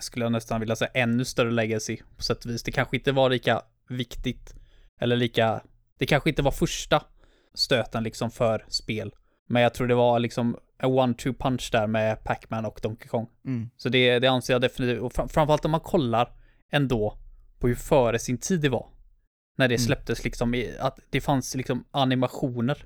skulle 0.00 0.24
jag 0.24 0.32
nästan 0.32 0.60
vilja 0.60 0.76
säga, 0.76 0.90
ännu 0.94 1.24
större 1.24 1.50
legacy 1.50 1.98
på 2.16 2.22
sätt 2.22 2.44
och 2.44 2.50
vis. 2.50 2.62
Det 2.62 2.72
kanske 2.72 2.96
inte 2.96 3.12
var 3.12 3.30
lika 3.30 3.62
viktigt, 3.88 4.54
eller 5.00 5.16
lika, 5.16 5.60
det 5.98 6.06
kanske 6.06 6.30
inte 6.30 6.42
var 6.42 6.50
första 6.50 7.02
stöten 7.54 8.02
liksom 8.02 8.30
för 8.30 8.64
spel. 8.68 9.14
Men 9.48 9.62
jag 9.62 9.74
tror 9.74 9.86
det 9.86 9.94
var 9.94 10.18
liksom 10.18 10.56
one-two 10.86 11.32
punch 11.38 11.68
där 11.72 11.86
med 11.86 12.24
Pac-Man 12.24 12.64
och 12.64 12.80
Donkey 12.82 13.08
Kong. 13.08 13.26
Mm. 13.44 13.70
Så 13.76 13.88
det, 13.88 14.18
det 14.18 14.26
anser 14.26 14.54
jag 14.54 14.60
definitivt, 14.60 15.00
och 15.02 15.12
fram, 15.12 15.28
framförallt 15.28 15.64
om 15.64 15.70
man 15.70 15.80
kollar 15.80 16.32
ändå 16.72 17.18
på 17.58 17.68
hur 17.68 17.74
före 17.74 18.18
sin 18.18 18.38
tid 18.38 18.60
det 18.60 18.68
var. 18.68 18.86
När 19.56 19.68
det 19.68 19.74
Mm. 19.74 19.84
släpptes 19.86 20.24
liksom, 20.24 20.54
i, 20.54 20.76
att 20.80 20.98
det 21.10 21.20
fanns 21.20 21.54
liksom 21.54 21.84
animationer 21.90 22.84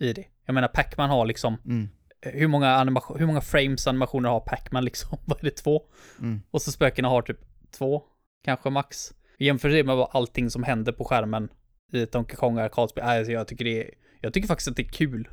i 0.00 0.12
det. 0.12 0.24
Jag 0.46 0.54
menar 0.54 0.68
Pac-Man 0.68 1.10
har 1.10 1.26
liksom, 1.26 1.56
Mm. 1.64 1.88
eh, 2.20 2.32
hur 2.32 2.46
många, 2.48 2.74
animation, 2.76 3.18
hur 3.18 3.26
många 3.26 3.40
frames 3.40 3.86
animationer 3.86 4.28
har 4.28 4.40
Pac-Man 4.40 4.84
liksom? 4.84 5.18
Vad 5.24 5.38
är 5.40 5.44
det, 5.44 5.50
två? 5.50 5.82
Mm. 6.20 6.42
Och 6.50 6.62
så 6.62 6.72
spökena 6.72 7.08
har 7.08 7.22
typ 7.22 7.38
två, 7.78 8.02
kanske 8.44 8.70
max. 8.70 9.12
Jämför 9.38 9.68
det 9.68 9.84
med 9.84 10.06
allting 10.10 10.50
som 10.50 10.62
händer 10.62 10.92
på 10.92 11.04
skärmen 11.04 11.48
i 11.92 12.04
Donkey 12.06 12.36
Kong 12.36 12.58
arkadspel. 12.58 13.04
Alltså 13.04 13.32
jag 13.32 13.48
tycker 13.48 13.64
det 13.64 13.84
är, 13.84 13.90
jag 14.20 14.32
tycker 14.34 14.48
faktiskt 14.48 14.68
att 14.68 14.76
det 14.76 14.82
är 14.82 14.88
kul. 14.92 15.28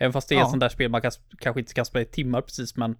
Även 0.00 0.12
fast 0.12 0.28
det 0.28 0.34
är 0.34 0.38
Ja. 0.38 0.44
ett 0.44 0.50
sånt 0.50 0.60
där 0.60 0.68
spel 0.68 0.90
man 0.90 1.00
kan, 1.02 1.10
kanske 1.38 1.60
inte 1.60 1.74
kan 1.74 1.84
spela 1.84 2.02
i 2.02 2.06
timmar 2.06 2.40
precis, 2.40 2.76
men 2.76 2.96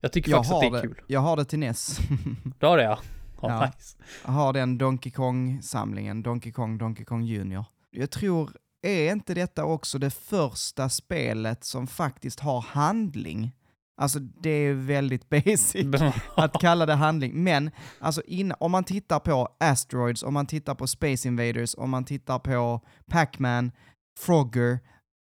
jag 0.00 0.12
tycker 0.12 0.30
Jag 0.30 0.46
faktiskt 0.46 0.54
att 0.54 0.60
det 0.60 0.66
är 0.78 0.82
det, 0.82 0.88
kul. 0.88 1.00
jag 1.06 1.20
har 1.20 1.36
det 1.36 1.44
till 1.44 1.58
NES. 1.58 1.98
Du 2.58 2.66
har 2.66 2.76
det 2.76 2.82
ja? 2.84 2.98
Ja, 3.42 3.48
Ja. 3.48 3.66
nice. 3.66 3.96
jag 4.24 4.32
har 4.32 4.52
den 4.52 4.78
Donkey 4.78 5.12
Kong-samlingen, 5.12 6.22
Donkey 6.22 6.52
Kong, 6.52 6.78
Donkey 6.78 7.04
Kong 7.04 7.22
Junior. 7.22 7.64
Jag 7.90 8.10
tror, 8.10 8.52
är 8.82 9.12
inte 9.12 9.34
detta 9.34 9.64
också 9.64 9.98
det 9.98 10.10
första 10.10 10.88
spelet 10.88 11.64
som 11.64 11.86
faktiskt 11.86 12.40
har 12.40 12.60
handling? 12.60 13.52
Alltså 14.00 14.18
det 14.18 14.50
är 14.50 14.72
väldigt 14.74 15.28
basic 15.30 15.86
att 16.36 16.52
kalla 16.60 16.86
det 16.86 16.94
handling, 16.94 17.44
men 17.44 17.70
alltså 18.00 18.22
in, 18.26 18.52
om 18.60 18.72
man 18.72 18.84
tittar 18.84 19.18
på 19.18 19.48
Asteroids, 19.60 20.22
om 20.22 20.34
man 20.34 20.46
tittar 20.46 20.74
på 20.74 20.86
Space 20.86 21.28
Invaders, 21.28 21.74
om 21.78 21.90
man 21.90 22.04
tittar 22.04 22.38
på 22.38 22.80
Pac-Man, 23.10 23.72
Frogger, 24.18 24.78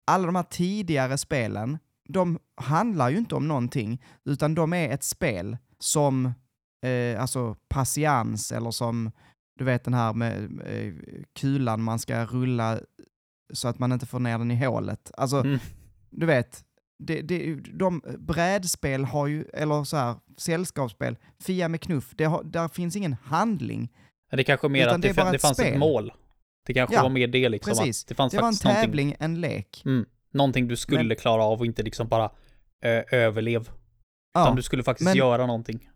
alla 0.07 0.25
de 0.25 0.35
här 0.35 0.43
tidigare 0.43 1.17
spelen, 1.17 1.77
de 2.09 2.39
handlar 2.61 3.09
ju 3.09 3.17
inte 3.17 3.35
om 3.35 3.47
någonting, 3.47 4.03
utan 4.25 4.55
de 4.55 4.73
är 4.73 4.89
ett 4.89 5.03
spel 5.03 5.57
som, 5.79 6.25
eh, 6.85 7.21
alltså 7.21 7.55
patiens 7.69 8.51
eller 8.51 8.71
som, 8.71 9.11
du 9.59 9.65
vet 9.65 9.83
den 9.83 9.93
här 9.93 10.13
med 10.13 10.43
eh, 10.65 10.93
kulan 11.39 11.81
man 11.83 11.99
ska 11.99 12.25
rulla 12.25 12.79
så 13.53 13.67
att 13.67 13.79
man 13.79 13.91
inte 13.91 14.05
får 14.05 14.19
ner 14.19 14.37
den 14.37 14.51
i 14.51 14.65
hålet. 14.65 15.11
Alltså, 15.17 15.37
Mm. 15.39 15.59
du 16.09 16.25
vet, 16.25 16.63
det, 17.03 17.21
det, 17.21 17.55
de 17.55 18.01
brädspel 18.19 19.05
har 19.05 19.27
ju, 19.27 19.43
eller 19.53 19.83
så 19.83 19.97
här, 19.97 20.15
sällskapsspel, 20.37 21.17
Fia 21.43 21.67
med 21.67 21.81
knuff, 21.81 22.11
det 22.15 22.25
har, 22.25 22.43
där 22.43 22.67
finns 22.67 22.95
ingen 22.95 23.15
handling. 23.23 23.93
Det 24.31 24.39
är 24.41 24.43
kanske 24.43 24.69
mer 24.69 24.87
att 24.87 25.01
det 25.01 25.07
det, 25.07 25.09
ett 25.09 25.41
fanns 25.41 25.59
ett 25.59 25.67
spel. 25.67 25.79
mål. 25.79 26.11
Det 26.67 26.73
kanske 26.73 26.95
Ja, 26.95 27.03
var 27.03 27.09
mer 27.09 27.27
det 27.27 27.49
liksom. 27.49 27.71
precis. 27.71 28.03
Att 28.03 28.07
det 28.07 28.15
fanns 28.15 28.31
Det 28.33 28.37
var 28.41 28.47
en 28.47 28.51
faktiskt 28.53 28.63
någonting, 28.63 28.85
tävling, 28.89 29.15
en 29.19 29.41
lek. 29.41 29.81
mm, 29.85 30.05
någonting 30.33 30.67
du 30.67 30.75
skulle 30.75 31.03
Men- 31.03 31.17
klara 31.17 31.43
av 31.43 31.59
och 31.59 31.65
inte 31.65 31.83
liksom 31.83 32.07
bara 32.07 32.29
ö, 32.81 33.03
överlev. 33.11 33.69
Ja, 34.33 34.41
Utan 34.43 34.55
du 34.55 34.61
skulle 34.61 34.83
faktiskt 34.83 35.05
men- 35.05 35.17
göra 35.17 35.45
någonting. 35.45 35.89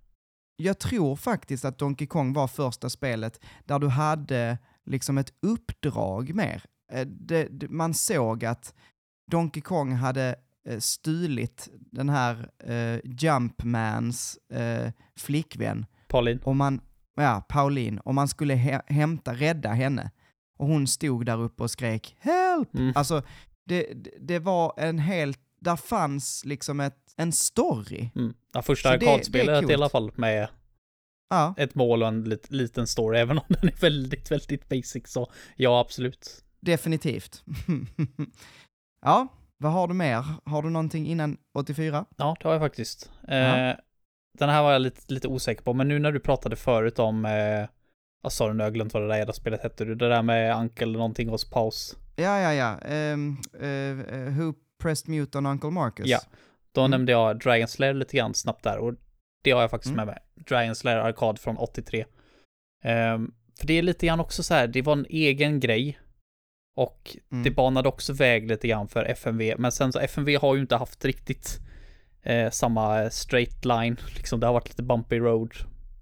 jag 0.56 0.80
tror 0.80 1.16
faktiskt 1.16 1.66
att 1.66 1.78
Donkey 1.78 2.08
Kong 2.08 2.34
var 2.34 2.48
första 2.48 2.90
spelet 2.90 3.40
där 3.66 3.80
du 3.80 3.88
hade 3.88 4.58
liksom 4.86 5.18
ett 5.18 5.34
uppdrag 5.42 6.36
mer. 6.36 6.64
Eh, 6.94 7.08
Det, 7.08 7.48
det, 7.52 7.70
man 7.70 7.94
såg 7.94 8.46
att 8.46 8.74
Donkey 9.32 9.62
Kong 9.62 9.92
hade 9.94 10.36
eh, 10.70 10.80
stulit 10.80 11.70
den 11.92 12.10
här 12.10 12.50
eh, 12.64 13.00
Jumpmans 13.04 14.38
eh, 14.54 14.92
flickvän 15.20 15.86
Pauline. 16.08 16.40
och 16.44 16.56
man, 16.56 16.82
ja, 17.16 17.46
Pauline, 17.50 18.00
och 18.00 18.16
man 18.16 18.28
skulle 18.28 18.56
hä- 18.56 18.82
hämta, 18.88 19.34
rädda 19.34 19.70
henne. 19.70 20.12
Och 20.62 20.67
hon 20.67 20.88
stod 20.88 21.26
där 21.26 21.41
uppe 21.41 21.63
och 21.63 21.71
skrek 21.71 22.15
“Help!” 22.19 22.74
Mm. 22.76 22.93
Alltså, 22.95 23.24
det, 23.65 23.93
det- 24.19 24.39
var 24.39 24.74
en 24.78 25.00
helt, 25.00 25.39
där 25.60 25.76
fanns 25.76 26.45
liksom 26.45 26.80
ett, 26.80 26.97
en 27.17 27.32
story. 27.32 28.10
Mm. 28.15 28.34
Ja, 28.54 28.62
första 28.62 28.89
arkadspelet 28.89 29.69
i 29.69 29.74
alla 29.74 29.89
fall 29.89 30.12
med 30.15 30.47
Ja, 31.30 31.54
ett 31.58 31.76
mål 31.76 32.02
och 32.02 32.08
en 32.08 32.24
lit, 32.24 32.52
liten 32.52 32.88
story, 32.88 33.19
även 33.19 33.38
om 33.38 33.43
den 33.47 33.69
är 33.69 33.82
väldigt, 33.82 34.32
väldigt 34.32 34.69
basic 34.69 35.08
så 35.08 35.32
ja, 35.56 35.80
absolut. 35.80 36.43
definitivt. 36.60 37.43
ja, 39.06 39.28
vad 39.58 39.71
har 39.71 39.88
du 39.88 39.93
mer? 39.93 40.26
Har 40.45 40.62
du 40.63 40.69
någonting 40.69 41.08
innan 41.08 41.38
84? 41.54 42.06
Ja, 42.17 42.36
det 42.39 42.47
har 42.47 42.54
jag 42.54 42.62
faktiskt. 42.62 43.12
Ja. 43.28 43.34
Eh, 43.34 43.76
den 44.39 44.50
här 44.50 44.63
var 44.63 44.71
jag 44.71 44.82
lite, 44.82 45.13
lite 45.13 45.28
osäker 45.28 45.63
på, 45.63 45.74
men 45.74 45.88
nu 45.88 46.00
när 46.00 46.12
du 46.12 46.19
pratade 46.19 46.56
förut 46.56 47.00
om, 47.00 47.26
eh, 47.26 47.67
vad 48.22 48.34
sa 48.34 48.48
du 48.48 48.54
nu, 48.54 48.60
jag 48.64 48.66
har 48.66 48.72
glömt 48.74 48.94
vad 48.94 49.04
det 49.04 49.08
där 49.08 49.18
jävla 49.18 49.34
spelet 49.34 49.64
hette 49.64 49.86
du, 49.86 49.96
det 49.96 50.10
där 50.10 50.22
med 50.22 50.56
Uncle 50.58 50.86
någonting 50.88 51.30
hos 51.30 51.50
paus. 51.50 51.96
Ja, 52.16 52.40
ja, 52.40 52.54
ja. 52.54 52.80
Eh, 52.82 53.14
eh, 53.70 54.34
who 54.38 54.54
pressed 54.82 55.10
mute 55.10 55.38
on 55.38 55.46
Uncle 55.46 55.70
Marcus? 55.70 56.08
Ja. 56.08 56.20
Då 56.72 56.82
Mm. 56.82 56.92
nämnde 56.92 57.12
jag 57.12 57.40
Dragon 57.40 57.68
Slayer 57.68 57.94
lite 57.94 58.18
grann 58.18 58.34
snabbt 58.34 58.64
där 58.64 58.78
och 58.78 58.94
det 59.44 59.52
har 59.52 59.62
jag 59.62 59.70
faktiskt 59.72 59.94
Mm. 59.94 60.06
med 60.06 60.14
mig. 60.16 60.24
Dragon 60.48 60.76
Slayer 60.76 60.98
arkad 60.98 61.40
från 61.40 61.58
83. 61.58 62.06
Ehm, 62.84 63.34
för 63.60 63.68
det 63.68 63.74
är 63.74 63.82
lite 63.82 64.06
grann 64.06 64.20
också 64.20 64.44
så 64.44 64.54
här, 64.54 64.68
det 64.68 64.82
var 64.82 64.94
en 64.94 65.06
egen 65.10 65.60
grej. 65.60 66.00
Och 66.76 67.18
Mm. 67.32 67.44
det 67.44 67.52
banade 67.52 67.90
också 67.90 68.14
väg 68.14 68.48
lite 68.48 68.68
grann 68.68 68.88
för 68.88 69.04
FMV. 69.06 69.56
Men 69.58 69.72
sen 69.72 69.92
så 69.92 70.00
FMV 70.00 70.36
har 70.36 70.56
ju 70.56 70.62
inte 70.62 70.76
haft 70.76 71.06
riktigt 71.06 71.60
eh, 72.24 72.50
samma 72.50 73.10
straight 73.10 73.66
line. 73.66 73.98
Liksom 74.16 74.40
det 74.40 74.46
har 74.46 74.54
varit 74.54 74.70
lite 74.70 74.84
bumpy 74.84 75.20
road 75.20 75.52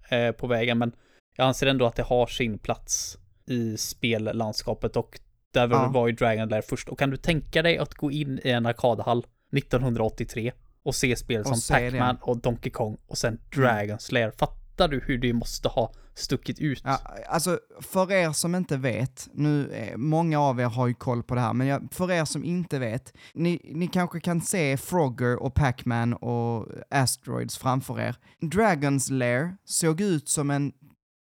eh, 0.10 0.32
på 0.32 0.48
vägen. 0.48 0.78
Men 0.78 0.92
jag 1.40 1.48
anser 1.48 1.68
ändå 1.68 1.86
att 1.86 1.96
det 1.96 2.04
har 2.04 2.28
sin 2.28 2.60
plats 2.60 3.18
i 3.46 3.78
spellandskapet 3.78 4.96
och 4.96 5.20
där 5.54 5.68
Ja. 5.70 5.88
var 5.88 6.08
ju 6.08 6.14
Dragon 6.14 6.50
Lair 6.50 6.62
först. 6.62 6.90
Och 6.90 7.00
kan 7.00 7.10
du 7.10 7.18
tänka 7.18 7.62
dig 7.62 7.78
att 7.78 7.94
gå 7.94 8.12
in 8.12 8.40
i 8.44 8.50
en 8.50 8.66
arkadhall 8.66 9.26
1983 9.58 10.52
och 10.84 10.96
se 10.96 11.16
spel 11.16 11.42
Och 11.42 11.58
som 11.58 11.76
Pac-Man 11.76 12.18
och 12.22 12.38
Donkey 12.38 12.72
Kong 12.72 12.98
och 13.08 13.18
sen 13.18 13.40
Dragon 13.56 14.00
Slayer. 14.00 14.32
Fattar 14.38 14.88
du 14.88 15.00
hur 15.06 15.18
det 15.18 15.34
måste 15.34 15.68
ha 15.68 15.94
stuckit 16.14 16.60
ut? 16.60 16.82
Ja, 16.84 17.00
alltså 17.30 17.60
för 17.82 18.12
er 18.12 18.32
som 18.32 18.56
inte 18.56 18.78
vet, 18.78 19.28
nu, 19.34 19.72
eh, 19.72 19.98
många 19.98 20.40
av 20.40 20.60
er 20.60 20.66
har 20.66 20.88
ju 20.88 20.94
koll 20.94 21.24
på 21.24 21.36
det 21.36 21.42
här, 21.42 21.54
men 21.54 21.68
jag, 21.68 21.88
för 21.92 22.12
er 22.12 22.26
som 22.26 22.44
inte 22.44 22.80
vet, 22.80 23.14
ni, 23.34 23.72
ni 23.74 23.88
kanske 23.88 24.20
kan 24.20 24.42
se 24.42 24.78
Frogger 24.78 25.44
och 25.44 25.54
Pac-Man 25.54 26.14
och 26.14 26.68
Asteroids 26.90 27.58
framför 27.58 28.00
er. 28.00 28.16
Dragon's 28.42 29.12
Lair 29.12 29.56
såg 29.66 30.02
ut 30.02 30.30
som 30.30 30.50
en 30.52 30.74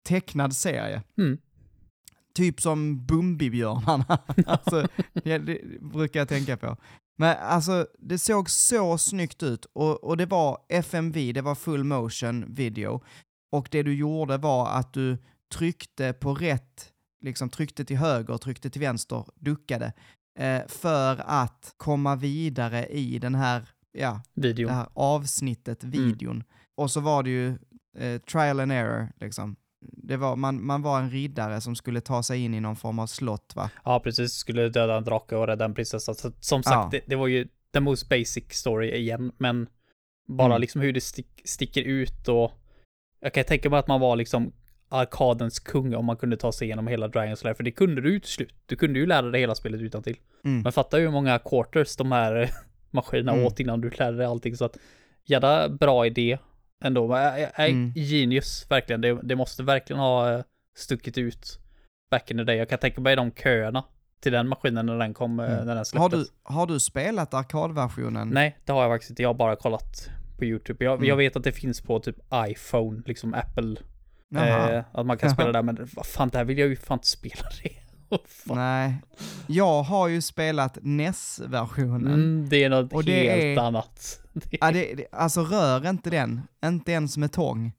tecknad 0.03 0.55
serie. 0.55 1.01
Mm. 1.17 1.37
Typ 2.33 2.61
som 2.61 3.05
Bumbibjörnarna. 3.05 4.19
alltså, 4.45 4.87
ja, 5.23 5.39
det 5.39 5.81
brukar 5.81 6.19
jag 6.19 6.29
tänka 6.29 6.57
på. 6.57 6.77
Men 7.17 7.37
alltså, 7.37 7.87
det 7.99 8.17
såg 8.17 8.49
så 8.49 8.97
snyggt 8.97 9.43
ut 9.43 9.65
och, 9.73 10.03
och 10.03 10.17
det 10.17 10.25
var 10.25 10.57
FMV, 10.69 11.31
det 11.33 11.41
var 11.41 11.55
full 11.55 11.83
motion 11.83 12.53
video. 12.53 13.03
Och 13.51 13.67
det 13.71 13.83
du 13.83 13.95
gjorde 13.95 14.37
var 14.37 14.67
att 14.69 14.93
du 14.93 15.17
tryckte 15.53 16.13
på 16.13 16.33
rätt 16.33 16.91
liksom 17.21 17.49
tryckte 17.49 17.85
till 17.85 17.97
höger, 17.97 18.37
tryckte 18.37 18.69
till 18.69 18.81
vänster, 18.81 19.25
duckade. 19.35 19.93
Eh, 20.39 20.61
för 20.67 21.21
att 21.25 21.73
komma 21.77 22.15
vidare 22.15 22.85
i 22.85 23.19
den 23.19 23.35
här, 23.35 23.69
ja, 23.91 24.21
Video. 24.33 24.67
det 24.67 24.73
här 24.73 24.87
avsnittet, 24.93 25.83
videon. 25.83 26.43
Och 26.75 26.91
så 26.91 26.99
var 26.99 27.23
det 27.23 27.29
ju 27.29 27.57
eh, 27.97 28.21
trial 28.21 28.59
and 28.59 28.71
error, 28.71 29.11
liksom. 29.15 29.55
Det 29.81 30.17
var, 30.17 30.35
man, 30.35 30.65
man 30.65 30.81
var 30.81 30.99
en 30.99 31.09
riddare 31.09 31.61
som 31.61 31.75
skulle 31.75 32.01
ta 32.01 32.23
sig 32.23 32.43
in 32.43 32.53
i 32.53 32.59
någon 32.59 32.75
form 32.75 32.99
av 32.99 33.07
slott, 33.07 33.53
va? 33.55 33.69
Ja, 33.85 33.99
precis. 33.99 34.33
Skulle 34.33 34.69
döda 34.69 34.97
en 34.97 35.03
drake 35.03 35.35
och 35.35 35.47
rädda 35.47 35.65
en 35.65 35.73
prinsessa. 35.73 36.13
Så, 36.13 36.31
som 36.39 36.63
sagt, 36.63 36.75
Ja. 36.75 36.89
det, 36.91 37.01
det 37.05 37.15
var 37.15 37.27
ju 37.27 37.47
the 37.73 37.79
most 37.79 38.09
basic 38.09 38.43
story 38.49 38.91
igen, 38.91 39.31
men 39.37 39.67
bara 40.27 40.45
Mm. 40.47 40.61
liksom 40.61 40.81
hur 40.81 40.93
det 40.93 41.01
stick, 41.01 41.41
sticker 41.45 41.81
ut 41.81 42.27
och 42.27 42.51
jag 43.19 43.33
kan 43.33 43.43
tänka 43.43 43.69
mig 43.69 43.79
att 43.79 43.87
man 43.87 43.99
var 43.99 44.15
liksom 44.15 44.53
arkadens 44.89 45.59
kung 45.59 45.95
om 45.95 46.05
man 46.05 46.17
kunde 46.17 46.37
ta 46.37 46.51
sig 46.51 46.67
igenom 46.67 46.87
hela 46.87 47.07
Dragon 47.07 47.37
Slayer, 47.37 47.53
för 47.55 47.63
det 47.63 47.71
kunde 47.71 48.01
du 48.01 48.13
ju 48.13 48.19
till 48.19 48.31
slut. 48.31 48.53
Du 48.65 48.75
kunde 48.75 48.99
ju 48.99 49.05
lära 49.05 49.21
dig 49.31 49.41
hela 49.41 49.55
spelet 49.55 49.81
utan 49.81 50.03
till. 50.03 50.17
Mm. 50.45 50.61
Men 50.61 50.71
fatta 50.71 50.97
hur 50.97 51.09
många 51.11 51.39
quarters 51.39 51.95
de 51.95 52.11
här 52.11 52.49
maskinerna 52.91 53.31
Mm. 53.33 53.45
åt 53.45 53.59
innan 53.59 53.81
du 53.81 53.89
lärde 53.89 54.17
dig 54.17 54.25
allting, 54.25 54.55
så 54.57 54.65
att 54.65 54.77
jävla 55.25 55.69
bra 55.69 56.05
idé 56.05 56.37
ändå. 56.81 57.07
Men, 57.07 57.35
äh, 57.35 57.43
äh, 57.43 57.69
Mm. 57.71 57.91
Genius, 57.95 58.65
verkligen. 58.69 59.01
Det, 59.01 59.19
det 59.23 59.35
måste 59.35 59.63
verkligen 59.63 59.99
ha 59.99 60.33
eh, 60.33 60.43
stuckit 60.77 61.17
ut 61.17 61.59
back 62.11 62.31
in 62.31 62.37
the 62.37 62.43
day. 62.43 62.55
Jag 62.57 62.69
kan 62.69 62.79
tänka 62.79 63.01
mig 63.01 63.15
de 63.15 63.31
köerna 63.31 63.83
till 64.21 64.31
den 64.31 64.47
maskinen 64.47 64.85
när 64.85 64.97
den 64.97 65.13
kom, 65.13 65.39
eh, 65.39 65.51
Mm. 65.53 65.65
när 65.65 65.75
den 65.75 65.85
släpptes. 65.85 66.01
Har 66.01 66.09
du, 66.09 66.25
har 66.43 66.67
du 66.67 66.79
spelat 66.79 67.33
arkadversionen? 67.33 68.29
Nej, 68.29 68.57
det 68.65 68.71
har 68.71 68.81
jag 68.81 68.91
faktiskt 68.91 69.09
inte. 69.09 69.21
Jag 69.21 69.29
har 69.29 69.33
bara 69.33 69.55
kollat 69.55 70.09
på 70.37 70.45
YouTube. 70.45 70.85
Jag, 70.85 70.93
Mm. 70.95 71.07
jag 71.07 71.15
vet 71.15 71.35
att 71.35 71.43
det 71.43 71.51
finns 71.51 71.81
på 71.81 71.99
typ 71.99 72.15
iPhone, 72.47 73.01
liksom 73.05 73.33
Apple. 73.33 73.75
Eh, 74.35 74.83
att 74.91 75.05
man 75.05 75.17
kan 75.17 75.29
spela 75.29 75.51
där, 75.51 75.61
men 75.63 75.87
vad 75.95 76.05
fan, 76.05 76.29
där 76.29 76.43
vill 76.43 76.57
jag 76.57 76.67
ju 76.69 76.75
fan 76.75 76.95
inte 76.95 77.07
spela 77.07 77.43
det. 77.63 77.69
Fan. 78.27 78.57
Nej. 78.57 78.95
Jag 79.47 79.83
har 79.83 80.07
ju 80.07 80.21
spelat 80.21 80.77
NES-versionen. 80.81 82.13
Mm, 82.13 82.49
det 82.49 82.63
är 82.63 82.69
något 82.69 82.93
Och 82.93 83.03
det 83.03 83.29
helt 83.31 83.59
är- 83.59 83.61
annat. 83.61 84.17
Ja, 84.51 84.71
det, 84.71 84.93
det, 84.93 85.05
alltså 85.11 85.41
rör 85.43 85.89
inte 85.89 86.09
den. 86.09 86.41
Inte 86.65 86.91
ens 86.91 87.17
med 87.17 87.31
tång. 87.31 87.71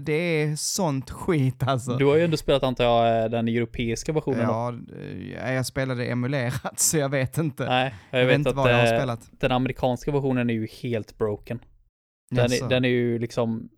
Det 0.00 0.12
är 0.12 0.56
sånt 0.56 1.10
skit 1.10 1.62
alltså. 1.62 1.96
Du 1.96 2.04
har 2.04 2.16
ju 2.16 2.24
ändå 2.24 2.36
spelat 2.36 2.62
antar 2.62 2.84
jag 2.84 3.24
eh, 3.24 3.30
den 3.30 3.48
europeiska 3.48 4.12
versionen 4.12 4.46
då? 4.46 4.52
ja, 4.52 4.74
eh, 5.44 5.52
jag 5.52 5.66
spelade 5.66 6.06
emulerat 6.06 6.72
så 6.80 6.96
jag 6.98 7.08
vet 7.08 7.38
inte. 7.38 7.64
Nej, 7.68 7.94
jag, 8.10 8.20
jag 8.20 8.26
vet 8.26 8.32
vet, 8.32 8.38
inte 8.38 8.50
att 8.50 8.56
vad 8.56 8.70
jag 8.70 8.76
har 8.76 8.92
eh, 8.92 8.98
spelat. 8.98 9.20
den 9.30 9.52
amerikanska 9.52 10.12
versionen 10.12 10.50
är 10.50 10.54
ju 10.54 10.66
helt 10.82 11.18
broken. 11.18 11.60
Den, 12.30 12.50
Jaså. 12.50 12.64
är, 12.64 12.68
den 12.68 12.84
är 12.84 12.88
ju 12.88 13.18
liksom 13.18 13.68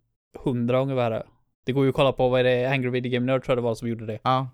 hundra 0.43 0.79
gånger 0.79 0.95
värre. 0.95 1.23
Det 1.65 1.71
går 1.71 1.83
ju 1.83 1.89
att 1.89 1.95
kolla 1.95 2.11
på, 2.11 2.29
vad 2.29 2.39
är 2.39 2.43
det, 2.43 2.65
Angry 2.69 2.89
Video 2.89 3.11
Game 3.11 3.25
Nerd 3.25 3.43
tror 3.43 3.51
jag 3.51 3.57
det 3.57 3.67
var 3.67 3.75
som 3.75 3.87
gjorde 3.89 4.05
det. 4.05 4.19
Ja. 4.23 4.49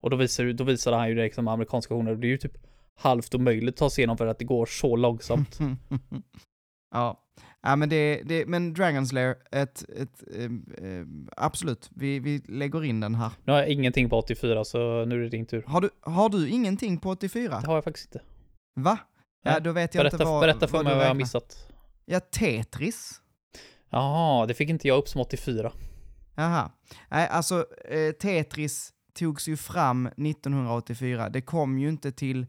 Och 0.00 0.10
då 0.10 0.16
visar, 0.16 0.52
då 0.52 0.64
visade 0.64 0.96
han 0.96 1.08
ju 1.08 1.14
det 1.14 1.22
liksom 1.22 1.48
amerikanska 1.48 1.94
och 1.94 2.04
det 2.04 2.26
är 2.26 2.30
ju 2.30 2.38
typ 2.38 2.56
halvt 2.94 3.34
omöjligt 3.34 3.74
att 3.74 3.78
ta 3.78 3.90
sig 3.90 4.02
igenom 4.02 4.16
för 4.16 4.26
att 4.26 4.38
det 4.38 4.44
går 4.44 4.66
så 4.66 4.96
långsamt. 4.96 5.58
ja. 6.94 7.26
Ja, 7.62 7.76
men 7.76 7.88
det, 7.88 8.22
det, 8.24 8.46
men 8.46 8.76
Dragon's 8.76 9.14
Lair, 9.14 9.36
ett, 9.50 9.84
ett, 9.88 10.22
ehm, 10.36 11.28
absolut, 11.36 11.90
vi, 11.94 12.18
vi 12.18 12.42
lägger 12.48 12.84
in 12.84 13.00
den 13.00 13.14
här. 13.14 13.30
Nu 13.44 13.52
har 13.52 13.58
jag 13.58 13.68
ingenting 13.68 14.10
på 14.10 14.18
84 14.18 14.64
så 14.64 15.04
nu 15.04 15.14
är 15.14 15.18
det 15.18 15.28
din 15.28 15.46
tur. 15.46 15.64
Har 15.66 15.80
du, 15.80 15.90
har 16.00 16.28
du 16.28 16.48
ingenting 16.48 16.98
på 16.98 17.10
84? 17.10 17.60
Det 17.60 17.66
har 17.66 17.74
jag 17.74 17.84
faktiskt 17.84 18.06
inte. 18.06 18.26
Va? 18.74 18.98
Ja, 19.42 19.60
då 19.60 19.72
vet 19.72 19.94
jag 19.94 20.02
Berätta, 20.02 20.16
inte 20.16 20.24
vad 20.24 20.40
berätta 20.40 20.68
för 20.68 20.76
vad 20.76 20.84
mig 20.84 20.94
vad 20.94 21.04
jag 21.04 21.08
har 21.08 21.14
missat. 21.14 21.68
Ja, 22.04 22.20
Tetris. 22.20 23.20
Jaha, 23.90 24.46
det 24.46 24.54
fick 24.54 24.68
inte 24.68 24.88
jag 24.88 24.98
upp 24.98 25.08
som 25.08 25.20
84. 25.20 25.72
Jaha. 26.36 26.70
Nej, 27.10 27.28
alltså 27.28 27.66
eh, 27.88 28.12
Tetris 28.12 28.92
togs 29.20 29.48
ju 29.48 29.56
fram 29.56 30.06
1984. 30.06 31.28
Det 31.28 31.40
kom 31.40 31.78
ju 31.78 31.88
inte 31.88 32.12
till 32.12 32.46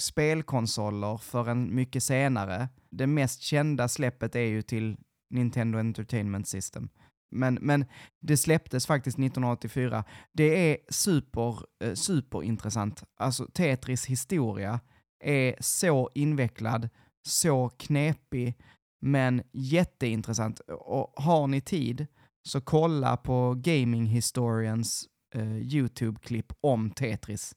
spelkonsoler 0.00 1.16
förrän 1.16 1.74
mycket 1.74 2.02
senare. 2.02 2.68
Det 2.90 3.06
mest 3.06 3.40
kända 3.40 3.88
släppet 3.88 4.36
är 4.36 4.40
ju 4.40 4.62
till 4.62 4.96
Nintendo 5.30 5.78
Entertainment 5.78 6.48
System. 6.48 6.88
Men, 7.34 7.54
men 7.54 7.84
det 8.20 8.36
släpptes 8.36 8.86
faktiskt 8.86 9.18
1984. 9.18 10.04
Det 10.32 10.70
är 10.70 10.76
super, 10.88 11.58
eh, 11.84 11.94
superintressant. 11.94 13.02
Alltså 13.20 13.46
Tetris 13.46 14.06
historia 14.06 14.80
är 15.24 15.56
så 15.60 16.10
invecklad, 16.14 16.88
så 17.28 17.68
knepig, 17.68 18.54
men 19.00 19.42
jätteintressant. 19.52 20.60
Och 20.60 21.12
har 21.16 21.46
ni 21.46 21.60
tid 21.60 22.06
så 22.48 22.60
kolla 22.60 23.16
på 23.16 23.54
Gaming 23.56 24.06
Historians 24.06 25.08
eh, 25.34 25.56
YouTube-klipp 25.56 26.52
om 26.60 26.90
Tetris. 26.90 27.54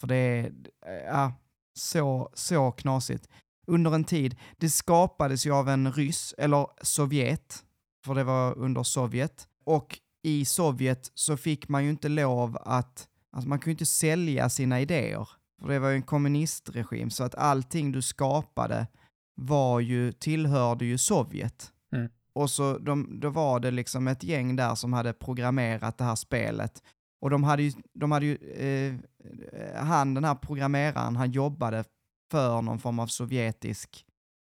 För 0.00 0.08
det 0.08 0.14
är 0.16 0.44
eh, 0.86 1.04
ja, 1.06 1.32
så, 1.74 2.30
så 2.34 2.72
knasigt. 2.72 3.28
Under 3.66 3.94
en 3.94 4.04
tid, 4.04 4.36
det 4.56 4.70
skapades 4.70 5.46
ju 5.46 5.54
av 5.54 5.68
en 5.68 5.92
ryss, 5.92 6.34
eller 6.38 6.66
Sovjet, 6.82 7.64
för 8.04 8.14
det 8.14 8.24
var 8.24 8.58
under 8.58 8.82
Sovjet. 8.82 9.48
Och 9.64 9.98
i 10.22 10.44
Sovjet 10.44 11.10
så 11.14 11.36
fick 11.36 11.68
man 11.68 11.84
ju 11.84 11.90
inte 11.90 12.08
lov 12.08 12.58
att, 12.60 13.08
alltså 13.32 13.48
man 13.48 13.58
kunde 13.58 13.70
inte 13.70 13.86
sälja 13.86 14.48
sina 14.48 14.80
idéer. 14.80 15.28
För 15.60 15.68
det 15.68 15.78
var 15.78 15.88
ju 15.88 15.94
en 15.94 16.02
kommunistregim, 16.02 17.10
så 17.10 17.24
att 17.24 17.34
allting 17.34 17.92
du 17.92 18.02
skapade 18.02 18.86
var 19.34 19.80
ju, 19.80 20.12
tillhörde 20.12 20.84
ju 20.84 20.98
Sovjet. 20.98 21.72
Mm. 21.92 22.08
Och 22.32 22.50
så 22.50 22.78
de, 22.78 23.20
då 23.20 23.30
var 23.30 23.60
det 23.60 23.70
liksom 23.70 24.08
ett 24.08 24.22
gäng 24.22 24.56
där 24.56 24.74
som 24.74 24.92
hade 24.92 25.12
programmerat 25.12 25.98
det 25.98 26.04
här 26.04 26.14
spelet. 26.14 26.82
Och 27.20 27.30
de 27.30 27.44
hade 27.44 27.62
ju, 27.62 27.72
de 27.92 28.12
hade 28.12 28.26
ju 28.26 28.36
eh, 28.36 29.84
han 29.84 30.14
den 30.14 30.24
här 30.24 30.34
programmeraren, 30.34 31.16
han 31.16 31.30
jobbade 31.30 31.84
för 32.30 32.62
någon 32.62 32.78
form 32.78 32.98
av 32.98 33.06
sovjetisk 33.06 34.04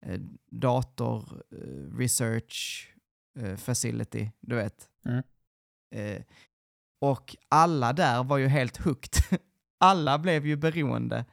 eh, 0.07 0.21
dator 0.51 1.43
eh, 1.53 1.97
research 1.97 2.89
eh, 3.39 3.57
facility, 3.57 4.31
du 4.41 4.57
vet. 4.57 4.89
Mm. 5.05 5.23
Eh, 5.95 6.23
och 7.01 7.37
alla 7.49 7.93
där 7.93 8.25
var 8.25 8.39
ju 8.39 8.47
helt 8.47 8.77
hooked. 8.77 9.23
alla 9.81 10.19
blev 10.19 10.47
ju 10.47 10.57
beroende 10.57 11.25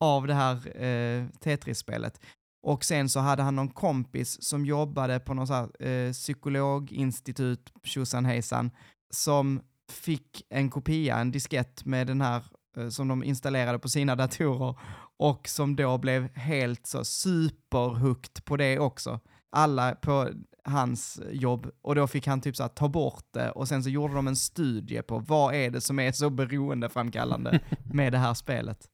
av 0.00 0.26
det 0.26 0.34
här 0.34 0.82
eh, 0.82 1.28
Tetris-spelet. 1.40 2.20
Och 2.66 2.84
sen 2.84 3.08
så 3.08 3.20
hade 3.20 3.42
han 3.42 3.56
någon 3.56 3.68
kompis 3.68 4.42
som 4.42 4.66
jobbade 4.66 5.20
på 5.20 5.34
någon 5.34 5.46
så 5.46 5.54
här, 5.54 5.86
eh, 5.86 6.12
psykologinstitut, 6.12 7.72
tjosan 7.82 8.24
hejsan, 8.24 8.70
som 9.10 9.60
fick 9.92 10.46
en 10.48 10.70
kopia, 10.70 11.16
en 11.16 11.30
diskett 11.30 11.84
med 11.84 12.06
den 12.06 12.20
här 12.20 12.42
eh, 12.76 12.88
som 12.88 13.08
de 13.08 13.24
installerade 13.24 13.78
på 13.78 13.88
sina 13.88 14.16
datorer 14.16 14.78
och 15.16 15.48
som 15.48 15.76
då 15.76 15.98
blev 15.98 16.36
helt 16.36 16.86
så 16.86 17.04
superhooked 17.04 18.44
på 18.44 18.56
det 18.56 18.78
också. 18.78 19.20
Alla 19.50 19.94
på 19.94 20.28
hans 20.64 21.20
jobb 21.30 21.70
och 21.82 21.94
då 21.94 22.06
fick 22.06 22.26
han 22.26 22.40
typ 22.40 22.56
så 22.56 22.62
här 22.62 22.68
ta 22.68 22.88
bort 22.88 23.26
det 23.30 23.50
och 23.50 23.68
sen 23.68 23.82
så 23.82 23.90
gjorde 23.90 24.14
de 24.14 24.28
en 24.28 24.36
studie 24.36 25.02
på 25.02 25.18
vad 25.18 25.54
är 25.54 25.70
det 25.70 25.80
som 25.80 25.98
är 25.98 26.12
så 26.12 26.30
beroendeframkallande 26.30 27.60
med 27.92 28.12
det 28.12 28.18
här 28.18 28.34
spelet. 28.34 28.88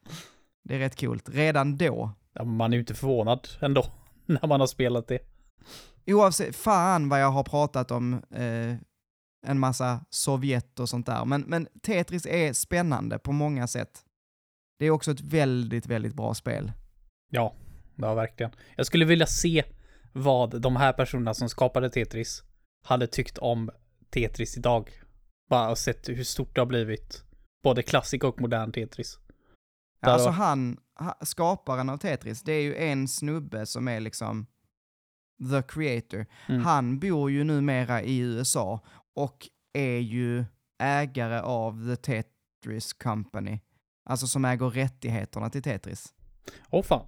Det 0.65 0.75
är 0.75 0.79
rätt 0.79 1.01
coolt. 1.01 1.29
Redan 1.29 1.77
då 1.77 2.13
Ja, 2.39 2.45
man 2.45 2.73
är 2.73 2.77
ju 2.77 2.81
inte 2.81 2.95
förvånad 2.95 3.49
ändå, 3.61 3.85
när 4.27 4.47
man 4.47 4.61
har 4.61 4.67
spelat 4.67 5.09
det. 5.09 5.19
oavsett, 6.07 6.57
fan 6.57 7.09
vad 7.09 7.23
jag 7.23 7.31
har 7.31 7.45
pratat 7.45 7.91
om 7.91 8.15
eh, 8.31 8.75
en 9.47 9.59
massa 9.59 10.05
Sovjet 10.11 10.81
och 10.81 10.89
sånt 10.89 11.07
där, 11.07 11.25
men, 11.25 11.41
men 11.41 11.69
Tetris 11.83 12.27
är 12.27 12.53
spännande 12.53 13.19
på 13.19 13.33
många 13.33 13.67
sätt. 13.67 14.05
Det 14.79 14.87
är 14.87 14.91
också 14.91 15.11
ett 15.11 15.21
väldigt, 15.21 15.87
väldigt 15.87 16.15
bra 16.15 16.35
spel. 16.35 16.73
Ja, 17.31 17.55
ja 17.97 18.15
verkligen. 18.15 18.53
Jag 18.77 18.87
skulle 18.87 19.05
vilja 19.05 19.27
se 19.27 19.65
vad 20.13 20.61
de 20.61 20.77
här 20.77 20.93
personerna 20.93 21.35
som 21.35 21.49
skapade 21.49 21.91
Tetris 21.91 22.43
hade 22.85 23.07
tyckt 23.07 23.39
om 23.39 23.71
Tetris 24.11 24.57
idag. 24.57 24.91
Bara 25.51 25.71
och 25.71 25.79
sett 25.79 26.09
hur 26.09 26.25
stort 26.25 26.55
det 26.55 26.61
har 26.61 26.67
blivit. 26.67 27.25
Både 27.63 27.83
klassik 27.83 28.25
och 28.25 28.41
modern 28.41 28.73
Tetris. 28.73 29.19
Där 30.03 30.11
Alltså 30.11 30.29
var- 30.29 30.35
han, 30.35 30.79
ha, 30.99 31.19
skaparen 31.23 31.89
av 31.91 31.97
Tetris, 31.97 32.43
det 32.43 32.53
är 32.53 32.63
ju 32.63 32.77
en 32.77 33.09
snubbe 33.09 33.67
som 33.67 33.89
är 33.89 34.01
liksom 34.01 34.47
the 35.51 35.63
creator. 35.63 36.27
Mm. 36.49 36.65
Han 36.65 36.99
bor 36.99 37.31
ju 37.31 37.45
numera 37.45 38.03
i 38.03 38.19
USA 38.19 38.81
och 39.19 39.49
är 39.73 39.99
ju 39.99 40.45
ägare 40.83 41.41
av 41.41 41.87
the 41.87 41.97
Tetris 41.97 42.93
Company. 42.93 43.61
Alltså 44.11 44.27
som 44.27 44.45
äger 44.45 44.71
rättigheterna 44.71 45.51
till 45.51 45.63
Tetris. 45.63 46.15
Åh 46.71 46.83
fan. 46.83 47.07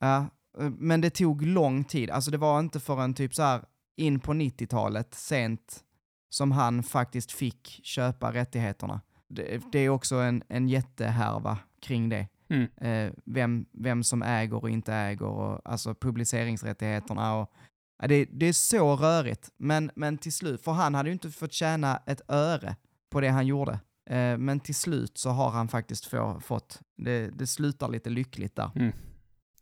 Ja, 0.00 0.26
eh, 0.60 0.70
men 0.70 1.00
det 1.00 1.10
tog 1.10 1.42
lång 1.42 1.84
tid. 1.84 2.10
Alltså 2.10 2.30
det 2.30 2.38
var 2.38 2.60
inte 2.60 2.80
förrän 2.80 3.14
typ 3.14 3.34
så 3.34 3.42
här 3.42 3.64
in 3.96 4.20
på 4.20 4.32
90-talet, 4.32 5.14
sent, 5.14 5.84
som 6.30 6.52
han 6.52 6.82
faktiskt 6.82 7.32
fick 7.32 7.80
köpa 7.84 8.32
rättigheterna. 8.32 9.00
Det, 9.28 9.62
det 9.72 9.78
är 9.78 9.88
också 9.88 10.16
en, 10.16 10.42
en 10.48 10.68
jättehärva 10.68 11.58
kring 11.80 12.08
det. 12.08 12.28
Mm. 12.48 12.68
Eh, 12.76 13.12
vem, 13.24 13.66
vem 13.72 14.04
som 14.04 14.22
äger 14.22 14.56
och 14.56 14.70
inte 14.70 14.94
äger, 14.94 15.26
och, 15.26 15.60
alltså 15.64 15.94
publiceringsrättigheterna 15.94 17.34
och 17.34 17.52
ja, 17.98 18.06
det, 18.08 18.24
det 18.24 18.46
är 18.46 18.52
så 18.52 18.96
rörigt. 18.96 19.50
Men, 19.56 19.90
men 19.94 20.18
till 20.18 20.32
slut, 20.32 20.60
för 20.62 20.72
han 20.72 20.94
hade 20.94 21.08
ju 21.08 21.12
inte 21.12 21.30
fått 21.30 21.52
tjäna 21.52 22.02
ett 22.06 22.20
öre 22.30 22.76
på 23.10 23.20
det 23.20 23.28
han 23.28 23.46
gjorde. 23.46 23.72
Eh, 24.10 24.38
men 24.38 24.60
till 24.60 24.74
slut 24.74 25.18
så 25.18 25.30
har 25.30 25.50
han 25.50 25.68
faktiskt 25.68 26.06
få, 26.06 26.40
fått, 26.40 26.80
det, 26.96 27.28
det 27.28 27.46
slutar 27.46 27.88
lite 27.88 28.10
lyckligt 28.10 28.56
där. 28.56 28.70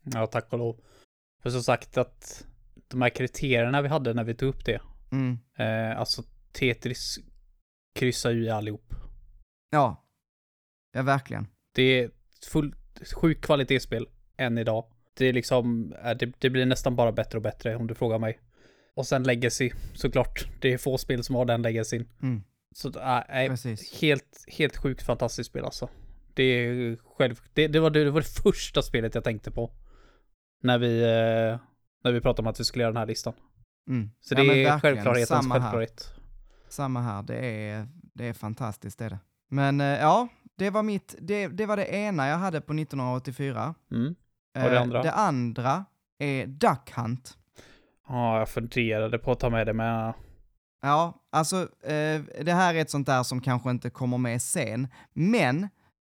Ja, 0.02 0.26
tack 0.26 0.52
och 0.52 0.58
lov. 0.58 0.80
För 1.42 1.50
som 1.50 1.62
sagt 1.62 1.96
att 1.98 2.46
de 2.88 3.02
här 3.02 3.10
kriterierna 3.10 3.82
vi 3.82 3.88
hade 3.88 4.14
när 4.14 4.24
vi 4.24 4.34
tog 4.34 4.48
upp 4.48 4.64
det, 4.64 4.80
Mm. 5.12 5.38
eh, 5.58 5.98
alltså 6.00 6.22
Tetris 6.52 7.18
kryssar 7.94 8.30
ju 8.30 8.44
i 8.44 8.50
allihop. 8.50 8.94
Ja. 9.70 10.04
Ja, 10.92 11.02
verkligen. 11.02 11.46
Det 11.74 11.82
är 11.82 12.10
fullt 12.50 12.76
sjukt 13.14 13.44
kvalitetsspel 13.44 14.06
än 14.36 14.58
idag. 14.58 14.84
Det 15.16 15.26
är 15.26 15.32
liksom, 15.32 15.92
eh, 16.04 16.16
det, 16.16 16.32
det 16.38 16.50
blir 16.50 16.66
nästan 16.66 16.96
bara 16.96 17.12
bättre 17.12 17.38
och 17.38 17.42
bättre 17.42 17.76
om 17.76 17.86
du 17.86 17.94
frågar 17.94 18.18
mig. 18.18 18.38
Och 18.94 19.06
sen 19.06 19.22
legacy, 19.22 19.70
såklart. 19.94 20.46
Det 20.60 20.72
är 20.72 20.78
få 20.78 20.98
spel 20.98 21.24
som 21.24 21.34
har 21.34 21.44
den 21.44 21.62
legacyn. 21.62 22.08
Mm. 22.22 22.42
Så 22.74 22.88
äh, 22.88 23.20
nej, 23.28 23.50
helt, 24.00 24.44
helt 24.48 24.76
sjukt 24.76 25.02
fantastiskt 25.02 25.50
spel 25.50 25.64
alltså. 25.64 25.88
Det 26.34 26.42
är 26.42 26.96
själv, 27.16 27.40
det, 27.52 27.68
det, 27.68 27.80
var, 27.80 27.90
det 27.90 28.10
var 28.10 28.20
det 28.20 28.42
första 28.42 28.82
spelet 28.82 29.14
jag 29.14 29.24
tänkte 29.24 29.50
på. 29.50 29.70
När 30.62 30.78
vi, 30.78 31.02
eh, 31.02 31.58
när 32.04 32.12
vi 32.12 32.20
pratade 32.20 32.46
om 32.46 32.50
att 32.50 32.60
vi 32.60 32.64
skulle 32.64 32.82
göra 32.82 32.92
den 32.92 33.00
här 33.00 33.06
listan. 33.06 33.32
Mm. 33.88 34.10
Så 34.20 34.34
Ja, 34.34 34.42
det 34.42 34.64
är 34.64 34.78
självklarhetens 34.78 35.28
Samma 35.28 35.54
här. 35.54 35.60
självklarhet. 35.60 36.14
Samma 36.68 37.00
här, 37.00 37.22
det 37.22 37.46
är, 37.46 37.88
det 38.14 38.26
är 38.26 38.32
fantastiskt 38.32 38.98
det 38.98 39.04
är 39.04 39.10
det. 39.10 39.18
Men 39.50 39.80
eh, 39.80 39.86
ja, 39.86 40.28
det 40.56 40.70
var 40.70 40.82
mitt, 40.82 41.14
det, 41.18 41.48
det 41.48 41.66
var 41.66 41.76
det 41.76 41.86
ena 41.86 42.28
jag 42.28 42.36
hade 42.36 42.60
på 42.60 42.72
1984. 42.72 43.74
Mm. 43.90 44.14
Och 44.54 44.60
det 44.60 44.76
Eh, 44.76 44.82
andra? 44.82 45.02
Det 45.02 45.12
andra 45.12 45.84
är 46.18 46.46
Duck 46.46 46.92
Hunt. 46.96 47.38
Ja, 48.08 48.38
jag 48.38 48.48
funderade 48.48 49.18
på 49.18 49.32
att 49.32 49.40
ta 49.40 49.50
med 49.50 49.66
det 49.66 49.72
men 49.72 50.12
Ja, 50.82 51.14
alltså 51.32 51.56
eh, 51.82 52.22
det 52.44 52.52
här 52.52 52.74
är 52.74 52.78
ett 52.80 52.90
sånt 52.90 53.06
där 53.06 53.22
som 53.22 53.40
kanske 53.40 53.70
inte 53.70 53.90
kommer 53.90 54.18
med 54.18 54.42
sen, 54.42 54.88
men 55.12 55.68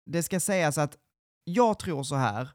det 0.06 0.22
ska 0.22 0.40
sägas 0.40 0.78
att 0.78 0.96
jag 1.44 1.78
tror 1.78 2.02
så 2.02 2.14
här, 2.14 2.48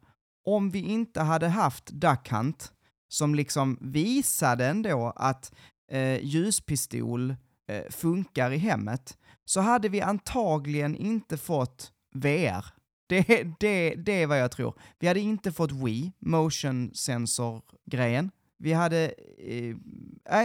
om 0.45 0.69
vi 0.69 0.79
inte 0.79 1.21
hade 1.21 1.47
haft 1.47 1.87
Duck 1.87 2.29
Hunt, 2.31 2.71
som 3.09 3.35
liksom 3.35 3.77
visade 3.81 4.67
ändå 4.67 5.13
att 5.15 5.53
eh, 5.91 6.25
ljuspistol 6.25 7.35
eh, 7.67 7.83
funkar 7.89 8.51
i 8.51 8.57
hemmet, 8.57 9.17
så 9.45 9.61
hade 9.61 9.89
vi 9.89 10.01
antagligen 10.01 10.95
inte 10.95 11.37
fått 11.37 11.91
VR. 12.15 12.65
Det, 13.07 13.47
det, 13.59 13.95
det 13.95 14.21
är 14.21 14.27
vad 14.27 14.39
jag 14.39 14.51
tror. 14.51 14.73
Vi 14.99 15.07
hade 15.07 15.19
inte 15.19 15.51
fått 15.51 15.71
Wii, 15.71 16.11
motion 16.19 16.91
sensor-grejen. 16.93 18.31
Vi 18.57 18.73
hade... 18.73 19.13
eh, 19.37 19.75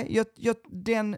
jag, 0.08 0.26
jag, 0.34 0.56
den... 0.70 1.16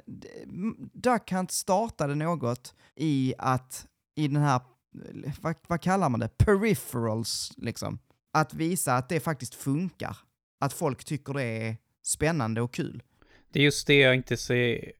Duck 0.93 1.33
Hunt 1.33 1.51
startade 1.53 2.15
något 2.15 2.75
i 2.97 3.35
att, 3.39 3.87
i 4.15 4.29
den 4.29 4.43
här, 4.43 4.61
vad, 5.41 5.55
vad 5.69 5.81
kallar 5.81 6.09
man 6.09 6.21
det? 6.21 6.29
Peripherals, 6.39 7.53
liksom. 7.57 7.99
Att 8.33 8.55
visa 8.55 8.95
att 8.95 9.09
det 9.09 9.21
faktiskt 9.21 9.55
funkar. 9.55 10.17
Att 10.61 10.73
folk 10.73 11.05
tycker 11.05 11.33
det 11.33 11.43
är 11.43 11.77
spännande 12.03 12.61
och 12.61 12.75
kul. 12.75 13.03
det 13.53 13.59
är 13.61 13.65
just 13.65 13.87
det 13.87 13.99
jag 13.99 14.15
inte 14.15 14.37
ser. 14.37 14.93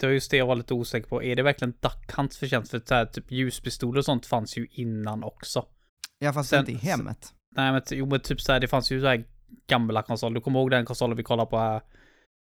Det 0.00 0.06
var 0.06 0.12
just 0.12 0.30
det 0.30 0.36
jag 0.36 0.46
var 0.46 0.56
lite 0.56 0.74
osäker 0.74 1.08
på. 1.08 1.22
Är 1.22 1.36
det 1.36 1.42
verkligen 1.42 1.74
Duck 1.80 2.12
Hunts 2.16 2.38
förtjänst? 2.38 2.70
För 2.70 2.82
så 2.86 2.94
här, 2.94 3.06
typ 3.06 3.30
ljuspistoler 3.30 3.98
och 3.98 4.04
sånt 4.04 4.26
fanns 4.26 4.56
ju 4.58 4.66
innan 4.70 5.24
också. 5.24 5.66
Ja, 6.22 6.32
fast 6.32 6.50
Sen- 6.50 6.58
inte 6.58 6.72
i 6.72 6.74
hemmet. 6.74 7.34
Nej 7.56 7.72
men 7.72 7.82
jo 7.90 8.06
men 8.06 8.20
typ 8.20 8.40
så 8.40 8.52
här, 8.52 8.60
det 8.60 8.68
fanns 8.68 8.92
ju 8.92 9.00
så 9.00 9.06
här 9.06 9.24
gamla 9.66 10.02
konsoler. 10.02 10.34
Du 10.34 10.40
kommer 10.40 10.60
ihåg 10.60 10.70
den 10.70 10.84
konsolen 10.84 11.16
vi 11.16 11.22
kollade 11.22 11.50
på 11.50 11.58
här? 11.58 11.76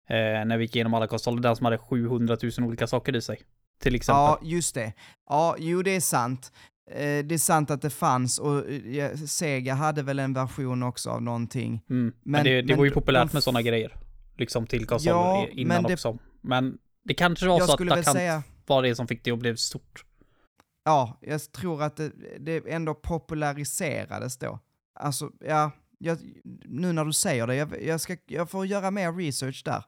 Eh, 0.08 0.44
när 0.46 0.56
vi 0.58 0.64
gick 0.64 0.76
igenom 0.76 0.94
alla 0.94 1.06
konsoler. 1.06 1.42
Den 1.42 1.56
som 1.56 1.64
hade 1.64 1.78
700 1.78 2.36
000 2.58 2.66
olika 2.68 2.86
saker 2.86 3.16
i 3.16 3.22
sig. 3.22 3.40
Till 3.82 3.94
exempel. 3.94 4.20
Ja, 4.20 4.38
just 4.42 4.74
det. 4.74 4.92
Ja, 5.28 5.56
jo 5.58 5.82
det 5.82 5.96
är 5.96 6.00
sant. 6.00 6.52
Eh, 6.90 7.24
det 7.24 7.34
är 7.34 7.38
sant 7.38 7.70
att 7.70 7.82
det 7.82 7.90
fanns 7.90 8.38
och 8.38 8.68
eh, 8.70 9.16
Sega 9.16 9.74
hade 9.74 10.02
väl 10.02 10.18
en 10.18 10.34
version 10.34 10.82
också 10.82 11.10
av 11.10 11.22
någonting. 11.22 11.82
Mm. 11.90 12.02
Men, 12.04 12.12
Men- 12.24 12.44
det, 12.44 12.62
det 12.62 12.66
men 12.68 12.78
var 12.78 12.84
ju 12.84 12.90
populärt 12.90 13.32
med 13.32 13.42
sådana 13.42 13.62
grejer. 13.62 13.96
Liksom 14.36 14.66
till 14.66 14.86
konsoler 14.86 15.14
Ja, 15.16 15.46
innan 15.52 15.74
men 15.76 15.82
det- 15.88 15.92
också. 15.94 16.18
Men 16.40 16.78
det 17.04 17.14
kanske 17.14 17.46
var 17.48 17.60
så 17.60 17.72
att 17.72 17.80
Hunt 17.80 18.04
säga, 18.06 18.42
var 18.66 18.82
det 18.82 18.94
som 18.94 19.08
fick 19.08 19.24
det 19.24 19.30
att 19.30 19.38
bli 19.38 19.56
stort. 19.56 20.04
Ja, 20.84 21.18
jag 21.20 21.52
tror 21.52 21.82
att 21.82 21.96
det, 21.96 22.12
det 22.38 22.72
ändå 22.72 22.94
populariserades 22.94 24.38
då. 24.38 24.58
Alltså, 24.94 25.30
ja, 25.40 25.70
jag, 25.98 26.18
nu 26.64 26.92
när 26.92 27.04
du 27.04 27.12
säger 27.12 27.46
det, 27.46 27.54
jag, 27.56 27.82
jag, 27.82 28.00
ska, 28.00 28.16
jag 28.26 28.50
får 28.50 28.66
göra 28.66 28.90
mer 28.90 29.12
research 29.12 29.62
där 29.64 29.84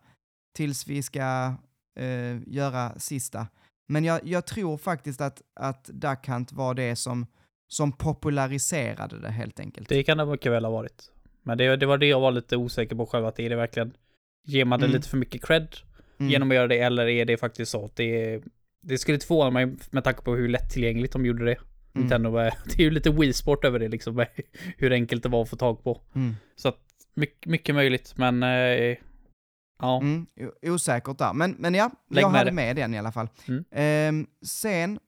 tills 0.57 0.86
vi 0.86 1.03
ska 1.03 1.55
eh, 1.97 2.36
göra 2.47 2.99
sista. 2.99 3.47
Men 3.88 4.05
jag, 4.05 4.20
jag 4.24 4.47
tror 4.47 4.76
faktiskt 4.76 5.20
att, 5.20 5.43
att 5.55 5.84
Duck 5.84 6.28
Hunt 6.28 6.53
var 6.53 6.74
det 6.74 6.97
som, 6.97 7.26
som 7.68 7.93
populariserade 7.93 9.20
det 9.20 9.30
helt 9.30 9.61
enkelt. 9.61 9.88
Det 9.88 10.03
kan 10.03 10.18
det 10.18 10.26
mycket 10.26 10.53
väl 10.53 10.64
ha 10.64 10.72
varit. 10.72 11.11
Men 11.43 11.59
det, 11.59 11.76
det 11.76 11.86
var 11.86 11.99
det 11.99 12.07
jag 12.07 12.20
var 12.20 12.32
lite 12.32 12.57
osäker 12.57 12.97
på 12.97 13.07
själv. 13.07 13.26
Att 13.26 13.38
är 13.38 13.51
det 13.51 13.57
verkligen, 13.57 13.93
ger 14.45 14.64
man 14.64 14.80
det 14.80 14.86
Mm. 14.86 14.97
lite 14.97 15.09
för 15.09 15.16
mycket 15.16 15.45
cred 15.45 15.76
Mm. 16.18 16.32
genom 16.32 16.51
att 16.51 16.55
göra 16.55 16.68
det 16.68 16.78
eller 16.78 17.07
är 17.07 17.24
det 17.24 17.36
faktiskt 17.36 17.72
så 17.72 17.84
att 17.84 17.97
det 17.97 18.34
är, 18.34 18.43
det 18.83 18.99
skulle 18.99 19.18
förvåna 19.18 19.51
mig 19.51 19.76
med 19.91 20.05
tanke 20.05 20.22
på 20.22 20.35
hur 20.35 20.49
lättillgängligt 20.49 21.12
de 21.12 21.26
gjorde 21.26 21.45
det. 21.45 21.55
Mm. 21.55 21.66
Nintendo, 21.93 22.30
det 22.64 22.78
är 22.78 22.83
ju 22.83 22.91
lite 22.91 23.11
Wii 23.11 23.33
Sport 23.33 23.64
över 23.64 23.78
det 23.78 23.89
liksom, 23.89 24.26
hur 24.78 24.93
enkelt 24.93 25.22
det 25.22 25.28
var 25.28 25.43
att 25.43 25.51
få 25.51 25.57
tag 25.57 25.85
på. 25.85 26.01
Mm. 26.14 26.35
Så 26.57 26.68
att 26.68 26.80
mycket, 27.14 27.47
mycket 27.51 27.74
möjligt, 27.74 28.14
men 28.16 28.43
eh, 28.43 28.97
ja. 29.78 30.01
Mm, 30.01 30.26
osäkert 30.62 31.18
där. 31.18 31.33
Men, 31.33 31.57
men 31.59 31.74
ja, 31.74 31.91
Lägg 32.11 32.24
jag 32.24 32.33
med 32.33 32.39
hade 32.39 32.51
det. 32.51 32.55
med 32.55 32.76
den 32.76 32.95
i 32.95 32.99
alla 32.99 33.12
fall. 33.12 33.28
Mm. 33.49 33.64
Ehm, 33.70 34.26
sen 34.47 34.99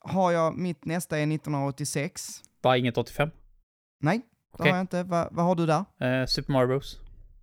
har 0.00 0.32
jag, 0.32 0.56
mitt 0.58 0.84
nästa 0.84 1.18
är 1.18 1.22
1986. 1.22 2.42
Bara 2.62 2.76
inget 2.76 2.98
85. 2.98 3.30
Nej, 4.00 4.18
det 4.18 4.24
Okej. 4.52 4.70
har 4.70 4.76
jag 4.78 4.82
inte. 4.82 5.02
Va, 5.02 5.28
vad 5.30 5.44
har 5.44 5.54
du 5.54 5.66
där? 5.66 5.84
Eh, 6.00 6.26
Super 6.26 6.52
Mario 6.52 6.66
Bros. 6.66 7.00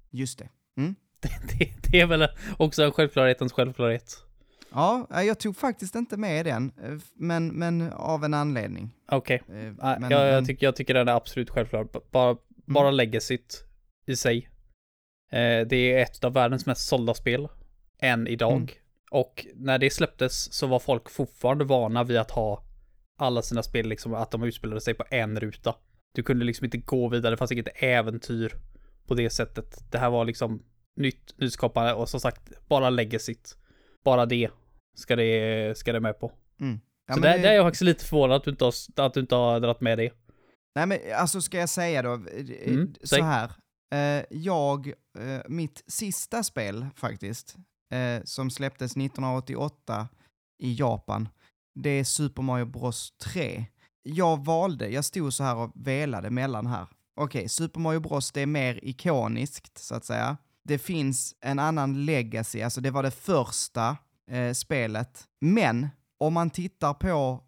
Just 0.09 0.39
det. 0.39 0.49
Det, 1.21 1.57
det, 1.59 1.91
det 1.91 1.99
är 2.01 2.05
väl 2.05 2.27
också 2.57 2.83
en 2.83 2.91
självklarhetens 2.91 3.53
självklarhet. 3.53 4.23
Ja, 4.71 5.07
eh, 5.13 5.21
jag 5.21 5.39
tog 5.39 5.57
faktiskt 5.57 5.95
inte 5.95 6.17
med 6.17 6.45
den, 6.45 6.71
eh, 6.83 6.97
men, 7.13 7.47
men 7.47 7.91
av 7.93 8.23
en 8.23 8.33
anledning. 8.33 8.91
Okej. 9.11 9.43
Eh, 9.47 9.53
Nej, 9.53 9.97
men- 9.99 10.11
jag, 10.11 10.27
jag, 10.27 10.45
tycker, 10.45 10.67
jag 10.67 10.75
tycker 10.75 10.93
den 10.93 11.07
är 11.07 11.13
absolut 11.13 11.49
självklar. 11.49 11.87
Bara, 12.11 12.37
bara 12.65 12.91
legacyt 12.91 13.63
i 14.05 14.15
sig. 14.15 14.49
Eh, 15.31 15.67
det 15.67 15.75
är 15.75 15.97
ett 16.03 16.23
av 16.23 16.33
världens 16.33 16.65
mest 16.65 16.87
sålda 16.87 17.13
spel. 17.13 17.47
Än 18.01 18.27
idag. 18.27 18.53
Mm. 18.53 18.67
Och 19.11 19.45
när 19.55 19.77
det 19.77 19.89
släpptes 19.93 20.53
så 20.53 20.67
var 20.67 20.79
folk 20.79 21.09
fortfarande 21.09 21.63
vana 21.63 22.03
vid 22.03 22.17
att 22.17 22.31
ha 22.31 22.63
alla 23.17 23.41
sina 23.41 23.63
spel, 23.63 23.87
liksom 23.87 24.13
att 24.13 24.31
de 24.31 24.43
utspelade 24.43 24.81
sig 24.81 24.93
på 24.93 25.03
en 25.09 25.39
ruta. 25.39 25.75
Du 26.15 26.23
kunde 26.23 26.45
liksom 26.45 26.65
inte 26.65 26.77
gå 26.77 27.07
vidare, 27.09 27.31
det 27.33 27.37
fanns 27.37 27.51
inget 27.51 27.83
äventyr 27.83 28.55
på 29.07 29.13
det 29.13 29.29
sättet. 29.29 29.91
Det 29.91 29.97
här 29.97 30.09
var 30.09 30.25
liksom 30.25 30.63
nytt, 30.95 31.33
nyskapande 31.37 31.93
och 31.93 32.09
som 32.09 32.19
sagt, 32.19 32.67
bara 32.67 32.89
legacyt. 32.89 33.57
Bara 34.03 34.25
det 34.25 34.49
ska 34.95 35.15
det, 35.15 35.77
ska 35.77 35.93
det 35.93 35.99
med 35.99 36.19
på. 36.19 36.31
Mm. 36.59 36.79
Ja, 37.07 37.13
så 37.13 37.19
där, 37.19 37.37
det- 37.37 37.41
där 37.43 37.49
är 37.51 37.55
jag 37.55 37.65
faktiskt 37.65 37.81
lite 37.81 38.05
förvånad 38.05 38.35
att 38.37 38.43
du 38.43 38.51
inte 38.51 38.63
har, 38.65 38.73
att 39.05 39.13
du 39.13 39.19
inte 39.19 39.35
har 39.35 39.59
dragit 39.59 39.81
med 39.81 39.97
det. 39.97 40.11
Nej 40.75 40.85
men 40.85 40.99
alltså 41.15 41.41
ska 41.41 41.57
jag 41.59 41.69
säga 41.69 42.01
då, 42.01 42.13
eh, 42.13 42.67
Mm, 42.73 42.93
så 43.01 43.07
säg. 43.07 43.21
här. 43.21 43.51
Eh, 43.93 44.25
jag, 44.29 44.87
eh, 45.19 45.41
mitt 45.47 45.83
sista 45.87 46.43
spel 46.43 46.85
faktiskt, 46.95 47.55
eh, 47.93 48.23
som 48.23 48.49
släpptes 48.49 48.95
1988 48.95 50.07
i 50.63 50.73
Japan, 50.79 51.29
det 51.75 51.89
är 51.89 52.03
Super 52.03 52.41
Mario 52.41 52.65
Bros 52.65 53.11
3. 53.17 53.65
Jag 54.03 54.45
valde, 54.45 54.89
jag 54.89 55.05
stod 55.05 55.33
så 55.33 55.43
här 55.43 55.55
och 55.55 55.71
velade 55.75 56.29
mellan 56.29 56.67
här. 56.67 56.87
Okej, 57.15 57.49
Super 57.49 57.79
Mario 57.79 57.99
Bros 57.99 58.31
det 58.31 58.41
är 58.41 58.45
mer 58.45 58.79
ikoniskt 58.83 59.77
så 59.77 59.95
att 59.95 60.05
säga. 60.05 60.37
Det 60.63 60.77
finns 60.77 61.35
en 61.41 61.59
annan 61.59 62.05
legacy, 62.05 62.61
alltså 62.61 62.81
det 62.81 62.91
var 62.91 63.03
det 63.03 63.11
första 63.11 63.97
eh, 64.31 64.53
spelet. 64.53 65.23
Men 65.41 65.87
om 66.19 66.33
man 66.33 66.49
tittar 66.49 66.93
på 66.93 67.43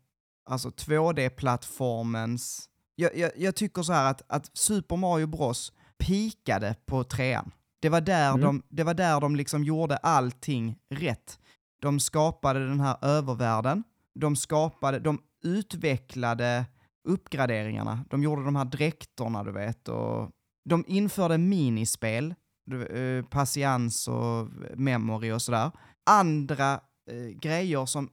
alltså 0.50 0.70
2D-plattformens 0.70 2.70
jag, 2.96 3.18
jag, 3.18 3.32
jag 3.38 3.56
tycker 3.56 3.82
så 3.82 3.94
här 3.94 4.12
att, 4.12 4.22
att 4.28 4.58
Super 4.58 4.98
Mario 4.98 5.28
Bros 5.28 5.74
pikade 5.98 6.76
på 6.86 7.04
trean. 7.04 7.52
Det 7.82 7.90
var, 7.90 8.02
där 8.02 8.30
Mm. 8.30 8.42
de, 8.42 8.64
det 8.70 8.84
var 8.84 8.94
där 8.94 9.22
de 9.22 9.36
liksom 9.36 9.64
gjorde 9.64 9.98
allting 9.98 10.76
rätt. 10.90 11.40
De 11.82 12.00
skapade 12.00 12.68
den 12.68 12.80
här 12.80 12.98
övervärlden, 13.02 13.84
de 14.20 14.36
skapade, 14.36 15.00
de 15.00 15.22
utvecklade 15.44 16.66
uppgraderingarna, 17.08 18.06
de 18.10 18.24
gjorde 18.24 18.46
de 18.46 18.56
här 18.56 18.66
dräkterna 18.66 19.44
du 19.44 19.52
vet 19.52 19.88
och 19.88 20.30
de 20.70 20.84
införde 20.88 21.38
minispel, 21.38 22.36
du- 22.66 22.86
eh, 22.88 23.26
patiens 23.26 24.08
och 24.08 24.48
memory 24.76 25.32
och 25.32 25.42
sådär. 25.42 25.72
Andra 26.06 26.74
eh, 27.12 27.40
grejer 27.42 27.86
som 27.86 28.10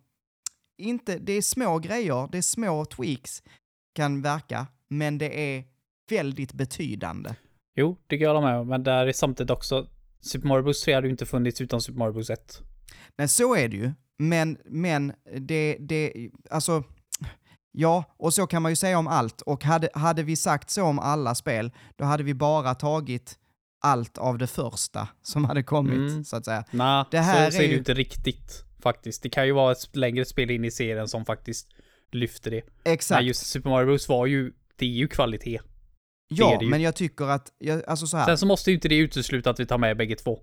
inte, 0.78 1.18
det 1.18 1.32
är 1.32 1.42
små 1.42 1.78
grejer, 1.78 2.28
det 2.32 2.38
är 2.38 2.42
små 2.42 2.84
tweaks 2.84 3.42
kan 3.94 4.22
verka, 4.22 4.66
men 4.88 5.18
det 5.18 5.56
är 5.56 5.64
väldigt 6.10 6.52
betydande. 6.52 7.34
Jo, 7.76 7.96
det 8.06 8.18
kan 8.18 8.24
jag 8.24 8.34
hålla 8.34 8.46
med 8.46 8.60
om, 8.60 8.68
men 8.68 8.82
där 8.82 9.06
är 9.06 9.12
samtidigt 9.12 9.50
också 9.50 9.86
Super 10.20 10.48
Mario 10.48 10.62
Bros 10.62 10.82
3 10.82 10.94
hade 10.94 11.06
ju 11.06 11.10
inte 11.10 11.26
funnits 11.26 11.60
utan 11.60 11.80
Super 11.80 11.98
Mario 11.98 12.12
Bros 12.12 12.30
1. 12.30 12.62
Nej, 13.18 13.28
så 13.28 13.54
är 13.54 13.68
det 13.68 13.76
ju, 13.76 13.92
men, 14.18 14.58
men 14.64 15.12
det, 15.38 15.76
det, 15.80 16.30
alltså, 16.50 16.84
Ja, 17.72 18.04
och 18.16 18.34
så 18.34 18.46
kan 18.46 18.62
man 18.62 18.72
ju 18.72 18.76
säga 18.76 18.98
om 18.98 19.06
allt. 19.06 19.40
Och 19.40 19.64
hade, 19.64 19.88
hade 19.94 20.22
vi 20.22 20.36
sagt 20.36 20.70
så 20.70 20.84
om 20.84 20.98
alla 20.98 21.34
spel, 21.34 21.70
då 21.96 22.04
hade 22.04 22.22
vi 22.22 22.34
bara 22.34 22.74
tagit 22.74 23.38
allt 23.80 24.18
av 24.18 24.38
det 24.38 24.46
första 24.46 25.08
som 25.22 25.44
hade 25.44 25.62
kommit, 25.62 25.94
Mm. 26.10 26.24
så 26.24 26.36
att 26.36 26.44
säga. 26.44 26.64
Nej, 26.70 27.04
Det 27.10 27.18
här 27.18 27.50
så, 27.50 27.56
så 27.56 27.58
är 27.62 27.64
är 27.64 27.68
det 27.68 27.72
ju- 27.72 27.78
inte 27.78 27.94
riktigt 27.94 28.64
faktiskt. 28.82 29.22
Det 29.22 29.28
kan 29.28 29.46
ju 29.46 29.52
vara 29.52 29.72
ett 29.72 29.96
längre 29.96 30.24
spel 30.24 30.50
in 30.50 30.64
i 30.64 30.70
serien 30.70 31.08
som 31.08 31.24
faktiskt 31.24 31.68
lyfter 32.12 32.50
det. 32.50 32.62
Exakt. 32.84 33.18
Men 33.18 33.26
just 33.26 33.46
Super 33.46 33.70
Mario 33.70 33.86
Bros 33.86 34.08
var 34.08 34.26
ju, 34.26 34.52
det 34.76 34.84
är 34.86 34.90
ju 34.90 35.08
kvalitet. 35.08 35.60
ja, 36.28 36.54
är 36.54 36.58
det 36.58 36.64
ju. 36.64 36.70
men 36.70 36.80
jag 36.82 36.94
tycker 36.94 37.24
att, 37.24 37.52
jag, 37.58 37.82
alltså 37.86 38.06
så 38.06 38.16
här. 38.16 38.26
Sen 38.26 38.38
så 38.38 38.46
måste 38.46 38.70
ju 38.70 38.74
inte 38.74 38.88
det 38.88 38.96
utesluta 38.96 39.50
att 39.50 39.60
vi 39.60 39.66
tar 39.66 39.78
med 39.78 39.96
bägge 39.96 40.16
två. 40.16 40.40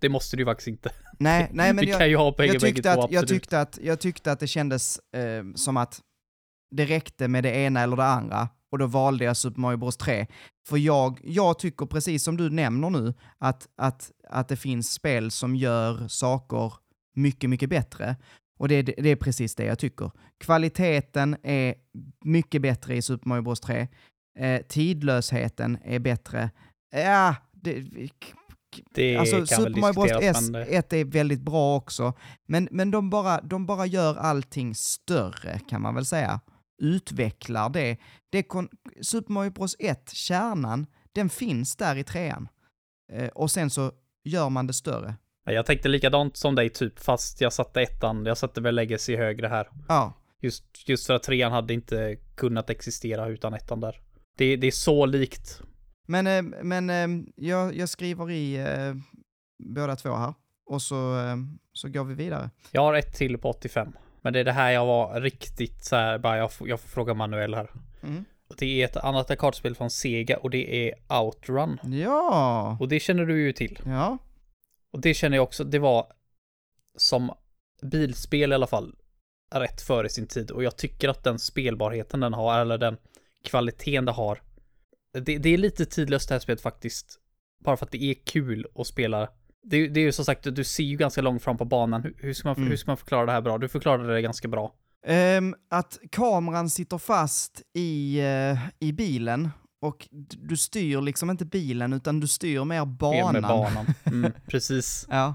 Det 0.00 0.08
måste 0.08 0.36
det 0.36 0.40
ju 0.40 0.44
faktiskt 0.46 0.68
inte. 0.68 0.90
nej, 1.18 1.48
nej, 1.52 1.72
men 1.74 1.88
jag, 1.88 1.98
bägge, 2.36 2.52
jag, 2.52 2.60
tyckte 2.62 2.82
två, 2.82 2.88
att, 2.90 2.96
jag, 2.96 3.04
absolut. 3.22 3.28
tyckte 3.28 3.60
att, 3.60 3.78
jag 3.82 4.00
tyckte 4.00 4.32
att 4.32 4.40
det 4.40 4.46
kändes 4.46 4.98
eh, 4.98 5.44
som 5.54 5.76
att 5.76 6.00
det 6.76 6.84
räckte 6.84 7.28
med 7.28 7.44
det 7.44 7.50
ena 7.56 7.80
eller 7.80 7.96
det 7.96 8.04
andra 8.04 8.48
och 8.76 8.80
då 8.80 8.86
valde 8.86 9.24
jag 9.24 9.36
Super 9.36 9.60
Mario 9.60 9.76
Bros 9.76 9.96
3. 9.96 10.26
För 10.68 10.76
jag, 10.76 11.20
jag 11.24 11.58
tycker 11.58 11.86
precis 11.86 12.22
som 12.24 12.36
du 12.36 12.50
nämner 12.50 12.90
nu 12.90 13.14
att, 13.38 13.68
att, 13.76 14.10
att 14.28 14.48
det 14.48 14.56
finns 14.56 14.92
spel 14.92 15.30
som 15.30 15.56
gör 15.56 16.08
saker 16.08 16.72
mycket, 17.14 17.50
mycket 17.50 17.70
bättre. 17.70 18.16
Och 18.58 18.68
det, 18.68 18.82
det 18.82 19.08
är 19.10 19.16
precis 19.16 19.54
det 19.54 19.64
jag 19.64 19.78
tycker. 19.78 20.10
Kvaliteten 20.44 21.36
är 21.42 21.74
mycket 22.24 22.62
bättre 22.62 22.96
i 22.96 23.02
Super 23.02 23.28
Mario 23.28 23.42
Bros 23.42 23.60
3. 23.60 23.88
Eh, 24.38 24.62
tidlösheten 24.68 25.78
är 25.84 25.98
bättre. 25.98 26.50
Ja, 26.94 27.34
det, 27.52 27.84
Det 28.94 29.16
alltså, 29.16 29.36
kan 29.36 29.46
Super 29.46 29.80
Mario 29.80 29.94
Bros 29.94 30.06
diskuteras, 30.08 30.36
S 30.36 30.50
men 30.50 30.52
det- 30.52 30.76
1 30.76 30.92
är 30.92 31.04
väldigt 31.04 31.40
bra 31.42 31.76
också, 31.76 32.12
men, 32.48 32.68
men 32.70 32.90
de, 32.90 33.10
bara, 33.10 33.40
de 33.40 33.66
bara 33.66 33.86
gör 33.86 34.16
allting 34.16 34.74
större 34.74 35.60
kan 35.68 35.82
man 35.82 35.94
väl 35.94 36.06
säga. 36.06 36.40
Utvecklar 36.78 37.68
det. 37.70 37.96
det 38.30 38.42
kon- 38.42 38.68
Super 39.02 39.32
Mario 39.32 39.50
Bros 39.50 39.76
1, 39.78 40.10
kärnan, 40.14 40.86
den 41.12 41.28
finns 41.28 41.76
där 41.76 41.96
i 41.96 42.04
trean. 42.04 42.48
Eh, 43.12 43.28
och 43.28 43.50
sen 43.50 43.70
så 43.70 43.92
gör 44.24 44.48
man 44.50 44.66
det 44.66 44.72
större. 44.72 45.14
Ja, 45.44 45.52
Jag 45.52 45.66
tänkte 45.66 45.88
likadant 45.88 46.36
som 46.36 46.54
dig 46.54 46.70
typ, 46.70 46.98
fast 46.98 47.40
jag 47.40 47.52
satte 47.52 47.82
ettan, 47.82 48.26
jag 48.26 48.38
satte 48.38 48.60
väl 48.60 48.74
Legacy 48.74 49.16
högre 49.16 49.46
här. 49.46 49.68
Ja, 49.88 50.12
Just, 50.40 50.88
just 50.88 51.06
för 51.06 51.14
att 51.14 51.22
trean 51.22 51.52
hade 51.52 51.74
inte 51.74 52.16
kunnat 52.34 52.70
existera 52.70 53.28
utan 53.28 53.54
ettan 53.54 53.80
där. 53.80 54.00
Det, 54.38 54.56
det 54.56 54.66
är 54.66 54.70
så 54.70 55.06
likt. 55.06 55.62
men, 56.08 56.26
eh, 56.26 56.42
men 56.62 56.90
eh, 56.90 57.24
jag, 57.36 57.76
jag 57.76 57.88
skriver 57.88 58.30
i 58.30 58.56
eh, 58.56 58.94
båda 59.74 59.96
två 59.96 60.14
här 60.14 60.34
och 60.66 60.82
så, 60.82 61.14
så 61.72 61.88
går 61.88 62.04
vi 62.04 62.14
vidare. 62.14 62.50
Jag 62.70 62.80
har 62.82 62.94
ett 62.94 63.14
till 63.14 63.38
på 63.38 63.48
85. 63.50 63.92
Men 64.26 64.32
det 64.32 64.40
är 64.40 64.44
det 64.44 64.52
här 64.52 64.70
jag 64.70 64.86
var 64.86 65.20
riktigt 65.20 65.84
så 65.84 65.96
här, 65.96 66.18
bara 66.18 66.36
jag, 66.36 66.52
får- 66.52 66.68
jag 66.68 66.80
får 66.80 66.88
fråga 66.88 67.14
Manuel 67.14 67.54
här. 67.54 67.70
Mm. 68.02 68.24
Och 68.48 68.54
det 68.58 68.82
är 68.82 68.84
ett 68.84 68.96
annat 68.96 69.30
arkadspel 69.30 69.74
från 69.74 69.90
Sega 69.90 70.36
och 70.36 70.50
det 70.50 70.88
är 70.88 70.94
Outrun. 71.22 71.78
Ja, 71.84 72.76
Och 72.80 72.88
det 72.88 73.00
känner 73.00 73.24
du 73.26 73.42
ju 73.42 73.52
till. 73.52 73.78
ja, 73.86 74.18
Och 74.92 75.00
det 75.00 75.14
känner 75.14 75.36
jag 75.36 75.44
också, 75.44 75.64
det 75.64 75.78
var 75.78 76.06
som 76.96 77.30
bilspel 77.82 78.52
i 78.52 78.54
alla 78.54 78.66
fall 78.66 78.94
rätt 79.54 79.80
före 79.80 80.08
sin 80.08 80.26
tid. 80.26 80.50
Och 80.50 80.64
jag 80.64 80.76
tycker 80.76 81.08
att 81.08 81.24
den 81.24 81.38
spelbarheten 81.38 82.20
den 82.20 82.34
har, 82.34 82.60
eller 82.60 82.78
den 82.78 82.96
kvaliteten 83.44 84.04
det 84.04 84.12
har. 84.12 84.42
Det, 85.12 85.38
det 85.38 85.48
är 85.48 85.58
lite 85.58 85.86
tidlöst 85.86 86.28
det 86.28 86.34
här 86.34 86.40
spelet 86.40 86.60
faktiskt. 86.60 87.18
Bara 87.64 87.76
för 87.76 87.86
att 87.86 87.92
det 87.92 88.04
är 88.04 88.14
kul 88.14 88.66
att 88.74 88.86
spela. 88.86 89.28
Det, 89.70 89.88
det 89.88 90.00
är 90.00 90.04
ju 90.04 90.12
som 90.12 90.24
sagt, 90.24 90.42
du 90.54 90.64
ser 90.64 90.84
ju 90.84 90.96
ganska 90.96 91.22
långt 91.22 91.42
fram 91.42 91.56
på 91.56 91.64
banan. 91.64 92.02
Hur, 92.02 92.14
hur, 92.18 92.34
ska 92.34 92.48
man, 92.48 92.56
Mm. 92.56 92.68
hur 92.68 92.76
ska 92.76 92.90
man 92.90 92.96
förklara 92.96 93.26
det 93.26 93.32
här 93.32 93.40
bra? 93.40 93.58
Du 93.58 93.68
förklarade 93.68 94.14
det 94.14 94.22
ganska 94.22 94.48
bra. 94.48 94.74
Ehm, 95.06 95.54
att 95.70 95.98
kameran 96.12 96.70
sitter 96.70 96.98
fast 96.98 97.62
i, 97.74 98.18
eh, 98.20 98.58
i 98.78 98.92
bilen 98.92 99.50
och 99.80 100.08
du 100.48 100.56
styr 100.56 101.00
liksom 101.00 101.30
inte 101.30 101.44
bilen 101.44 101.92
utan 101.92 102.20
du 102.20 102.28
styr 102.28 102.64
mer 102.64 102.84
banan. 102.84 103.32
Med 103.32 103.42
banan. 103.42 103.86
Mm, 104.04 104.32
precis. 104.46 105.06
Ja, 105.10 105.34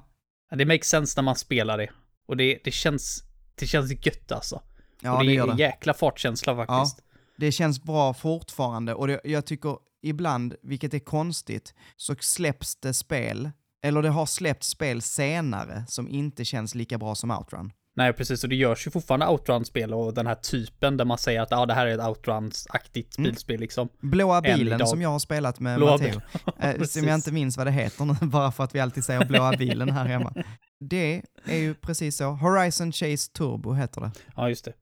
Ja, 0.49 0.57
Det 0.57 0.65
makes 0.65 0.87
sense 0.87 1.19
när 1.19 1.23
man 1.23 1.35
spelar 1.35 1.77
det. 1.77 1.89
Och 2.27 2.37
det, 2.37 2.59
det 2.63 2.71
känns, 2.71 3.23
det 3.55 3.67
känns 3.67 4.05
gött 4.05 4.31
alltså. 4.31 4.61
ja 5.01 5.17
och 5.17 5.23
det, 5.23 5.29
det, 5.29 5.33
gör 5.33 5.47
är 5.47 5.51
en 5.51 5.57
jäkla 5.57 5.93
fartkänsla 5.93 6.55
faktiskt. 6.55 7.03
Det 7.37 7.51
känns 7.51 7.83
bra 7.83 8.13
fortfarande 8.13 8.93
och 8.93 9.07
det, 9.07 9.21
jag 9.23 9.45
tycker 9.45 9.77
ibland, 10.01 10.55
vilket 10.63 10.93
är 10.93 10.99
konstigt, 10.99 11.73
så 11.97 12.15
släpps 12.19 12.75
det 12.75 12.93
spel, 12.93 13.51
eller 13.83 14.01
det 14.01 14.09
har 14.09 14.25
släppts 14.25 14.67
spel 14.67 15.01
senare 15.01 15.83
som 15.87 16.07
inte 16.09 16.45
känns 16.45 16.75
lika 16.75 16.97
bra 16.97 17.15
som 17.15 17.31
Outrun. 17.31 17.71
Nej, 17.95 18.13
precis. 18.13 18.43
Och 18.43 18.49
det 18.49 18.55
görs 18.55 18.87
ju 18.87 18.91
fortfarande 18.91 19.27
outrun-spel 19.27 19.93
och 19.93 20.13
den 20.13 20.27
här 20.27 20.35
typen 20.35 20.97
där 20.97 21.05
man 21.05 21.17
säger 21.17 21.41
att 21.41 21.51
ja, 21.51 21.65
det 21.65 21.73
här 21.73 21.87
är 21.87 21.93
ett 21.97 22.07
outruns-aktigt 22.07 23.17
Mm. 23.17 23.29
bilspel 23.31 23.59
liksom. 23.59 23.89
Blåa 24.01 24.41
bilen 24.41 24.87
som 24.87 25.01
jag 25.01 25.09
har 25.09 25.19
spelat 25.19 25.59
med 25.59 25.77
Blåa 25.77 25.91
Matteo. 25.91 26.21
Eh, 26.59 26.81
som 26.83 27.03
jag 27.07 27.15
inte 27.15 27.31
minns 27.31 27.57
vad 27.57 27.67
det 27.67 27.71
heter 27.71 28.05
nu, 28.05 28.13
bara 28.21 28.51
för 28.51 28.63
att 28.63 28.75
vi 28.75 28.79
alltid 28.79 29.03
säger 29.03 29.25
blåa 29.25 29.51
bilen 29.57 29.89
här 29.89 30.05
hemma. 30.05 30.33
Det 30.79 31.21
är 31.45 31.57
ju 31.57 31.73
precis 31.73 32.17
så. 32.17 32.25
Horizon 32.29 32.91
Chase 32.91 33.31
Turbo 33.31 33.73
heter 33.73 34.01
det. 34.01 34.11
Ja, 34.35 34.49
just 34.49 34.65
det. 34.65 34.73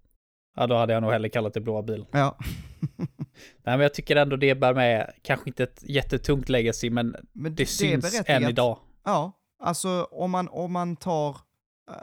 Ja, 0.57 0.67
då 0.67 0.75
hade 0.77 0.93
jag 0.93 1.01
nog 1.01 1.11
hellre 1.11 1.29
kallat 1.29 1.53
det 1.53 1.61
blåa 1.61 1.81
bilen. 1.81 2.05
Ja. 2.11 2.37
Nej, 2.97 3.07
men 3.63 3.79
jag 3.79 3.93
tycker 3.93 4.15
ändå 4.15 4.35
det 4.35 4.55
bär 4.55 4.73
med, 4.73 5.11
kanske 5.21 5.49
inte 5.49 5.63
ett 5.63 5.83
jättetungt 5.83 6.49
legacy, 6.49 6.89
men 6.89 7.15
Men 7.33 7.55
det, 7.55 7.63
är 7.63 7.67
syns 7.67 8.21
än 8.25 8.43
idag. 8.43 8.77
Ja, 9.03 9.31
alltså 9.59 10.07
om 10.11 10.31
man, 10.31 10.47
om 10.49 10.71
man 10.73 10.95
tar 10.95 11.29
uh, 11.29 11.95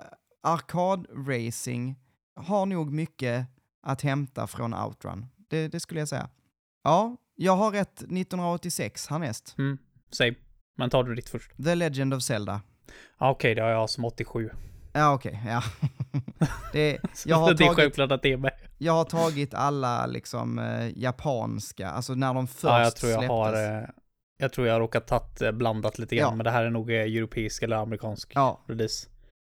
arkadracing 0.42 1.96
har 2.36 2.66
nog 2.66 2.92
mycket 2.92 3.46
att 3.82 4.02
hämta 4.02 4.46
från 4.46 4.74
Outrun. 4.74 5.26
Det, 5.48 5.68
det 5.68 5.80
skulle 5.80 6.00
jag 6.00 6.08
säga. 6.08 6.28
Ja, 6.84 7.16
jag 7.34 7.56
har 7.56 7.70
rätt 7.70 7.98
1986 7.98 9.06
härnäst. 9.08 9.54
Mm, 9.58 9.78
same. 10.10 10.34
Men 10.76 10.90
tar 10.90 11.04
du 11.04 11.14
ditt 11.14 11.28
först? 11.28 11.50
The 11.64 11.74
Legend 11.74 12.14
of 12.14 12.22
Zelda. 12.22 12.60
Okej, 13.18 13.54
det 13.54 13.62
har 13.62 13.68
jag 13.68 13.90
som 13.90 14.04
87. 14.04 14.50
Ja, 14.92 15.14
okej, 15.14 15.40
ja. 15.46 15.62
det, 16.72 16.98
jag, 17.26 17.36
har 17.36 17.54
det 17.54 17.64
är 17.64 17.66
tagit, 17.66 17.76
självklart 17.76 18.12
att 18.12 18.22
det 18.22 18.32
är 18.32 18.36
med. 18.36 18.52
jag 18.78 18.92
har 18.92 19.04
tagit 19.04 19.54
alla 19.54 20.06
liksom 20.06 20.58
eh, 20.58 20.98
japanska, 20.98 21.90
alltså 21.90 22.14
när 22.14 22.34
de 22.34 22.46
först 22.46 22.64
Ja, 22.64 22.82
jag 22.82 22.96
tror 22.96 23.12
jag 23.12 23.18
släpptes. 23.20 23.30
har... 23.30 23.82
Eh, 23.82 23.88
jag 24.38 24.52
tror 24.52 24.66
jag 24.66 24.74
har 24.74 24.80
råkat 24.80 25.06
tatt 25.06 25.42
eh, 25.42 25.52
blandat 25.52 25.98
lite 25.98 26.16
grann, 26.16 26.30
Ja. 26.30 26.34
men 26.36 26.44
det 26.44 26.50
här 26.50 26.64
är 26.64 26.70
nog 26.70 26.90
eh, 26.90 26.96
europeisk 27.00 27.62
eller 27.62 27.76
amerikansk 27.76 28.32
Ja, 28.34 28.64
release. 28.66 29.08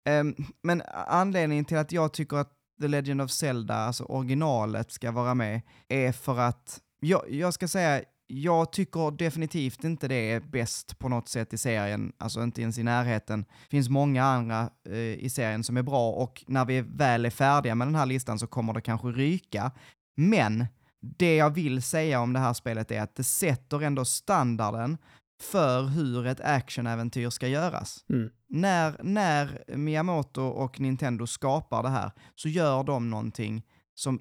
Ehm, 0.09 0.35
men 0.63 0.83
anledningen 1.07 1.65
till 1.65 1.77
att 1.77 1.93
jag 1.93 2.13
tycker 2.13 2.37
att 2.37 2.51
The 2.81 2.89
Legend 2.89 3.23
of 3.23 3.31
Zelda, 3.31 3.75
alltså 3.75 4.05
originalet, 4.05 4.91
ska 4.93 5.11
vara 5.11 5.35
med, 5.35 5.61
är 5.89 6.13
för 6.13 6.39
att, 6.39 6.81
jag, 7.01 7.31
jag 7.31 7.55
ska 7.55 7.69
säga, 7.69 8.03
jag 8.27 8.73
tycker 8.73 9.11
definitivt 9.11 9.85
inte 9.85 10.09
det 10.09 10.31
är 10.33 10.41
bäst 10.41 10.99
på 10.99 11.09
något 11.09 11.29
sätt 11.29 11.53
i 11.53 11.59
serien, 11.59 12.13
alltså 12.19 12.43
inte 12.43 12.63
ens 12.63 12.79
i 12.79 12.83
närheten. 12.83 13.41
Det 13.43 13.71
finns 13.71 13.89
många 13.89 14.25
andra 14.25 14.71
eh, 14.89 14.95
i 14.99 15.31
serien 15.31 15.65
som 15.65 15.77
är 15.77 15.83
bra 15.83 16.11
och 16.13 16.45
när 16.47 16.65
vi 16.65 16.81
väl 16.81 17.25
är 17.25 17.31
färdiga 17.31 17.75
med 17.75 17.87
den 17.87 17.95
här 17.95 18.07
listan 18.07 18.39
så 18.39 18.47
kommer 18.47 18.73
det 18.73 18.81
kanske 18.81 19.09
ryka. 19.09 19.71
Men 20.17 20.67
det 21.03 21.37
jag 21.37 21.51
vill 21.51 21.83
säga 21.83 22.21
om 22.21 22.33
det 22.33 22.39
här 22.39 22.53
spelet 22.53 22.91
är 22.91 23.01
att 23.03 23.15
det 23.15 23.25
sätter 23.25 23.83
ändå 23.83 24.05
standarden 24.05 24.99
för 25.43 25.83
hur 25.83 26.27
ett 26.27 26.41
actionäventyr 26.41 27.31
ska 27.31 27.49
göras 27.49 28.05
Mm. 28.09 28.31
när, 28.49 28.97
när 29.03 29.65
Miyamoto 29.77 30.43
och 30.43 30.81
Nintendo 30.81 31.27
skapar 31.27 31.83
det 31.83 31.89
här 31.89 32.11
så 32.35 32.49
gör 32.49 32.85
de 32.85 33.11
någonting 33.11 33.63
som 33.95 34.21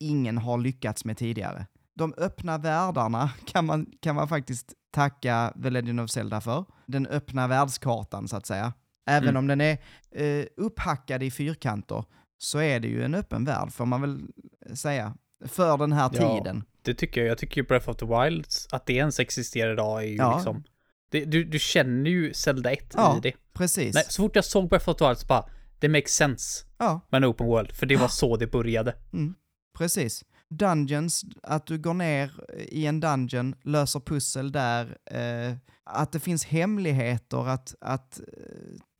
ingen 0.00 0.38
har 0.38 0.58
lyckats 0.58 1.04
med 1.04 1.16
tidigare. 1.16 1.66
De 1.94 2.14
öppna 2.18 2.58
världarna 2.58 3.30
kan 3.46 3.66
man, 3.66 3.86
kan 4.00 4.14
man 4.14 4.28
faktiskt 4.28 4.72
tacka 4.92 5.52
The 5.62 5.70
Legend 5.70 6.00
of 6.00 6.10
Zelda 6.10 6.40
för. 6.40 6.64
Den 6.86 7.06
öppna 7.06 7.46
världskartan 7.48 8.28
så 8.28 8.36
att 8.36 8.46
säga. 8.46 8.72
Även 9.08 9.28
Mm. 9.28 9.36
om 9.38 9.46
den 9.46 9.60
är 9.60 9.78
eh, 10.10 10.44
upphackad 10.56 11.22
i 11.22 11.30
fyrkanter 11.30 12.04
så 12.38 12.58
är 12.58 12.80
det 12.80 12.88
ju 12.88 13.04
en 13.04 13.14
öppen 13.14 13.44
värld 13.44 13.72
får 13.72 13.86
man 13.86 14.00
väl 14.00 14.20
säga. 14.74 15.14
För 15.44 15.76
den 15.78 15.92
här 15.92 16.10
Ja. 16.14 16.38
tiden. 16.38 16.64
Det 16.82 16.94
tycker 16.94 17.20
jag. 17.20 17.30
Jag 17.30 17.38
tycker 17.38 17.60
ju 17.60 17.66
Breath 17.66 17.88
of 17.88 17.96
the 17.96 18.06
Wild, 18.06 18.46
att 18.72 18.86
det 18.86 18.92
ens 18.92 19.20
existerar 19.20 19.72
idag 19.72 20.02
är 20.02 20.06
ju 20.06 20.16
Ja. 20.16 20.36
liksom... 20.36 20.64
Det, 21.10 21.24
du, 21.24 21.44
du 21.44 21.58
känner 21.58 22.10
ju 22.10 22.34
Zelda 22.34 22.72
1 22.72 22.92
Ja. 22.96 23.16
i 23.16 23.20
det. 23.20 23.32
Precis. 23.52 23.94
Nej, 23.94 24.04
så 24.08 24.22
fort 24.22 24.36
jag 24.36 24.44
såg 24.44 24.68
Breath 24.68 24.88
of 24.88 24.96
the 24.96 25.06
Wild 25.06 25.18
så 25.18 25.26
bara, 25.26 25.48
det 25.78 25.88
makes 25.88 26.10
sense 26.12 26.64
Ja. 26.78 27.00
med 27.10 27.16
en 27.24 27.30
open 27.30 27.46
world. 27.46 27.72
För 27.72 27.86
det 27.86 27.96
var 27.96 28.08
så 28.08 28.36
det 28.36 28.46
började. 28.46 28.94
Mm, 29.12 29.34
precis. 29.78 30.24
Dungeons, 30.50 31.24
att 31.42 31.66
du 31.66 31.78
går 31.78 31.94
ner 31.94 32.32
i 32.68 32.86
en 32.86 33.00
dungeon, 33.00 33.54
löser 33.62 34.00
pussel 34.00 34.52
där, 34.52 34.96
eh, 35.10 35.56
att 35.84 36.12
det 36.12 36.20
finns 36.20 36.44
hemligheter 36.44 37.48
att, 37.48 37.74
att 37.80 38.20
eh, 38.20 38.24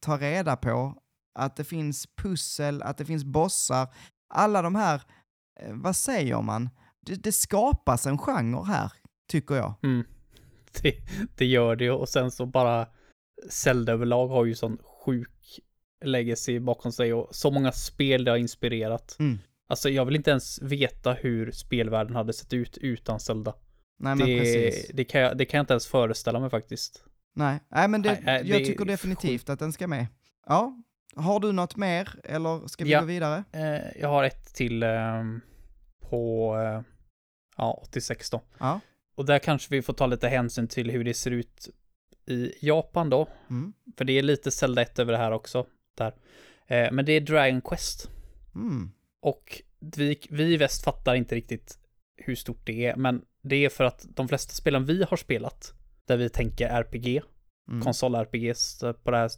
ta 0.01 0.19
reda 0.19 0.57
på, 0.57 0.95
att 1.39 1.57
det 1.57 1.65
finns 1.65 2.07
pussel, 2.17 2.83
att 2.83 2.99
det 2.99 3.05
finns 3.05 3.25
bossar. 3.25 3.89
Alla 4.35 4.63
de 4.63 4.75
här, 4.75 5.03
vad 5.73 5.97
säger 5.97 6.43
man? 6.43 6.71
Det, 7.01 7.15
det 7.15 7.33
skapas 7.33 8.07
en 8.07 8.19
genre 8.19 8.65
här, 8.65 8.93
tycker 9.29 9.55
jag. 9.55 9.75
Mm. 9.83 10.05
Det, 10.83 10.97
det 11.37 11.47
gör 11.47 11.77
det 11.77 11.91
och 11.91 12.09
sen 12.09 12.31
så 12.31 12.47
bara 12.47 12.87
Zelda 13.51 13.93
överlag 13.93 14.29
har 14.29 14.45
ju 14.45 14.55
sån 14.55 14.79
sjuk 15.05 15.61
legacy 16.05 16.61
bakom 16.61 16.93
sig 16.93 17.15
och 17.15 17.35
så 17.35 17.51
många 17.51 17.73
spel 17.73 18.25
det 18.25 18.31
har 18.31 18.39
inspirerat. 18.39 19.17
Mm. 19.19 19.39
Alltså 19.69 19.89
jag 19.91 20.05
vill 20.05 20.17
inte 20.17 20.31
ens 20.31 20.63
veta 20.63 21.13
hur 21.13 21.51
spelvärlden 21.51 22.17
hade 22.17 22.33
sett 22.33 22.53
ut 22.53 22.79
utan 22.79 23.21
Zelda. 23.21 23.55
Nej 23.99 24.17
men 24.17 24.27
Det, 24.27 24.39
precis. 24.39 24.91
det, 24.95 25.05
kan 25.05 25.21
jag, 25.21 25.39
det 25.39 25.45
kan 25.45 25.59
jag 25.59 25.63
inte 25.63 25.73
ens 25.73 25.87
föreställa 25.87 26.41
mig 26.41 26.51
faktiskt. 26.51 27.05
Nej, 27.35 27.61
nej 27.69 27.89
men 27.89 28.03
det, 28.03 28.21
Nej, 28.25 28.49
jag 28.49 28.65
tycker 28.65 28.85
definitivt 28.85 29.49
att 29.49 29.59
den 29.59 29.73
ska 29.73 29.87
med. 29.87 30.07
Ja, 30.47 30.77
har 31.17 31.41
du 31.41 31.53
något 31.53 31.77
mer 31.77 32.09
eller 32.25 32.67
ska 32.69 32.85
vi 32.85 32.91
Ja. 32.93 33.01
gå 33.01 33.07
vidare? 33.07 33.45
Eh, 33.53 34.01
jag 34.01 34.09
har 34.09 34.25
ett 34.25 34.55
till 34.55 34.83
ehm, 34.83 35.41
på 36.01 36.55
eh, 36.59 36.83
ja, 37.57 37.81
86 37.83 38.31
då. 38.31 38.43
Ja. 38.59 38.81
Och 39.15 39.25
där 39.27 39.39
kanske 39.39 39.69
vi 39.75 39.83
får 39.83 39.93
ta 39.93 40.07
lite 40.07 40.29
hänsyn 40.29 40.69
till 40.69 40.91
hur 40.91 41.05
det 41.05 41.15
ser 41.15 41.31
ut 41.31 41.69
i 42.27 42.53
Japan 42.67 43.11
då. 43.11 43.29
Mm. 43.51 43.73
För 43.97 44.05
det 44.05 44.13
är 44.19 44.23
lite 44.23 44.51
Zelda 44.51 44.83
1 44.83 44.99
över 44.99 45.13
det 45.13 45.19
här 45.19 45.31
också. 45.33 45.67
Där. 45.95 46.15
Eh, 46.67 46.93
men 46.93 47.05
det 47.05 47.13
är 47.13 47.21
Dragon 47.21 47.61
Quest. 47.61 48.11
Mm. 48.55 48.91
Och 49.21 49.63
vi, 49.97 50.21
vi 50.31 50.53
i 50.53 50.57
väst 50.57 50.85
fattar 50.85 51.15
inte 51.15 51.35
riktigt 51.35 51.79
hur 52.17 52.35
stort 52.35 52.67
det 52.67 52.87
är. 52.87 52.97
Men 52.97 53.25
det 53.43 53.65
är 53.65 53.69
för 53.69 53.85
att 53.85 54.07
de 54.09 54.29
flesta 54.29 54.53
spelen 54.53 54.85
vi 54.85 55.03
har 55.11 55.17
spelat, 55.17 55.75
där 56.05 56.17
vi 56.17 56.29
tänker 56.29 56.69
RPG, 56.69 57.23
Mm. 57.69 57.83
konsol-RPGs 57.83 58.83
eh, 58.87 58.93
på 58.93 59.11
det 59.11 59.17
här 59.17 59.31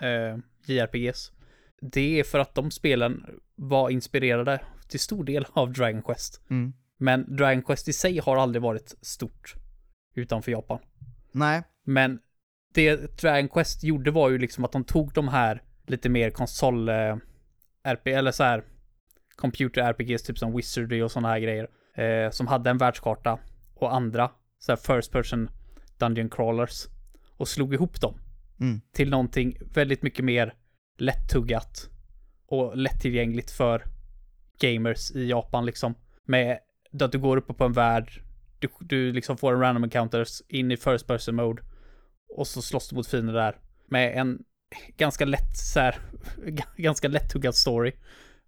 eh, 0.00 0.36
JRPGs. 0.66 1.32
Det 1.80 2.20
är 2.20 2.24
för 2.24 2.38
att 2.38 2.54
de 2.54 2.70
spelen 2.70 3.40
var 3.54 3.90
inspirerade 3.90 4.60
till 4.88 5.00
stor 5.00 5.24
del 5.24 5.46
av 5.52 5.72
Dragon 5.72 6.02
Quest. 6.02 6.40
Mm. 6.50 6.72
Men 6.98 7.36
Dragon 7.36 7.62
Quest 7.62 7.88
i 7.88 7.92
sig 7.92 8.18
har 8.18 8.36
aldrig 8.36 8.62
varit 8.62 8.94
stort 9.00 9.54
utanför 10.14 10.52
Japan. 10.52 10.78
Nej, 11.32 11.62
Men 11.84 12.18
det 12.74 13.18
Dragon 13.20 13.48
Quest 13.48 13.84
gjorde 13.84 14.10
var 14.10 14.30
ju 14.30 14.38
liksom 14.38 14.64
att 14.64 14.72
de 14.72 14.84
tog 14.84 15.12
de 15.12 15.28
här 15.28 15.62
lite 15.86 16.08
mer 16.08 16.30
konsol 16.30 16.88
eh, 16.88 17.16
RP 17.82 18.06
eller 18.06 18.32
så 18.32 18.44
här 18.44 18.64
computer 19.36 19.82
RPGs 19.82 20.22
typ 20.22 20.38
som 20.38 20.56
Wizardy 20.56 21.02
och 21.02 21.10
sådana 21.10 21.28
här 21.28 21.38
grejer 21.38 21.68
eh, 21.94 22.30
som 22.30 22.46
hade 22.46 22.70
en 22.70 22.78
världskarta 22.78 23.38
och 23.74 23.94
andra 23.94 24.30
så 24.58 24.72
här 24.72 24.76
first 24.76 25.12
person 25.12 25.50
dungeon 25.98 26.30
crawlers 26.30 26.86
och 27.36 27.48
slog 27.48 27.74
ihop 27.74 28.00
dem 28.00 28.18
Mm. 28.60 28.80
till 28.92 29.10
någonting 29.10 29.56
väldigt 29.74 30.02
mycket 30.02 30.24
mer 30.24 30.54
lättuggat 30.98 31.90
och 32.46 32.76
lättillgängligt 32.76 33.50
för 33.50 33.84
gamers 34.60 35.10
i 35.10 35.28
Japan 35.28 35.66
liksom 35.66 35.94
med 36.24 36.58
att 37.00 37.12
du 37.12 37.18
går 37.18 37.36
uppe 37.36 37.52
på 37.52 37.64
en 37.64 37.72
värld 37.72 38.22
du, 38.58 38.68
du 38.80 39.12
liksom 39.12 39.36
får 39.36 39.52
en 39.52 39.60
random 39.60 39.84
encounters 39.84 40.42
in 40.48 40.70
i 40.70 40.76
first 40.76 41.06
person 41.06 41.36
mode 41.36 41.62
och 42.36 42.46
så 42.46 42.62
slåss 42.62 42.88
du 42.88 42.96
mot 42.96 43.06
fiender 43.06 43.32
där 43.32 43.58
med 43.86 44.18
en 44.18 44.44
ganska 44.96 45.24
lätt 45.24 45.56
så 45.56 45.80
här, 45.80 45.98
ganska 46.76 47.08
lättuggad 47.08 47.54
story. 47.54 47.92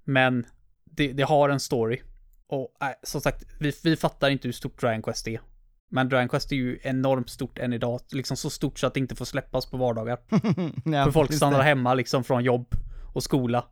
Men 0.04 0.46
det, 0.84 1.12
det 1.12 1.22
har 1.22 1.48
en 1.48 1.60
story. 1.60 2.00
Och 2.46 2.76
äh, 2.80 2.88
som 3.02 3.20
sagt, 3.20 3.44
vi, 3.60 3.72
vi 3.84 3.96
fattar 3.96 4.30
inte 4.30 4.48
hur 4.48 4.52
stort 4.52 4.80
Dragon 4.80 5.02
Quest 5.02 5.28
är. 5.28 5.40
Men 5.90 6.08
Dragon 6.08 6.28
Quest 6.28 6.52
är 6.52 6.56
ju 6.56 6.78
enormt 6.82 7.30
stort 7.30 7.58
än 7.58 7.72
idag. 7.72 8.00
Liksom 8.12 8.36
så 8.36 8.50
stort 8.50 8.78
så 8.78 8.86
att 8.86 8.94
det 8.94 9.00
inte 9.00 9.14
får 9.16 9.24
släppas 9.24 9.66
på 9.66 9.76
vardagar. 9.76 10.18
ja, 10.84 11.04
För 11.04 11.10
folk 11.10 11.32
stannar 11.32 11.58
det. 11.58 11.64
hemma 11.64 11.94
liksom 11.94 12.24
från 12.24 12.44
jobb 12.44 12.74
och 13.14 13.22
skola. 13.22 13.64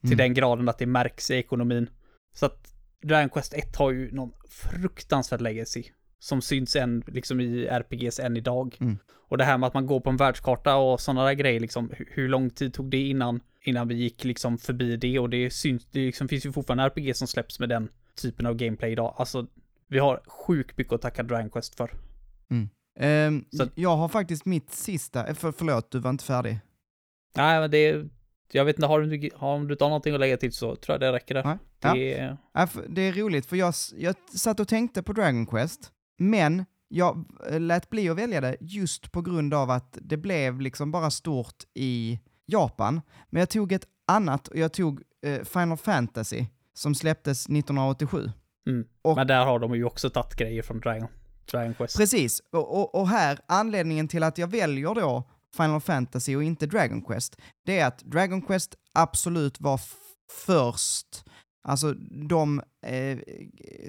Till 0.00 0.12
Mm. 0.12 0.18
den 0.18 0.34
graden 0.34 0.68
att 0.68 0.78
det 0.78 0.86
märks 0.86 1.30
i 1.30 1.34
ekonomin. 1.34 1.90
Så 2.34 2.46
att 2.46 2.74
Dragon 3.02 3.28
Quest 3.30 3.54
1 3.54 3.76
har 3.76 3.90
ju 3.90 4.12
någon 4.12 4.32
fruktansvärd 4.48 5.40
legacy. 5.40 5.84
Som 6.18 6.42
syns 6.42 6.76
än, 6.76 7.02
liksom 7.06 7.40
i 7.40 7.66
RPGs 7.66 8.20
än 8.20 8.36
idag. 8.36 8.76
Mm. 8.80 8.98
Och 9.28 9.38
det 9.38 9.44
här 9.44 9.58
med 9.58 9.66
att 9.66 9.74
man 9.74 9.86
går 9.86 10.00
på 10.00 10.10
en 10.10 10.16
världskarta 10.16 10.76
och 10.76 11.00
sådana 11.00 11.24
där 11.24 11.32
grejer 11.32 11.60
liksom. 11.60 11.90
Hur, 11.96 12.08
hur 12.12 12.28
lång 12.28 12.50
tid 12.50 12.74
tog 12.74 12.90
det 12.90 13.08
innan, 13.08 13.40
innan 13.62 13.88
vi 13.88 13.94
gick 13.94 14.24
liksom 14.24 14.58
förbi 14.58 14.96
det? 14.96 15.18
Och 15.18 15.30
det 15.30 15.50
syns, 15.50 15.86
det 15.90 16.00
liksom 16.06 16.28
finns 16.28 16.46
ju 16.46 16.52
fortfarande 16.52 16.84
RPG 16.84 17.16
som 17.16 17.28
släpps 17.28 17.58
med 17.60 17.68
den 17.68 17.88
typen 18.22 18.46
av 18.46 18.54
gameplay 18.54 18.92
idag. 18.92 19.14
Alltså, 19.18 19.46
vi 19.92 19.98
har 19.98 20.22
sjukt 20.26 20.78
mycket 20.78 20.92
att 20.92 21.02
tacka 21.02 21.22
Dragon 21.22 21.50
Quest 21.50 21.74
för. 21.74 21.90
Ehm, 22.98 23.44
Så- 23.52 23.66
Jag 23.74 23.96
har 23.96 24.08
faktiskt 24.08 24.44
mitt 24.44 24.70
sista, 24.72 25.26
eh, 25.26 25.34
för, 25.34 25.52
förlåt 25.52 25.90
du 25.90 25.98
var 25.98 26.10
inte 26.10 26.24
färdig. 26.24 26.60
Nej, 27.36 27.60
men 27.60 27.70
det 27.70 27.78
är, 27.78 28.08
jag 28.52 28.64
vet 28.64 28.76
inte, 28.76 28.86
har 28.86 29.00
du, 29.00 29.30
har, 29.36 29.54
om 29.54 29.66
du 29.68 29.74
inte 29.74 29.84
har 29.84 29.88
någonting 29.88 30.14
att 30.14 30.20
lägga 30.20 30.36
till 30.36 30.52
så 30.52 30.76
tror 30.76 30.94
jag 30.94 31.00
det 31.00 31.12
räcker 31.12 31.34
där. 31.34 31.44
Nej. 31.44 31.58
Ja. 31.80 31.94
Det 31.94 32.14
är, 32.18 32.36
Ja, 32.52 32.68
Det 32.88 33.02
är 33.02 33.12
roligt 33.12 33.46
för 33.46 33.56
jag, 33.56 33.74
jag 33.96 34.14
satt 34.38 34.60
och 34.60 34.68
tänkte 34.68 35.02
på 35.02 35.12
Dragon 35.12 35.46
Quest, 35.46 35.92
men 36.18 36.64
jag 36.88 37.24
eh, 37.50 37.60
lät 37.60 37.90
bli 37.90 38.08
att 38.08 38.16
välja 38.18 38.40
det 38.40 38.56
just 38.60 39.12
på 39.12 39.22
grund 39.22 39.54
av 39.54 39.70
att 39.70 39.98
det 40.00 40.16
blev 40.16 40.60
liksom 40.60 40.90
bara 40.92 41.10
stort 41.10 41.64
i 41.74 42.20
Japan. 42.46 43.00
Men 43.30 43.40
jag 43.40 43.50
tog 43.50 43.72
ett 43.72 43.86
annat 44.06 44.48
och 44.48 44.56
jag 44.56 44.72
tog 44.72 45.02
eh, 45.26 45.42
Final 45.44 45.76
Fantasy 45.78 46.46
som 46.74 46.94
släpptes 46.94 47.46
1987. 47.46 48.30
Mm. 48.66 48.86
Och- 49.02 49.16
Men 49.16 49.26
där 49.26 49.44
har 49.44 49.58
de 49.58 49.74
ju 49.74 49.84
också 49.84 50.10
tagit 50.10 50.34
grejer 50.34 50.62
från 50.62 50.80
Dragon, 50.80 51.08
Dragon 51.50 51.74
Quest. 51.74 51.96
Precis, 51.96 52.40
och, 52.52 52.78
och, 52.80 52.94
och 52.94 53.08
här, 53.08 53.38
anledningen 53.46 54.08
till 54.08 54.22
att 54.22 54.38
jag 54.38 54.46
väljer 54.50 54.94
då 54.94 55.28
Final 55.56 55.80
Fantasy 55.80 56.36
och 56.36 56.42
inte 56.42 56.66
Dragon 56.66 57.02
Quest, 57.02 57.36
det 57.66 57.78
är 57.78 57.86
att 57.86 57.98
Dragon 57.98 58.42
Quest 58.42 58.74
absolut 58.94 59.60
var 59.60 59.80
först, 60.46 61.24
alltså 61.64 61.92
de 62.28 62.62
eh, 62.86 63.18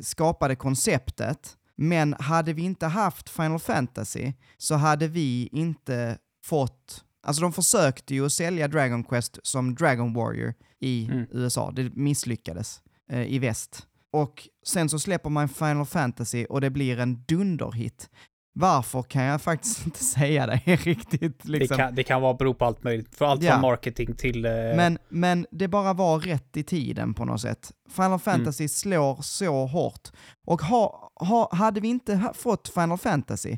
skapade 0.02 0.56
konceptet, 0.56 1.58
men 1.76 2.14
hade 2.20 2.54
vi 2.54 2.62
inte 2.62 2.88
haft 2.88 3.30
Final 3.30 3.60
Fantasy 3.60 4.34
så 4.58 4.76
hade 4.76 5.08
vi 5.08 5.50
inte 5.52 6.18
fått, 6.46 7.04
alltså 7.24 7.42
de 7.42 7.54
försökte 7.54 8.14
ju 8.16 8.26
att 8.26 8.34
sälja 8.34 8.68
Dragon 8.68 9.04
Quest 9.04 9.40
som 9.44 9.76
Dragon 9.76 10.14
Warrior 10.14 10.54
i 10.80 11.06
Mm. 11.12 11.26
USA, 11.32 11.72
det 11.72 11.96
misslyckades 11.96 12.82
eh, 13.12 13.22
i 13.34 13.40
väst. 13.40 13.88
Och 14.14 14.48
sen 14.68 14.90
så 14.90 15.00
släpper 15.00 15.30
man 15.30 15.50
Final 15.50 15.86
Fantasy 15.86 16.46
och 16.46 16.62
det 16.62 16.70
blir 16.70 17.00
en 17.00 17.24
dunderhit. 17.28 18.10
Varför 18.56 19.04
kan 19.04 19.24
jag 19.24 19.42
faktiskt 19.42 19.86
inte 19.86 20.04
säga 20.04 20.46
det 20.48 20.62
riktigt. 20.86 21.46
Liksom. 21.46 21.78
det, 21.78 21.84
kan, 21.84 21.96
det 21.96 22.04
kan 22.04 22.22
vara 22.22 22.34
bero 22.34 22.54
på 22.54 22.66
allt 22.66 22.84
möjligt. 22.84 23.16
För 23.16 23.26
allt 23.26 23.44
Ja. 23.44 23.52
från 23.52 23.62
marketing 23.62 24.16
till... 24.16 24.46
Eh, 24.46 24.52
Men, 24.52 24.98
men 25.10 25.46
det 25.52 25.68
bara 25.68 25.94
var 25.94 26.20
rätt 26.20 26.58
i 26.58 26.64
tiden 26.64 27.14
på 27.14 27.26
något 27.26 27.42
sätt. 27.42 27.72
Final 27.90 28.20
Fantasy 28.20 28.68
slår 28.68 29.22
så 29.22 29.66
hårt. 29.66 30.10
Och 30.48 30.62
ha, 30.62 31.12
ha, 31.16 31.56
hade 31.56 31.80
vi 31.80 31.88
inte 31.88 32.32
fått 32.34 32.70
Final 32.70 32.98
Fantasy 32.98 33.58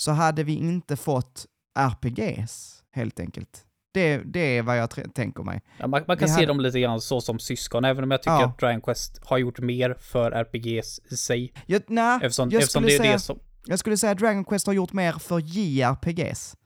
så 0.00 0.10
hade 0.10 0.44
vi 0.44 0.52
inte 0.54 0.96
fått 0.96 1.46
RPGs, 1.78 2.82
helt 2.92 3.20
enkelt. 3.20 3.64
Det, 3.94 4.16
det 4.24 4.58
är 4.58 4.62
vad 4.62 4.78
jag 4.78 5.14
tänker 5.14 5.42
mig. 5.42 5.62
ja, 5.78 5.86
man, 5.86 6.02
man 6.06 6.16
kan 6.16 6.26
vi 6.26 6.28
se 6.28 6.34
hade- 6.34 6.46
dem 6.46 6.60
lite 6.60 6.80
grann 6.80 7.00
så 7.00 7.20
som 7.20 7.38
syskon, 7.38 7.84
även 7.84 8.04
om 8.04 8.10
jag 8.10 8.22
tycker 8.22 8.32
Ja. 8.32 8.44
att 8.46 8.58
Dragon 8.58 8.80
Quest 8.80 9.20
har 9.24 9.38
gjort 9.38 9.58
mer 9.60 9.94
för 10.00 10.32
RPGs 10.32 11.00
i 11.10 11.16
sig. 11.16 11.52
Jag, 11.66 11.82
nej, 11.88 12.16
Eftersom, 12.22 12.50
jag 12.50 12.62
eftersom 12.62 12.82
skulle 12.82 12.92
det 12.92 12.96
är 12.96 12.98
säga- 13.02 13.12
det 13.12 13.18
som... 13.18 13.38
Jag 13.66 13.78
skulle 13.78 13.96
säga 13.96 14.12
att 14.12 14.18
Dragon 14.18 14.44
Quest 14.44 14.66
har 14.66 14.74
gjort 14.74 14.92
mer 14.92 15.12
för 15.12 15.38
JRPGs. 15.40 16.56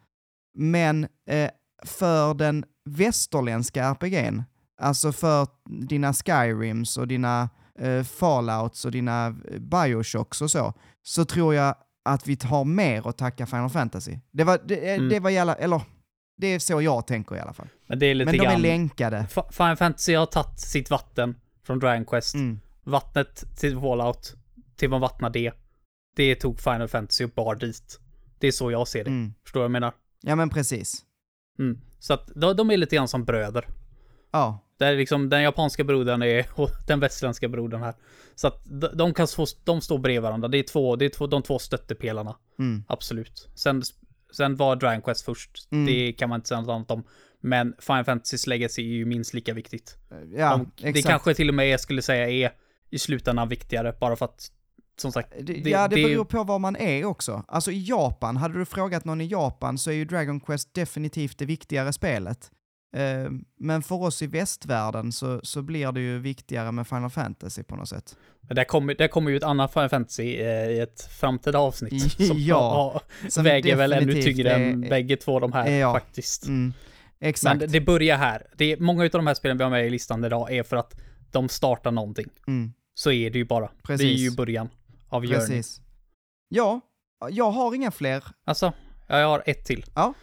Men 0.59 1.05
eh, 1.31 1.51
för 1.87 2.35
den 2.35 2.65
västerländska 2.91 3.85
RPGn, 3.85 4.43
alltså 4.81 5.13
för 5.13 5.47
dina 5.89 6.13
Skyrims 6.13 6.97
och 6.97 7.09
dina 7.09 7.49
eh, 7.79 8.03
Fallouts 8.03 8.85
och 8.85 8.91
dina 8.93 9.27
eh, 9.27 9.59
Bioshocks 9.61 10.43
och 10.43 10.51
så, 10.51 10.75
så 11.03 11.25
tror 11.25 11.55
jag 11.55 11.75
att 12.05 12.27
vi 12.29 12.39
har 12.45 12.65
mer 12.65 13.09
att 13.09 13.19
tacka 13.19 13.47
Final 13.47 13.71
Fantasy. 13.71 14.19
Det 14.33 14.45
var, 14.45 14.59
det, 14.65 14.77
eh, 14.91 14.95
Mm. 14.97 15.09
det 15.09 15.21
var 15.21 15.31
jävla, 15.31 15.55
eller 15.55 15.81
det 16.37 16.47
är 16.47 16.59
så 16.59 16.83
jag 16.83 17.07
tänker 17.07 17.37
i 17.37 17.41
alla 17.41 17.53
fall. 17.53 17.69
Men 17.87 17.99
det 17.99 18.07
är 18.07 18.15
lite 18.15 18.31
Men 18.33 18.39
de 18.39 18.47
är 18.47 18.51
grann... 18.51 18.63
länkade. 18.63 19.27
Fa- 19.31 19.53
Final 19.53 19.77
Fantasy 19.77 20.15
har 20.15 20.27
tagit 20.27 20.61
sitt 20.61 20.91
vatten 20.91 21.37
från 21.67 21.79
Dragon 21.79 22.05
Quest. 22.05 22.35
Mm. 22.35 22.61
Vattnet 22.85 23.45
till 23.57 23.81
Fallout, 23.81 24.35
till 24.77 24.89
vad 24.91 25.01
vattnar 25.01 25.31
det. 25.31 25.53
Det 26.17 26.35
tog 26.35 26.61
Final 26.61 26.89
Fantasy 26.89 27.25
och 27.25 27.31
bar 27.31 27.55
dit. 27.55 28.01
Det 28.39 28.47
är 28.47 28.53
så 28.53 28.71
jag 28.71 28.89
ser 28.89 29.05
det. 29.05 29.11
Mm. 29.11 29.35
Förstår 29.43 29.61
du 29.61 29.63
vad 29.63 29.65
jag 29.65 29.71
menar? 29.73 29.93
Ja 30.23 30.37
men 30.37 30.51
precis. 30.51 31.03
Mm. 31.59 31.81
Så 31.99 32.15
att 32.15 32.31
de, 32.35 32.57
de 32.57 32.71
är 32.71 32.77
lite 32.77 32.97
grann 32.97 33.09
som 33.09 33.25
bröder. 33.25 33.69
Ja. 34.31 34.59
Där 34.79 34.97
liksom 34.97 35.29
den 35.29 35.43
japanska 35.43 35.85
brodern 35.85 36.23
är 36.23 36.47
och 36.55 36.71
den 36.87 37.01
västländska 37.01 37.49
brodern 37.49 37.83
här. 37.83 37.95
Så 38.35 38.47
att 38.49 38.63
de, 38.65 38.89
de 38.95 39.15
kan 39.15 39.29
få, 39.29 39.47
de 39.65 39.81
står 39.81 39.99
bredvid 39.99 40.23
varandra. 40.23 40.49
Det 40.49 40.59
är 40.59 40.63
två, 40.63 40.97
det 40.97 41.05
är 41.05 41.09
två, 41.09 41.27
de 41.27 41.43
två 41.43 41.59
stöttepelarna. 41.59 42.37
Mm. 42.59 42.85
Absolut. 42.89 43.49
Sen, 43.55 43.83
sen 44.33 44.57
var 44.57 44.77
Dragon 44.77 45.03
Quest 45.03 45.25
först. 45.25 45.69
Mm. 45.73 45.87
Det 45.87 46.13
kan 46.13 46.29
man 46.29 46.39
inte 46.39 46.49
säga 46.49 46.61
något 46.61 46.71
annat 46.71 46.91
om. 46.91 47.05
Men 47.41 47.75
Final 47.79 48.05
Fantasys 48.05 48.47
legacy 48.47 48.83
är 48.83 48.87
ju 48.97 49.05
minst 49.05 49.35
lika 49.35 49.55
viktigt. 49.55 49.97
Ja, 50.37 50.51
de, 50.51 50.71
det 50.77 50.89
exakt. 50.89 51.07
kanske 51.09 51.35
till 51.35 51.49
och 51.49 51.55
med 51.55 51.69
jag 51.69 51.81
skulle 51.81 52.03
säga 52.03 52.31
är 52.31 52.53
i 52.91 52.99
slutändan 52.99 53.49
viktigare. 53.49 53.95
Bara 54.01 54.17
för 54.17 54.25
att, 54.25 54.51
som 55.01 55.13
sagt, 55.13 55.33
Det, 55.41 55.53
Det- 55.53 55.71
ja, 55.71 55.89
det 55.89 55.97
det- 55.97 56.03
beror 56.03 56.25
på 56.25 56.45
var 56.45 56.59
man 56.59 56.77
är 56.77 57.05
också. 57.05 57.45
Alltså 57.49 57.71
i 57.71 57.85
Japan, 57.89 58.37
hade 58.37 58.59
du 58.59 58.65
frågat 58.65 59.05
någon 59.05 59.21
i 59.21 59.27
Japan 59.27 59.79
så 59.79 59.91
är 59.91 59.95
ju 59.95 60.05
Dragon 60.05 60.41
Quest 60.41 60.75
definitivt 60.75 61.39
det 61.39 61.45
viktigare 61.47 61.93
spelet. 61.93 62.51
Eh, 62.97 63.31
men 63.59 63.83
för 63.83 63.95
oss 64.03 64.23
i 64.23 64.27
västvärlden 64.27 65.13
så, 65.13 65.41
så 65.43 65.63
blir 65.63 65.93
det 65.93 66.01
ju 66.01 66.19
viktigare 66.19 66.73
med 66.73 66.87
Final 66.89 67.11
Fantasy 67.11 67.63
på 67.63 67.77
något 67.77 67.89
sätt. 67.89 68.17
Men 68.41 68.57
där 68.57 68.65
kommer, 68.65 68.95
där 68.95 69.09
kommer 69.09 69.31
ju 69.31 69.37
ett 69.37 69.43
annat 69.43 69.73
Final 69.73 69.89
Fantasy 69.89 70.37
eh, 70.37 70.69
i 70.71 70.81
ett 70.81 71.01
framtida 71.21 71.59
avsnitt. 71.59 72.13
Som 72.27 72.39
Ja, 72.39 73.01
Som 73.29 73.45
väger 73.45 73.77
väl 73.77 73.93
ännu 73.93 74.23
tyngre 74.23 74.51
är- 74.51 74.61
än 74.61 74.81
bägge 74.81 75.17
två 75.17 75.41
de 75.41 75.53
här 75.53 75.71
ja. 75.71 75.93
faktiskt. 75.93 76.47
Mm, 76.47 76.73
exakt. 77.21 77.61
Men 77.61 77.71
det 77.73 77.81
börjar 77.81 78.17
här. 78.17 78.47
Det 78.57 78.73
är, 78.73 78.77
många 78.77 79.05
av 79.05 79.11
de 79.11 79.27
här 79.27 79.35
spelen 79.35 79.59
vi 79.59 79.65
har 79.65 79.71
med 79.71 79.87
i 79.87 79.91
listan 79.91 80.25
idag 80.25 80.53
är 80.53 80.63
för 80.63 80.77
att 80.77 81.01
de 81.31 81.49
startar 81.49 81.91
någonting. 81.91 82.29
Mm. 82.47 82.73
Så 82.95 83.11
är 83.13 83.31
det 83.31 83.39
ju 83.39 83.45
bara. 83.45 83.61
Det 83.67 83.73
är 83.83 83.83
Precis. 83.87 84.21
ju 84.21 84.31
början 84.37 84.69
av 85.09 85.23
Journey. 85.23 85.37
Precis. 85.39 85.81
Ja, 86.49 86.81
jag 87.31 87.51
har 87.51 87.75
inga 87.75 87.91
fler. 87.91 88.25
Alltså, 88.45 88.73
ja, 89.09 89.19
jag 89.19 89.29
har 89.29 89.43
ett 89.47 89.65
till. 89.65 89.85
Ja. 89.95 90.15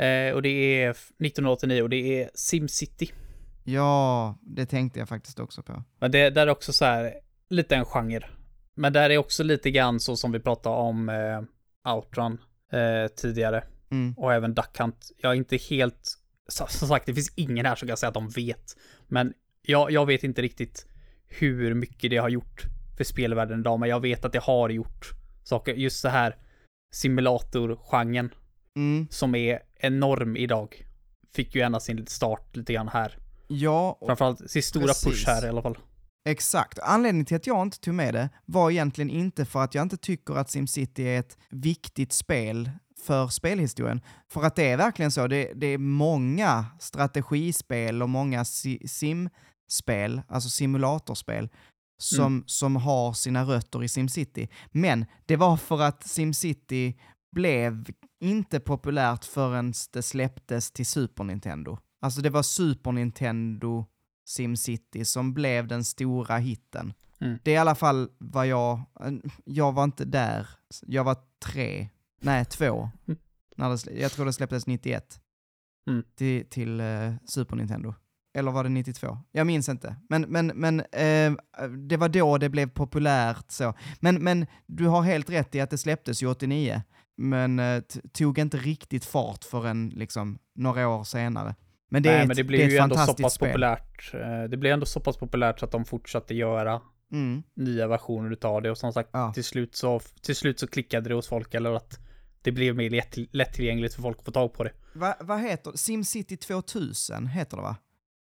Eh, 0.00 0.34
och 0.34 0.42
det 0.42 0.82
är 0.82 0.90
1989 0.90 1.82
och 1.82 1.90
det 1.90 2.22
är 2.22 2.30
SimCity. 2.34 3.12
Ja, 3.64 4.38
det 4.42 4.66
tänkte 4.66 4.98
jag 4.98 5.08
faktiskt 5.08 5.40
också 5.40 5.62
på. 5.62 5.84
Men 5.98 6.10
det 6.10 6.30
där 6.30 6.46
är 6.46 6.50
också 6.50 6.72
så 6.72 6.84
här, 6.84 7.14
lite 7.50 7.76
en 7.76 7.84
genre. 7.84 8.26
Men 8.74 8.92
där 8.92 9.10
är 9.10 9.18
också 9.18 9.42
lite 9.42 9.70
grann 9.70 10.00
så 10.00 10.16
som 10.16 10.32
vi 10.32 10.40
pratade 10.40 10.76
om 10.76 11.08
eh, 11.08 11.92
Outrun 11.92 12.38
eh, 12.72 13.08
tidigare. 13.16 13.64
Mm. 13.90 14.14
Och 14.16 14.34
även 14.34 14.54
Duck 14.54 14.78
Hunt. 14.78 15.10
Jag 15.18 15.32
är 15.32 15.36
inte 15.36 15.56
helt, 15.56 16.18
som 16.48 16.88
sagt, 16.88 17.06
det 17.06 17.14
finns 17.14 17.32
ingen 17.36 17.66
här 17.66 17.74
som 17.74 17.88
kan 17.88 17.96
säga 17.96 18.08
att 18.08 18.14
de 18.14 18.28
vet. 18.28 18.76
Men 19.08 19.32
jag, 19.62 19.90
jag 19.90 20.06
vet 20.06 20.24
inte 20.24 20.42
riktigt 20.42 20.86
hur 21.28 21.74
mycket 21.74 22.10
det 22.10 22.16
har 22.16 22.28
gjort 22.28 22.62
för 22.96 23.04
spelvärlden 23.04 23.60
idag, 23.60 23.80
men 23.80 23.88
jag 23.88 24.00
vet 24.00 24.24
att 24.24 24.32
det 24.32 24.42
har 24.42 24.68
gjort 24.68 25.10
saker. 25.42 25.74
Just 25.74 26.00
så 26.00 26.08
här 26.08 26.36
simulatorgenren 26.92 28.30
Mm. 28.76 29.06
som 29.10 29.34
är 29.34 29.58
enorm 29.76 30.36
idag. 30.36 30.86
Fick 31.34 31.54
ju 31.54 31.60
ändå 31.60 31.80
sin 31.80 32.06
start 32.06 32.56
lite 32.56 32.72
grann 32.72 32.88
här. 32.88 33.18
Ja, 33.48 33.98
och 34.00 34.06
Framförallt 34.06 34.50
sin 34.50 34.62
stora 34.62 34.86
Precis. 34.86 35.04
push 35.04 35.26
här 35.26 35.46
i 35.46 35.48
alla 35.48 35.62
fall. 35.62 35.78
Exakt. 36.28 36.78
Anledningen 36.78 37.26
till 37.26 37.36
att 37.36 37.46
jag 37.46 37.62
inte 37.62 37.80
tog 37.80 37.94
med 37.94 38.14
det 38.14 38.28
var 38.46 38.70
egentligen 38.70 39.10
inte 39.10 39.44
för 39.44 39.64
att 39.64 39.74
jag 39.74 39.82
inte 39.82 39.96
tycker 39.96 40.34
att 40.34 40.50
SimCity 40.50 41.02
är 41.02 41.20
ett 41.20 41.38
viktigt 41.50 42.12
spel 42.12 42.70
för 43.06 43.28
spelhistorien. 43.28 44.00
För 44.32 44.42
att 44.42 44.56
det 44.56 44.68
är 44.70 44.76
verkligen 44.76 45.10
så. 45.10 45.26
Det, 45.26 45.52
det 45.54 45.66
är 45.66 45.78
många 45.78 46.66
strategispel 46.80 48.02
och 48.02 48.08
många 48.08 48.44
si, 48.44 48.88
simspel, 48.88 50.22
alltså 50.28 50.48
simulatorspel, 50.48 51.48
som, 52.02 52.44
som 52.46 52.76
har 52.76 53.12
sina 53.12 53.44
rötter 53.44 53.84
i 53.84 53.88
SimCity. 53.88 54.48
Men 54.70 55.06
det 55.26 55.36
var 55.36 55.56
för 55.56 55.82
att 55.82 56.06
SimCity 56.06 56.94
blev 57.32 57.86
inte 58.20 58.60
populärt 58.60 59.24
förrän 59.24 59.72
det 59.92 60.02
släpptes 60.02 60.70
till 60.72 60.86
Super 60.86 61.24
Nintendo. 61.24 61.78
Alltså 62.00 62.20
det 62.20 62.30
var 62.30 62.42
Super 62.42 62.92
Nintendo 62.92 63.86
SimCity 64.24 65.04
som 65.04 65.34
blev 65.34 65.66
den 65.68 65.84
stora 65.84 66.36
hitten. 66.38 66.92
Mm. 67.20 67.38
Det 67.42 67.50
är 67.50 67.54
i 67.54 67.58
alla 67.58 67.74
fall 67.74 68.10
vad 68.18 68.46
jag, 68.46 68.80
jag 69.44 69.72
var 69.72 69.84
inte 69.84 70.04
där, 70.04 70.48
jag 70.86 71.04
var 71.04 71.16
tre, 71.44 71.88
nej 72.20 72.44
två, 72.44 72.90
Mm. 73.08 73.20
när 73.56 73.70
det, 73.70 74.00
jag 74.00 74.12
tror 74.12 74.26
det 74.26 74.32
släpptes 74.32 74.66
91 74.66 75.20
Mm. 75.88 76.04
till, 76.16 76.46
till 76.50 76.80
eh, 76.80 77.14
Super 77.24 77.56
Nintendo. 77.56 77.94
Eller 78.34 78.50
var 78.52 78.64
det 78.64 78.70
92? 78.70 79.18
Jag 79.32 79.46
minns 79.46 79.68
inte. 79.68 79.96
Men, 80.08 80.22
men, 80.22 80.46
men 80.46 80.80
eh, 80.80 81.32
det 81.88 81.96
var 81.96 82.08
då 82.08 82.38
det 82.38 82.48
blev 82.48 82.66
populärt 82.70 83.50
så. 83.50 83.74
Men, 84.00 84.14
men 84.24 84.46
du 84.66 84.86
har 84.86 85.02
helt 85.02 85.30
rätt 85.30 85.54
i 85.54 85.60
att 85.60 85.70
det 85.70 85.78
släpptes 85.78 86.22
ju 86.22 86.26
89, 86.26 86.82
men 87.20 87.58
eh, 87.58 87.82
tog 88.12 88.38
inte 88.38 88.56
riktigt 88.56 89.04
fart 89.04 89.44
förrän 89.44 89.88
liksom 89.88 90.38
några 90.54 90.88
år 90.88 91.04
senare. 91.04 91.54
Men 91.90 92.02
det 92.02 92.08
är 92.08 92.12
Nej, 92.12 92.22
ett, 92.22 92.28
men 92.28 92.36
det 92.36 92.42
det 92.42 92.46
blev 92.46 92.60
är 92.60 92.70
ju 92.70 92.76
ändå 92.76 92.96
så 92.96 93.14
pass 93.14 93.34
spel. 93.34 93.48
populärt. 93.48 94.14
Eh, 94.14 94.42
Det 94.50 94.56
blev 94.56 94.72
ändå 94.72 94.86
så 94.86 95.00
pass 95.00 95.16
populärt 95.16 95.58
så 95.58 95.64
att 95.64 95.72
de 95.72 95.84
fortsatte 95.84 96.34
göra 96.34 96.80
Mm. 97.12 97.42
nya 97.56 97.86
versioner 97.86 98.30
utav 98.32 98.62
det 98.62 98.70
och 98.70 98.78
som 98.78 98.92
sagt 98.92 99.10
Ja. 99.12 99.32
till, 99.32 99.44
slut 99.44 99.76
så, 99.76 100.00
till 100.22 100.36
slut 100.36 100.60
så 100.60 100.66
klickade 100.66 101.08
det 101.08 101.14
hos 101.14 101.28
folk 101.28 101.54
eller 101.54 101.72
att 101.74 101.98
det 102.42 102.52
blev 102.52 102.76
mer 102.76 102.90
lätt, 102.90 103.16
lättillgängligt 103.32 103.94
för 103.94 104.02
folk 104.02 104.18
att 104.18 104.24
få 104.24 104.30
tag 104.30 104.52
på 104.52 104.64
det. 104.64 104.72
Va, 104.94 105.14
vad 105.20 105.40
heter 105.40 105.72
SimCity 105.74 106.36
2000 106.36 107.26
heter 107.26 107.56
det 107.56 107.62
va? 107.62 107.76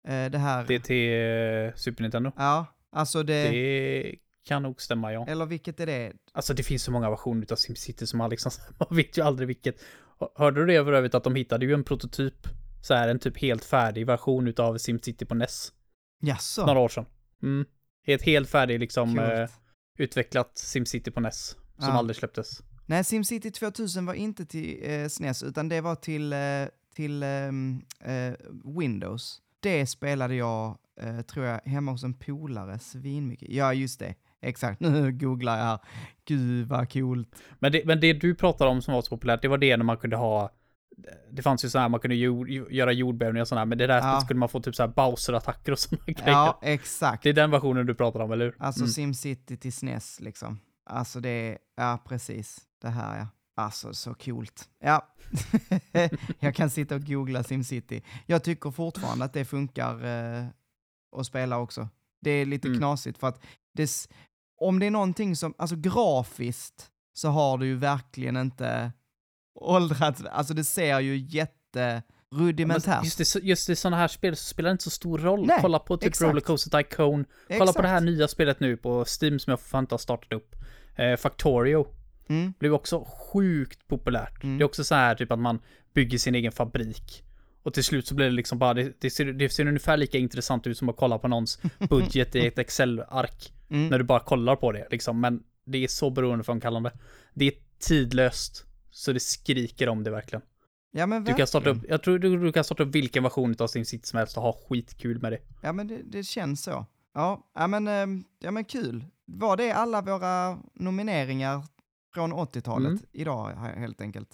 Eh, 0.09 0.31
det 0.31 0.39
här... 0.39 0.65
Det 0.69 0.75
är 0.75 0.79
till 1.73 1.81
Super 1.83 2.03
Nintendo. 2.03 2.33
Ja, 2.37 2.67
alltså 2.93 3.23
det... 3.23 3.43
Det 3.51 4.15
kan 4.45 4.63
nog 4.63 4.83
stämma 4.83 5.13
ja. 5.13 5.27
Eller 5.29 5.47
vilket 5.47 5.81
är 5.81 5.87
det? 5.87 6.13
Alltså 6.33 6.55
det 6.55 6.63
finns 6.63 6.83
så 6.83 6.91
många 6.93 7.11
versioner 7.11 7.43
utav 7.43 7.57
SimCity 7.57 8.07
som 8.07 8.19
man 8.19 8.31
liksom, 8.31 8.53
man 8.79 8.97
vet 8.97 9.19
ju 9.19 9.23
aldrig 9.23 9.47
vilket. 9.49 9.77
Hörde 10.35 10.61
du 10.61 10.67
det 10.67 10.85
för 10.85 10.93
övrigt 10.93 11.15
att 11.15 11.25
de 11.25 11.35
hittade 11.35 11.67
ju 11.67 11.75
en 11.75 11.85
prototyp, 11.85 12.49
så 12.83 12.95
här 12.95 13.09
en 13.09 13.19
typ 13.19 13.39
helt 13.39 13.65
färdig 13.65 14.07
version 14.07 14.49
utav 14.49 14.79
SimCity 14.79 15.25
på 15.25 15.35
NES, 15.35 15.73
Jaså? 16.21 16.67
några 16.67 16.81
år 16.81 16.89
sedan. 16.89 17.07
Mm. 17.43 17.67
Ett 18.07 18.23
helt 18.23 18.51
färdig 18.51 18.81
liksom 18.81 19.19
eh, 19.19 19.49
utvecklat 19.99 20.59
SimCity 20.59 21.11
på 21.11 21.21
NES, 21.21 21.49
som 21.49 21.89
Ja. 21.89 21.93
aldrig 21.93 22.17
släpptes. 22.17 22.63
Nej, 22.87 23.05
SimCity 23.05 23.51
2000 23.51 24.07
var 24.07 24.15
inte 24.15 24.47
till 24.47 24.79
eh, 24.83 25.09
SNES, 25.09 25.43
utan 25.43 25.69
det 25.69 25.81
var 25.81 25.95
till, 25.95 26.33
eh, 26.33 26.39
till 26.95 27.23
ehm, 27.23 27.83
eh, 28.01 28.33
Windows. 28.79 29.41
Det 29.61 29.87
spelade 29.87 30.35
jag, 30.35 30.79
eh, 31.01 31.21
tror 31.21 31.47
jag, 31.47 31.61
hemma 31.65 31.91
hos 31.93 32.05
en 32.05 32.15
polare 32.15 32.79
svinmycket. 32.79 33.49
Ja, 33.51 33.75
just 33.75 33.99
det. 34.01 34.15
Exakt. 34.43 34.81
Nu 34.81 35.13
googlar 35.13 35.59
jag 35.59 35.65
här. 35.65 35.79
Gud 36.25 36.69
vad 36.69 36.93
coolt. 36.93 37.29
Men 37.59 37.73
det, 37.73 37.85
men 37.87 38.01
det 38.01 38.13
du 38.13 38.35
pratar 38.35 38.67
om 38.67 38.83
som 38.83 38.95
var 38.95 39.03
så 39.03 39.09
populärt, 39.11 39.43
det 39.43 39.49
var 39.49 39.59
det 39.59 39.77
när 39.77 39.85
man 39.85 39.97
kunde 39.97 40.17
ha 40.17 40.51
det 41.31 41.43
fanns 41.43 41.65
ju 41.65 41.69
så 41.69 41.79
här, 41.79 41.89
man 41.89 42.01
kunde 42.01 42.17
jord, 42.17 42.49
göra 42.49 42.93
jordbävningar 42.93 43.41
och 43.43 43.49
sådär, 43.49 43.65
men 43.65 43.79
det 43.79 43.87
där 43.87 43.99
Ja. 43.99 44.21
skulle 44.21 44.39
man 44.39 44.49
få 44.49 44.61
typ 44.61 44.75
så 44.75 44.83
här 44.83 44.89
Bowser-attacker 44.91 45.73
och 45.73 45.79
sådana 45.79 46.05
grejer. 46.07 46.31
Ja, 46.31 46.59
exakt. 46.63 47.23
Det 47.23 47.29
är 47.29 47.33
den 47.33 47.51
versionen 47.51 47.87
du 47.87 47.95
pratar 47.95 48.21
om, 48.21 48.33
eller 48.33 48.45
hur? 48.45 48.55
Alltså 48.59 48.81
Mm. 48.81 48.93
SimCity 48.93 49.57
till 49.57 49.73
SNES 49.73 50.21
liksom. 50.21 50.59
Alltså 50.87 51.21
det 51.21 51.29
är, 51.29 51.59
ja 51.77 52.03
precis, 52.09 52.61
det 52.83 52.89
här 52.89 53.19
ja. 53.19 53.27
Alltså 53.55 53.95
så 53.95 54.15
coolt. 54.15 54.69
Ja, 54.85 55.09
jag 56.41 56.55
kan 56.55 56.71
sitta 56.71 56.95
och 56.95 57.05
googla 57.07 57.43
SimCity. 57.45 58.03
Jag 58.27 58.45
tycker 58.45 58.71
fortfarande 58.71 59.25
att 59.25 59.33
det 59.33 59.45
funkar 59.45 60.05
eh, 60.05 60.45
att 61.17 61.27
spela 61.27 61.59
också. 61.59 61.89
Det 62.21 62.31
är 62.31 62.47
lite 62.47 62.69
Mm. 62.69 62.79
knasigt 62.79 63.19
för 63.19 63.27
att 63.29 63.41
det, 63.75 63.91
om 64.69 64.79
det 64.79 64.87
är 64.87 64.91
någonting 64.91 65.37
som, 65.37 65.55
alltså 65.59 65.77
grafiskt 65.77 66.91
så 67.13 67.29
har 67.29 67.59
det 67.59 67.67
ju 67.67 67.77
verkligen 67.77 68.37
inte 68.37 68.93
åldrats, 69.55 70.25
alltså 70.25 70.55
det 70.55 70.65
ser 70.65 71.01
ju 71.01 71.17
jätte 71.17 72.03
rudimentärt. 72.33 73.05
Just 73.05 73.35
det, 73.35 73.43
just 73.43 73.69
i 73.69 73.77
sådana 73.77 73.97
här 73.97 74.09
spel 74.09 74.37
så 74.37 74.45
spelar 74.45 74.71
det 74.71 74.73
inte 74.73 74.85
så 74.85 74.91
stor 74.91 75.19
roll. 75.19 75.47
Nej, 75.47 75.59
kolla 75.61 75.79
på 75.79 75.97
typ 75.97 76.09
exakt. 76.09 76.29
Rollercoaster 76.29 76.83
Tycoon. 76.83 77.25
Kolla 77.59 77.73
på 77.73 77.83
det 77.83 77.89
här 77.89 78.01
nya 78.01 78.29
spelet 78.29 78.61
nu 78.61 78.77
på 78.77 79.05
Steam 79.21 79.39
som 79.39 79.51
jag 79.51 79.61
fan 79.61 79.85
inte 79.85 79.93
har 79.93 79.99
startat 79.99 80.33
upp. 80.33 80.57
Eh, 80.97 81.17
Factorio. 81.17 81.87
Mm. 82.29 82.53
Blev 82.59 82.75
också 82.75 83.07
sjukt 83.33 83.89
populärt. 83.89 84.43
Mm. 84.43 84.59
Det 84.59 84.63
är 84.63 84.67
också 84.67 84.85
så 84.85 84.95
här 84.95 85.15
typ 85.15 85.33
att 85.33 85.39
man 85.39 85.61
bygger 85.95 86.19
sin 86.19 86.35
egen 86.35 86.53
fabrik. 86.53 87.25
Och 87.63 87.75
till 87.75 87.85
slut 87.85 88.07
så 88.07 88.15
blir 88.15 88.27
det 88.27 88.33
liksom 88.33 88.59
bara, 88.59 88.75
det, 88.75 89.01
det, 89.01 89.11
ser, 89.11 89.25
det 89.25 89.49
ser 89.49 89.67
ungefär 89.69 89.97
lika 89.97 90.19
intressant 90.19 90.67
ut 90.67 90.79
som 90.79 90.89
att 90.89 90.97
kolla 90.97 91.19
på 91.19 91.29
någons 91.29 91.61
budget 91.91 92.35
i 92.35 92.47
ett 92.47 92.59
Excel-ark. 92.59 93.53
Mm. 93.71 93.89
När 93.89 93.99
du 93.99 94.05
bara 94.05 94.21
kollar 94.21 94.57
på 94.57 94.73
det 94.73 94.87
liksom. 94.91 95.21
Men 95.21 95.43
det 95.65 95.85
är 95.85 95.89
så 95.89 96.11
beroendeframkallande. 96.11 96.93
Det 97.35 97.45
är 97.47 97.53
tidlöst. 97.79 98.67
Så 98.91 99.13
det 99.13 99.21
skriker 99.21 99.89
om 99.89 100.05
det 100.05 100.11
verkligen. 100.11 100.43
Ja 100.95 101.07
men 101.07 101.25
Du 101.25 101.35
kan 101.35 101.47
starta 101.47 101.65
verkligen. 101.65 101.85
upp, 101.85 101.91
jag 101.91 102.03
tror 102.03 102.19
du, 102.19 102.39
du 102.45 102.53
kan 102.53 102.65
starta 102.65 102.83
upp 102.83 102.95
vilken 102.95 103.23
version 103.23 103.55
av 103.59 103.67
sin 103.67 103.87
sitt 103.87 104.07
som 104.07 104.19
helst 104.19 104.37
och 104.37 104.43
ha 104.43 104.59
skitkul 104.69 105.21
med 105.23 105.33
det. 105.33 105.39
Ja, 105.63 105.73
men 105.73 105.87
det, 105.89 106.01
det 106.05 106.23
känns 106.23 106.63
så. 106.63 106.87
Ja, 107.15 107.47
ja, 107.55 107.67
men, 107.67 107.89
ehm, 107.89 108.25
ja, 108.41 108.51
men 108.51 108.65
kul. 108.65 109.05
Var 109.27 109.57
det 109.57 109.71
alla 109.73 110.03
våra 110.03 110.59
nomineringar 110.75 111.63
från 112.15 112.33
80-talet 112.33 112.89
Mm. 112.89 113.03
idag 113.13 113.51
he- 113.51 113.79
helt 113.79 114.01
enkelt? 114.01 114.29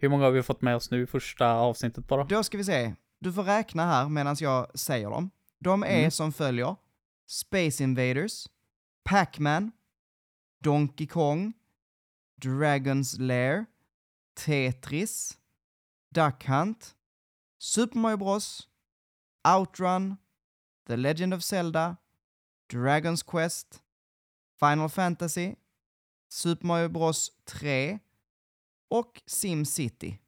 Hur 0.00 0.08
många 0.08 0.24
har 0.24 0.30
vi 0.30 0.42
fått 0.42 0.62
med 0.62 0.76
oss 0.76 0.90
nu 0.90 1.02
i 1.02 1.06
första 1.06 1.52
avsnittet 1.52 2.06
bara? 2.08 2.24
Då 2.24 2.42
ska 2.44 2.58
vi 2.58 2.64
se. 2.64 2.94
Du 3.18 3.32
får 3.32 3.42
räkna 3.42 3.86
här 3.86 4.08
medan 4.08 4.36
jag 4.40 4.78
säger 4.78 5.10
dem. 5.10 5.30
De 5.58 5.82
är 5.82 5.98
Mm. 5.98 6.10
som 6.10 6.32
följer. 6.32 6.76
Space 7.26 7.82
Invaders, 7.84 8.46
Pac-Man, 9.04 9.72
Donkey 10.62 11.06
Kong, 11.06 11.52
Dragon's 12.42 13.20
Lair, 13.20 13.66
Tetris, 14.34 15.38
Duck 16.10 16.46
Hunt, 16.48 16.94
Super 17.58 17.98
Mario 17.98 18.16
Bros, 18.16 18.68
Outrun, 19.56 20.16
The 20.86 20.96
Legend 20.96 21.34
of 21.34 21.42
Zelda, 21.44 21.96
Dragon's 22.72 23.22
Quest, 23.30 23.82
Final 24.60 24.88
Fantasy, 24.88 25.54
Super 26.28 26.66
Mario 26.66 26.88
Bros 26.88 27.30
3 27.44 27.98
och 28.90 29.22
Sim 29.26 29.64
City. 29.64 30.18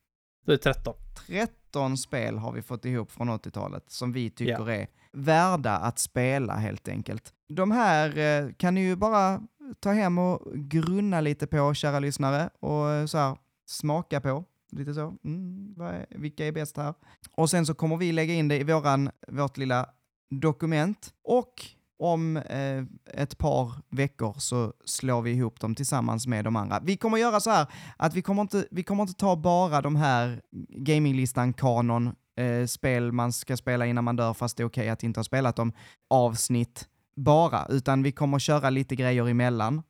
Det 0.46 0.52
är 0.52 0.56
13. 0.56 0.94
13 1.26 1.98
spel 1.98 2.38
har 2.38 2.52
vi 2.52 2.62
fått 2.62 2.84
ihop 2.84 3.10
från 3.12 3.30
80-talet 3.30 3.90
som 3.90 4.12
vi 4.12 4.30
tycker 4.30 4.70
är 4.70 4.88
värda 5.12 5.76
att 5.76 5.98
spela 5.98 6.54
helt 6.54 6.88
enkelt. 6.88 7.32
De 7.48 7.70
här 7.70 8.18
eh, 8.18 8.52
kan 8.52 8.74
ni 8.74 8.80
ju 8.80 8.96
bara 8.96 9.40
ta 9.80 9.92
hem 9.92 10.18
och 10.18 10.52
grunna 10.54 11.20
lite 11.20 11.46
på, 11.46 11.74
kära 11.74 11.98
lyssnare, 11.98 12.50
och 12.60 12.90
eh, 12.90 13.06
så 13.06 13.18
här 13.18 13.36
smaka 13.66 14.20
på. 14.20 14.44
Lite 14.72 14.94
så, 14.94 15.16
mm, 15.24 15.80
är, 15.80 16.06
vilka 16.10 16.46
är 16.46 16.52
bäst 16.52 16.76
här? 16.76 16.94
Och 17.36 17.50
sen 17.50 17.66
så 17.66 17.74
kommer 17.74 17.96
vi 17.96 18.12
lägga 18.12 18.34
in 18.34 18.48
det 18.48 18.58
i 18.58 18.64
våran, 18.64 19.10
vårt 19.28 19.56
lilla 19.56 19.88
dokument 20.30 21.14
och 21.24 21.66
om 22.02 22.36
eh, 22.36 22.84
ett 23.06 23.38
par 23.38 23.72
veckor 23.90 24.34
så 24.38 24.72
slår 24.84 25.22
vi 25.22 25.30
ihop 25.30 25.60
dem 25.60 25.74
tillsammans 25.74 26.26
med 26.26 26.44
de 26.44 26.56
andra. 26.56 26.80
Vi 26.82 26.96
kommer 26.96 27.18
göra 27.18 27.40
så 27.40 27.50
här 27.50 27.66
att 27.96 28.14
vi 28.14 28.22
kommer 28.22 28.42
inte, 28.42 28.66
vi 28.70 28.82
kommer 28.82 29.02
inte 29.02 29.14
ta 29.14 29.36
bara 29.36 29.80
de 29.80 29.96
här 29.96 30.42
gaminglistan 30.68 31.52
kanon 31.52 32.14
eh, 32.36 32.66
spel 32.66 33.12
man 33.12 33.32
ska 33.32 33.56
spela 33.56 33.86
innan 33.86 34.04
man 34.04 34.16
dör 34.16 34.34
fast 34.34 34.56
det 34.56 34.62
är 34.62 34.66
okej 34.66 34.88
att 34.88 35.02
inte 35.02 35.20
ha 35.20 35.24
spelat 35.24 35.56
dem, 35.56 35.72
avsnitt 36.10 36.88
bara, 37.16 37.66
utan 37.68 38.02
vi 38.02 38.12
kommer 38.12 38.38
köra 38.38 38.70
lite 38.70 38.96
grejer 38.96 39.28
emellan. 39.28 39.82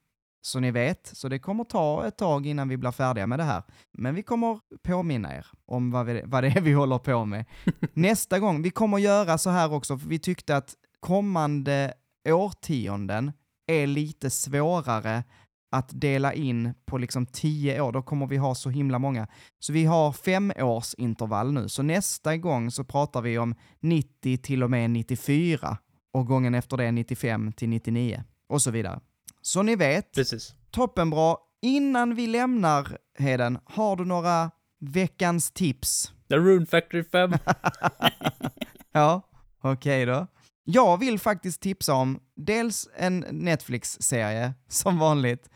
Så 0.45 0.61
ni 0.61 0.71
vet, 0.71 1.11
så 1.13 1.29
det 1.29 1.39
kommer 1.39 1.65
ta 1.65 2.07
ett 2.07 2.19
tag 2.19 2.47
innan 2.47 2.69
vi 2.69 2.77
blir 2.77 2.91
färdiga 2.91 3.27
med 3.27 3.39
det 3.39 3.45
här. 3.45 3.63
Men 3.93 4.15
vi 4.15 4.23
kommer 4.23 4.59
påminna 4.83 5.37
er 5.37 5.47
om 5.67 5.91
vad, 5.91 6.07
vi, 6.07 6.23
vad 6.25 6.45
det 6.45 6.49
är 6.49 6.61
vi 6.71 6.73
håller 6.73 6.99
på 6.99 7.25
med. 7.25 7.45
Nästa 7.93 8.39
gång, 8.39 8.63
vi 8.63 8.71
kommer 8.71 8.99
göra 8.99 9.39
så 9.39 9.51
här 9.51 9.73
också, 9.73 9.99
för 9.99 10.09
vi 10.09 10.19
tyckte 10.19 10.57
att 10.57 10.75
kommande 11.01 11.95
årtionden 12.29 13.33
är 13.67 13.87
lite 13.87 14.31
svårare 14.31 15.25
att 15.73 16.01
dela 16.01 16.35
in 16.35 16.75
på 16.87 16.99
liksom 16.99 17.27
tio 17.27 17.81
år, 17.81 17.93
då 17.93 18.03
kommer 18.03 18.27
vi 18.27 18.37
ha 18.37 18.55
så 18.55 18.71
himla 18.71 18.99
många. 18.99 19.29
Så 19.59 19.73
vi 19.73 19.85
har 19.85 20.13
fem 20.13 20.53
års 20.57 20.95
intervall 20.95 21.53
nu, 21.53 21.69
så 21.69 21.83
nästa 21.83 22.37
gång 22.37 22.71
så 22.71 22.85
pratar 22.85 23.23
vi 23.23 23.39
om 23.39 23.55
90 23.81 24.37
till 24.39 24.63
och 24.63 24.71
med 24.71 24.91
94 24.91 25.79
och 26.15 26.27
gången 26.27 26.55
efter 26.55 26.77
det 26.77 26.93
95 26.93 27.53
till 27.53 27.69
99 27.69 28.25
och 28.49 28.63
så 28.63 28.71
vidare. 28.71 29.01
Så 29.43 29.63
ni 29.63 29.77
vet, 29.77 30.13
Precis. 30.15 30.55
toppenbra. 30.71 31.37
Innan 31.63 32.15
vi 32.15 32.27
lämnar 32.27 32.99
Heden, 33.19 33.59
har 33.65 33.97
du 33.97 34.05
några 34.05 34.51
veckans 34.81 35.51
tips? 35.51 36.13
The 36.29 36.37
Rune 36.37 36.67
Factory 36.67 37.05
5. 37.05 37.33
Ja, 38.93 39.23
okej 39.61 40.07
då. 40.07 40.27
Jag 40.65 40.99
vill 40.99 41.19
faktiskt 41.19 41.61
tipsa 41.61 41.95
om 41.95 42.21
dels 42.37 42.89
en 42.97 43.25
Netflix-serie, 43.31 44.55
som 44.69 44.99
vanligt, 44.99 45.51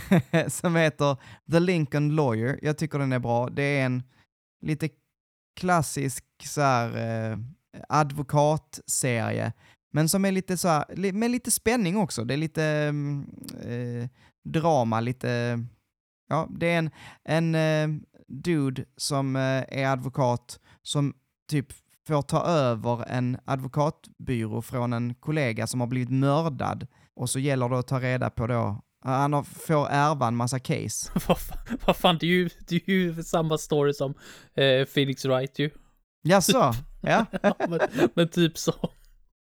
som 0.48 0.76
heter 0.76 1.16
The 1.52 1.60
Lincoln 1.60 2.14
Lawyer. 2.14 2.58
Jag 2.62 2.78
tycker 2.78 2.98
den 2.98 3.12
är 3.12 3.18
bra. 3.18 3.48
Det 3.48 3.62
är 3.62 3.86
en 3.86 4.02
lite 4.60 4.88
klassisk 5.60 6.24
så 6.44 6.60
här, 6.60 6.88
eh, 7.32 7.38
advokatserie, 7.88 9.52
men 9.92 10.08
som 10.08 10.24
är 10.24 10.32
lite 10.32 10.56
så 10.56 10.68
här, 10.68 11.12
med 11.12 11.30
lite 11.30 11.50
spänning 11.50 11.96
också. 11.96 12.24
Det 12.24 12.34
är 12.34 12.38
lite 12.38 12.64
mm, 12.64 13.30
eh, 13.64 14.08
drama, 14.44 15.00
lite... 15.00 15.64
Ja, 16.28 16.48
det 16.50 16.66
är 16.66 16.78
en, 16.78 16.90
en 17.24 17.54
eh, 17.54 18.02
dude 18.28 18.84
som 18.96 19.36
eh, 19.36 19.64
är 19.68 19.86
advokat 19.86 20.60
som 20.82 21.14
typ 21.50 21.72
får 22.06 22.22
ta 22.22 22.44
över 22.44 23.04
en 23.08 23.38
advokatbyrå 23.44 24.62
från 24.62 24.92
en 24.92 25.14
kollega 25.14 25.66
som 25.66 25.80
har 25.80 25.86
blivit 25.86 26.10
mördad 26.10 26.86
och 27.16 27.30
så 27.30 27.38
gäller 27.38 27.68
det 27.68 27.78
att 27.78 27.86
ta 27.86 28.00
reda 28.00 28.30
på 28.30 28.46
då, 28.46 28.82
han 29.04 29.32
har, 29.32 29.42
får 29.42 29.88
ärva 29.90 30.26
en 30.28 30.36
massa 30.36 30.58
case. 30.58 31.10
vad, 31.28 31.38
fan, 31.38 31.78
vad 31.86 31.96
fan, 31.96 32.18
det 32.20 32.26
är 32.26 32.30
ju, 32.30 32.50
det 32.68 32.76
är 32.76 32.90
ju 32.90 33.22
samma 33.22 33.58
story 33.58 33.92
som 33.92 34.14
eh, 34.54 34.84
Phoenix 34.94 35.24
Wright 35.24 35.58
ju. 35.58 35.70
Jaså? 36.22 36.72
Ja, 37.04 37.26
Ja, 37.42 37.54
men, 37.68 37.80
men 38.14 38.28
typ 38.28 38.58
så. 38.58 38.74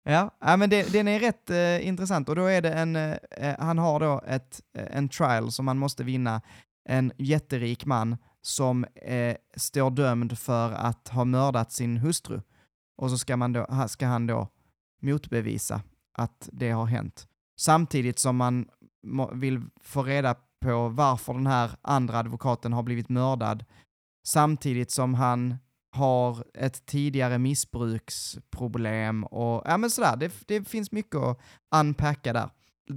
ja. 0.05 0.31
ja 0.41 0.57
men 0.57 0.71
det, 0.71 0.93
den 0.93 1.09
är 1.09 1.21
rätt 1.21 1.51
eh, 1.51 1.87
intressant 1.87 2.29
och 2.29 2.37
då 2.37 2.47
är 2.47 2.63
det 2.63 2.73
en, 2.73 2.97
eh, 2.97 3.17
eh, 3.31 3.55
han 3.59 3.79
har 3.79 4.01
då 4.01 4.23
ett, 4.27 4.61
eh, 4.79 4.97
en 4.97 5.09
trial 5.09 5.53
som 5.53 5.65
man 5.65 5.79
måste 5.79 6.05
vinna, 6.05 6.41
en 6.89 7.13
jätterik 7.19 7.85
man 7.85 8.17
som 8.43 8.85
eh, 8.85 9.37
står 9.57 9.91
dömd 9.91 10.39
för 10.39 10.73
att 10.73 11.09
ha 11.09 11.25
mördat 11.25 11.73
sin 11.73 11.97
hustru. 11.97 12.41
Och 12.97 13.11
så 13.11 13.19
ska, 13.19 13.37
man 13.37 13.53
då, 13.53 13.87
ska 13.89 14.07
han 14.07 14.27
då 14.27 14.49
motbevisa 15.03 15.83
att 16.19 16.49
det 16.53 16.71
har 16.71 16.87
hänt. 16.87 17.29
Samtidigt 17.61 18.19
som 18.19 18.37
man 18.37 18.69
vill 19.33 19.63
få 19.81 20.03
reda 20.03 20.37
på 20.61 20.89
varför 20.89 21.35
den 21.35 21.47
här 21.47 21.71
andra 21.83 22.19
advokaten 22.19 22.73
har 22.73 22.83
blivit 22.83 23.09
mördad. 23.09 23.65
Samtidigt 24.27 24.91
som 24.91 25.15
han 25.15 25.57
har 25.93 26.45
ett 26.55 26.87
tidigare 26.87 27.39
missbruksproblem 27.39 29.25
och 29.25 29.63
ja 29.65 29.77
men 29.77 29.91
sådär, 29.91 30.17
det, 30.17 30.33
det 30.47 30.69
finns 30.69 30.93
mycket 30.93 31.17
att 31.17 31.41
unpacka 31.75 32.33
där. 32.33 32.51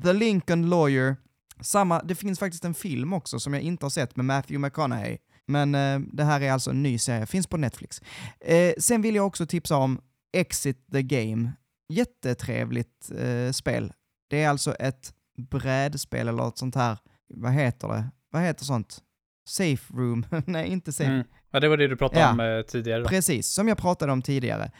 The 0.04 0.14
Lincoln 0.14 0.70
Lawyer, 0.70 1.16
samma, 1.62 2.02
det 2.04 2.16
finns 2.16 2.40
faktiskt 2.40 2.66
en 2.66 2.74
film 2.74 3.14
också 3.14 3.40
som 3.40 3.54
jag 3.54 3.64
inte 3.64 3.86
har 3.86 3.90
sett 3.90 4.16
med 4.16 4.26
Matthew 4.26 4.68
McConaughey. 4.68 5.18
Men 5.48 5.76
eh, 5.76 6.00
det 6.14 6.24
här 6.24 6.42
är 6.42 6.52
alltså 6.52 6.70
en 6.70 6.84
ny 6.84 6.98
serie, 6.98 7.26
finns 7.26 7.48
på 7.48 7.58
Netflix. 7.58 8.02
Eh, 8.40 8.74
sen 8.78 9.02
vill 9.02 9.16
jag 9.16 9.28
också 9.28 9.46
tipsa 9.46 9.78
om 9.78 10.02
Exit 10.38 10.88
the 10.92 11.02
Game. 11.04 11.52
Jättetrevligt 11.94 13.12
eh, 13.18 13.52
spel. 13.52 13.94
Det 14.30 14.44
är 14.44 14.50
alltså 14.50 14.74
ett 14.74 15.14
brädspel 15.38 16.28
eller 16.28 16.48
ett 16.48 16.58
sånt 16.58 16.76
här, 16.76 16.98
vad 17.34 17.52
heter 17.52 17.88
det? 17.88 18.10
Vad 18.32 18.42
heter 18.42 18.66
sånt? 18.66 19.02
Safe 19.50 19.94
room? 19.94 20.26
Nej, 20.46 20.68
inte 20.68 20.94
safe. 20.94 21.10
Mm. 21.12 21.28
Ja, 21.52 21.60
det 21.60 21.68
var 21.70 21.78
det 21.78 21.88
du 21.88 21.96
pratade 21.98 22.22
Ja. 22.22 22.32
om 22.32 22.40
eh, 22.40 22.62
tidigare. 22.62 23.02
Då. 23.02 23.08
Precis, 23.10 23.48
som 23.48 23.68
jag 23.68 23.78
pratade 23.78 24.12
om 24.12 24.22
tidigare. 24.22 24.72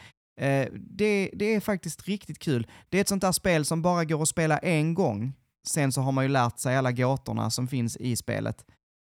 Eh, 0.42 0.68
det, 0.74 1.30
det 1.34 1.56
är 1.56 1.60
faktiskt 1.60 2.08
riktigt 2.08 2.40
kul. 2.40 2.68
Det 2.90 2.98
är 2.98 3.02
ett 3.02 3.08
sånt 3.08 3.22
där 3.22 3.32
spel 3.32 3.66
som 3.66 3.82
bara 3.82 4.06
går 4.06 4.22
att 4.22 4.30
spela 4.30 4.58
en 4.58 4.94
gång. 4.94 5.34
Sen 5.68 5.92
så 5.92 6.02
har 6.02 6.12
man 6.12 6.24
ju 6.26 6.30
lärt 6.30 6.60
sig 6.60 6.76
alla 6.78 6.92
gåtorna 6.92 7.50
som 7.50 7.68
finns 7.68 7.98
i 7.98 8.16
spelet. 8.16 8.66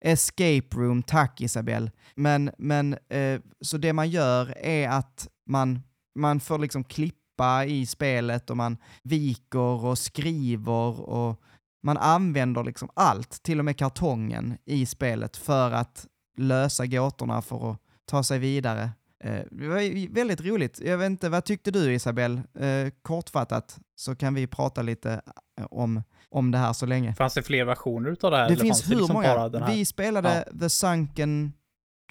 Escape 0.02 0.68
room, 0.76 1.04
tack 1.04 1.41
Isabel. 1.41 1.91
Men, 2.16 2.52
men 2.58 2.97
eh, 3.10 3.41
så 3.62 3.78
det 3.78 3.93
man 3.93 4.10
gör 4.10 4.58
är 4.58 4.89
att 4.89 5.28
man, 5.45 5.80
man 6.16 6.39
får 6.39 6.60
liksom 6.60 6.84
klippa 6.84 7.66
i 7.66 7.86
spelet 7.86 8.50
och 8.50 8.58
man 8.58 8.78
viker 9.04 9.86
och 9.86 9.97
skriver 9.97 11.10
och 11.10 11.41
man 11.84 11.97
använder 11.97 12.64
liksom 12.64 12.89
allt, 12.93 13.43
till 13.43 13.60
och 13.60 13.66
med 13.66 13.78
kartongen 13.78 14.58
i 14.66 14.86
spelet 14.86 15.38
för 15.38 15.72
att 15.72 16.08
lösa 16.38 16.86
gåtorna 16.86 17.41
för 17.41 17.72
att 17.72 17.78
ta 18.06 18.24
sig 18.24 18.39
vidare. 18.39 18.89
Eh, 19.24 19.41
det 19.52 19.68
var 19.68 20.14
väldigt 20.14 20.41
roligt. 20.41 20.80
Jag 20.80 20.97
vet 20.97 21.06
inte, 21.06 21.30
vad 21.30 21.45
tyckte 21.45 21.72
du 21.72 21.93
Isabel? 21.93 22.41
Eh, 22.60 22.89
kortfattat 23.02 23.80
så 23.95 24.16
kan 24.16 24.34
vi 24.34 24.47
prata 24.47 24.82
lite 24.82 25.22
eh, 25.60 25.66
om, 25.72 26.04
om 26.32 26.51
det 26.51 26.57
här 26.57 26.73
så 26.73 26.86
länge. 26.86 27.15
Fanns 27.15 27.34
det 27.34 27.43
fler 27.43 27.65
versioner 27.65 28.09
utav 28.09 28.32
det 28.32 28.38
här? 28.38 28.47
Det 28.47 28.53
eller 28.53 28.63
finns 28.63 28.82
fanns 28.82 28.91
hur 28.91 28.95
liksom 28.95 29.13
många. 29.13 29.67
Vi 29.67 29.86
spelade 29.86 30.49
The 30.59 30.69
Sunken 30.69 31.53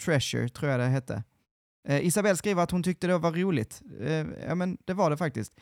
Treasure, 0.05 0.49
tror 0.49 0.71
jag 0.71 0.81
det 0.81 0.87
hette. 0.87 1.23
Eh, 1.89 2.07
Isabelle 2.07 2.37
skriver 2.37 2.63
att 2.63 2.71
hon 2.71 2.83
tyckte 2.83 3.07
det 3.07 3.19
var 3.19 3.33
roligt. 3.33 3.83
Eh, 4.01 4.27
ja, 4.49 4.55
men 4.55 4.79
det 4.85 4.95
var 4.95 5.11
det 5.11 5.17
faktiskt. 5.17 5.53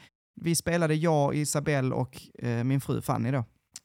Vi 0.40 0.54
spelade 0.54 0.94
jag, 0.94 1.34
Isabelle 1.34 1.94
och 1.94 2.20
eh, 2.38 2.64
min 2.64 2.80
fru 2.80 3.00
Fanny 3.00 3.30
då. 3.30 3.44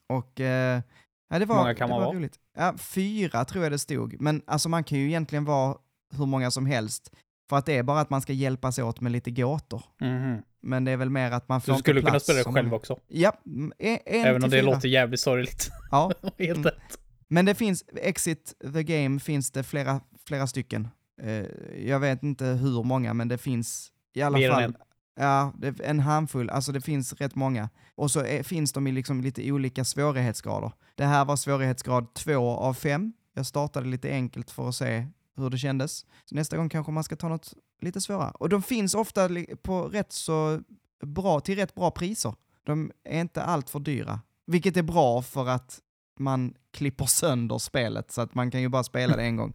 Och 0.10 0.40
eh, 0.40 0.82
ja, 1.30 1.40
det 1.40 1.46
var, 1.46 1.56
många 1.56 1.76
kan 1.76 1.90
det 1.90 1.94
man 1.94 2.02
var 2.02 2.08
vara? 2.08 2.18
roligt. 2.18 2.40
Ja, 2.58 2.74
fyra 2.78 3.46
tror 3.46 3.64
jag 3.64 3.72
det 3.72 3.80
stod. 3.80 4.22
Men 4.22 4.42
alltså 4.48 4.70
man 4.70 4.84
kan 4.84 4.98
ju 4.98 5.08
egentligen 5.08 5.46
vara 5.46 5.78
hur 6.18 6.26
många 6.26 6.52
som 6.52 6.66
helst. 6.66 7.12
För 7.50 7.58
att 7.58 7.66
det 7.66 7.78
är 7.78 7.84
bara 7.84 8.00
att 8.00 8.10
man 8.10 8.22
ska 8.22 8.34
hjälpas 8.34 8.80
åt 8.80 9.02
med 9.02 9.12
lite 9.12 9.32
gåtor. 9.32 9.84
Mhm. 10.02 10.42
Men 10.64 10.84
det 10.86 10.92
är 10.92 10.98
väl 10.98 11.10
mer 11.10 11.32
att 11.32 11.50
man 11.50 11.62
får 11.62 11.68
Du 11.72 11.72
inte 11.76 11.84
skulle 11.84 12.02
kunna 12.02 12.20
spela 12.20 12.38
det 12.38 12.44
som- 12.44 12.54
själv 12.54 12.74
också. 12.74 12.98
Ja, 13.08 13.34
en, 13.46 13.74
en 13.80 14.00
Även 14.06 14.44
om 14.44 14.50
det 14.50 14.58
fyra. 14.58 14.66
låter 14.72 14.88
jävligt 14.88 15.20
sorgligt. 15.20 15.70
Ja, 15.92 16.12
Helt 16.38 16.58
Mm. 16.58 16.64
rätt. 16.64 16.98
Men 17.28 17.46
det 17.46 17.56
finns, 17.56 17.84
Exit 17.96 18.54
the 18.74 18.84
Game 18.84 19.20
finns 19.20 19.52
det 19.52 19.64
flera, 19.64 20.02
flera 20.28 20.48
stycken. 20.48 20.88
Eh, 21.22 21.46
jag 21.88 22.00
vet 22.00 22.24
inte 22.24 22.46
hur 22.46 22.84
många, 22.84 23.14
men 23.14 23.28
det 23.28 23.38
finns 23.38 23.92
i 24.14 24.22
alla 24.22 24.38
Mer 24.38 24.50
än 24.50 24.54
fall 24.56 24.64
en. 24.64 24.76
Ja, 25.20 25.54
en 25.84 26.00
handfull. 26.00 26.50
Alltså 26.50 26.72
det 26.72 26.82
finns 26.82 27.14
rätt 27.14 27.36
många. 27.36 27.70
Och 27.96 28.12
så 28.12 28.20
är, 28.20 28.44
finns 28.44 28.74
de 28.74 28.88
i 28.88 28.92
liksom 28.92 29.22
lite 29.22 29.52
olika 29.52 29.86
svårighetsgrader. 29.86 30.72
Det 30.96 31.06
här 31.06 31.26
var 31.26 31.36
svårighetsgrad 31.36 32.14
2 32.14 32.50
av 32.50 32.74
5. 32.74 33.14
Jag 33.36 33.46
startade 33.46 33.88
lite 33.88 34.10
enkelt 34.12 34.52
för 34.52 34.70
att 34.70 34.76
se 34.76 35.08
hur 35.38 35.50
det 35.50 35.58
kändes. 35.58 36.06
Så 36.26 36.36
nästa 36.36 36.58
gång 36.58 36.70
kanske 36.70 36.92
man 36.92 37.04
ska 37.04 37.16
ta 37.16 37.28
något 37.30 37.54
lite 37.82 38.02
svåra. 38.02 38.32
Och 38.32 38.50
de 38.50 38.64
finns 38.64 38.96
ofta 38.96 39.30
på 39.62 39.88
rätt 39.88 40.12
så 40.12 40.62
bra, 41.06 41.40
till 41.40 41.56
rätt 41.56 41.76
bra 41.76 41.92
priser. 41.92 42.36
De 42.64 42.92
är 43.04 43.22
inte 43.22 43.44
allt 43.44 43.70
för 43.70 43.80
dyra. 43.80 44.20
Vilket 44.46 44.78
är 44.78 44.84
bra 44.84 45.22
för 45.22 45.48
att 45.48 45.80
man 46.20 46.54
klipper 46.72 47.06
sönder 47.06 47.58
spelet 47.58 48.12
så 48.12 48.22
att 48.22 48.36
man 48.36 48.52
kan 48.52 48.62
ju 48.62 48.70
bara 48.70 48.84
spela 48.84 49.16
det 49.16 49.24
en 49.24 49.36
gång. 49.36 49.54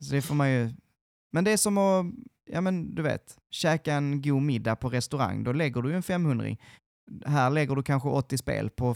Så 0.00 0.14
det 0.14 0.22
får 0.22 0.34
man 0.34 0.50
ju... 0.50 0.70
Men 1.32 1.44
det 1.44 1.50
är 1.50 1.56
som 1.56 1.78
att, 1.78 2.06
ja 2.44 2.60
men 2.60 2.94
du 2.94 3.02
vet, 3.02 3.38
käka 3.50 3.94
en 3.94 4.22
god 4.22 4.42
middag 4.42 4.76
på 4.76 4.88
restaurang, 4.88 5.44
då 5.44 5.52
lägger 5.52 5.82
du 5.82 5.90
ju 5.90 5.96
en 5.96 6.02
500 6.02 6.56
Här 7.26 7.50
lägger 7.50 7.76
du 7.76 7.82
kanske 7.82 8.08
80 8.08 8.38
spel 8.38 8.70
på, 8.70 8.94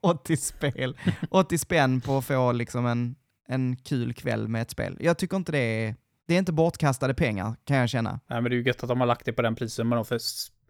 80 0.00 0.36
spel, 0.36 0.96
80 1.30 1.58
spänn 1.58 2.00
på 2.00 2.18
att 2.18 2.24
få 2.24 2.52
liksom 2.52 2.86
en, 2.86 3.14
en 3.48 3.76
kul 3.76 4.14
kväll 4.14 4.48
med 4.48 4.62
ett 4.62 4.70
spel. 4.70 4.96
Jag 5.00 5.18
tycker 5.18 5.36
inte 5.36 5.52
det 5.52 5.58
är, 5.58 5.96
det 6.28 6.34
är 6.34 6.38
inte 6.38 6.52
bortkastade 6.52 7.14
pengar 7.14 7.56
kan 7.64 7.76
jag 7.76 7.88
känna. 7.88 8.20
Nej, 8.26 8.40
men 8.42 8.44
det 8.50 8.54
är 8.56 8.58
ju 8.58 8.62
gött 8.64 8.82
att 8.82 8.88
de 8.88 9.00
har 9.00 9.06
lagt 9.06 9.24
det 9.26 9.32
på 9.32 9.42
den 9.42 9.54
de 9.96 10.04
för, 10.04 10.18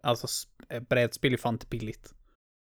alltså, 0.03 0.27
eh, 0.69 0.79
brädspel 0.79 1.33
är 1.33 1.37
fan 1.37 1.53
inte 1.53 1.67
billigt. 1.67 2.13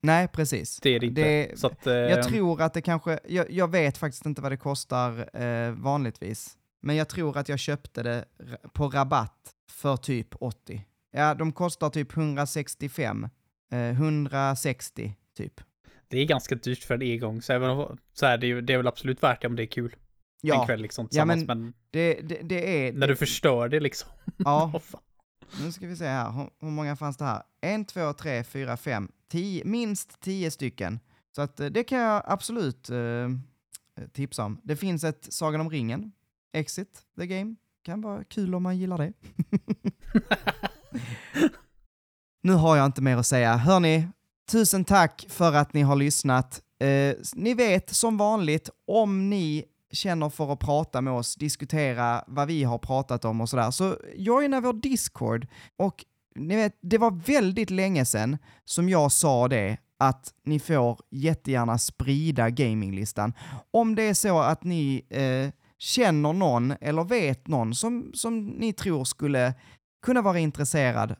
Nej, 0.02 0.28
precis. 0.28 0.80
Det 0.82 0.90
är 0.90 1.00
det 1.00 1.06
inte. 1.06 1.22
Det- 1.22 1.58
så 1.60 1.66
att, 1.66 1.86
eh, 1.86 1.92
Jag 1.94 2.28
tror 2.28 2.62
att 2.62 2.74
det 2.74 2.82
kanske, 2.82 3.18
jag, 3.28 3.50
jag 3.50 3.70
vet 3.70 3.98
faktiskt 3.98 4.26
inte 4.26 4.42
vad 4.42 4.52
det 4.52 4.56
kostar 4.56 5.36
eh, 5.42 5.72
vanligtvis, 5.72 6.58
men 6.82 6.96
jag 6.96 7.08
tror 7.08 7.38
att 7.38 7.48
jag 7.48 7.58
köpte 7.58 8.02
det 8.02 8.24
på 8.72 8.88
rabatt 8.88 9.50
för 9.72 9.96
typ 9.96 10.28
80. 10.40 10.84
Ja, 11.12 11.34
de 11.34 11.52
kostar 11.52 11.90
typ 11.90 12.16
165, 12.16 13.28
eh, 13.72 13.78
160 13.78 15.14
typ. 15.36 15.60
det 16.08 16.18
är 16.18 16.24
ganska 16.24 16.54
dyrt 16.54 16.84
för 16.84 16.94
en 16.94 17.02
engång, 17.02 17.42
så, 17.42 17.52
även 17.52 17.98
så 18.12 18.26
här, 18.26 18.38
det, 18.38 18.46
är, 18.50 18.62
det 18.62 18.72
är 18.72 18.76
väl 18.76 18.86
absolut 18.86 19.22
värt 19.22 19.40
det 19.42 19.48
om 19.48 19.56
det 19.56 19.62
är 19.62 19.66
kul. 19.66 19.96
Ja, 20.40 20.60
en 20.60 20.66
kväll 20.66 20.80
liksom 20.82 21.04
Ja, 21.04 21.08
tillsammans. 21.08 21.46
men- 21.46 21.60
men, 21.62 21.72
det, 21.90 22.14
det, 22.14 22.40
det 22.42 22.88
är... 22.88 22.92
när 22.92 23.08
du 23.08 23.16
förstör 23.16 23.68
det 23.68 23.80
liksom. 23.80 24.10
Ja, 24.36 24.80
nu 25.62 25.72
ska 25.72 25.86
vi 25.86 25.96
se 25.96 26.04
här. 26.06 26.30
Hur, 26.32 26.50
hur 26.60 26.70
många 26.70 26.96
fanns 26.96 27.16
det 27.16 27.24
här? 27.24 27.42
En, 27.60 27.84
två, 27.84 28.12
tre, 28.12 28.44
fyra, 28.44 28.76
fem, 28.76 29.08
tio, 29.30 29.64
minst 29.64 30.20
tio 30.20 30.50
stycken. 30.50 31.00
Så 31.36 31.42
att 31.42 31.60
eh, 31.60 31.66
det 31.66 31.84
kan 31.84 31.98
jag 31.98 32.22
absolut 32.26 32.90
eh, 32.90 33.28
tipsa 34.12 34.44
om. 34.44 34.60
Det 34.64 34.76
finns 34.76 35.04
ett 35.04 35.26
Sagan 35.32 35.60
om 35.60 35.70
ringen, 35.70 36.12
Exit 36.52 37.00
the 37.18 37.26
Game. 37.26 37.54
Kan 37.82 38.00
vara 38.00 38.24
kul 38.24 38.54
om 38.54 38.62
man 38.62 38.78
gillar 38.78 38.98
det. 38.98 39.12
nu 42.42 42.52
har 42.52 42.76
jag 42.76 42.86
inte 42.86 43.02
mer 43.02 43.16
att 43.16 43.26
säga. 43.26 43.56
Hörni, 43.56 44.08
tusen 44.50 44.84
tack 44.84 45.26
för 45.28 45.52
att 45.52 45.72
ni 45.72 45.82
har 45.82 45.96
lyssnat. 45.96 46.62
Eh, 46.78 47.14
ni 47.34 47.54
vet 47.54 47.90
som 47.94 48.16
vanligt, 48.16 48.70
om 48.86 49.30
ni 49.30 49.64
känner 49.92 50.28
för 50.28 50.52
att 50.52 50.60
prata 50.60 51.00
med 51.00 51.12
oss, 51.12 51.34
diskutera 51.34 52.24
vad 52.26 52.48
vi 52.48 52.64
har 52.64 52.78
pratat 52.78 53.24
om 53.24 53.40
och 53.40 53.48
sådär, 53.48 53.70
så 53.70 53.96
joina 54.16 54.60
vår 54.60 54.72
Discord. 54.72 55.46
Och 55.76 56.04
ni 56.34 56.56
vet, 56.56 56.78
det 56.80 56.98
var 56.98 57.10
väldigt 57.10 57.70
länge 57.70 58.04
sedan 58.04 58.38
som 58.64 58.88
jag 58.88 59.12
sa 59.12 59.48
det, 59.48 59.78
att 59.98 60.34
ni 60.44 60.58
får 60.60 61.00
jättegärna 61.10 61.78
sprida 61.78 62.50
gaminglistan. 62.50 63.32
Om 63.70 63.94
det 63.94 64.02
är 64.02 64.14
så 64.14 64.38
att 64.38 64.64
ni 64.64 65.06
eh, 65.10 65.52
känner 65.78 66.32
någon 66.32 66.74
eller 66.80 67.04
vet 67.04 67.48
någon 67.48 67.74
som, 67.74 68.10
som 68.14 68.46
ni 68.46 68.72
tror 68.72 69.04
skulle 69.04 69.54
kunna 70.02 70.22
vara 70.22 70.38
intresserad 70.38 71.16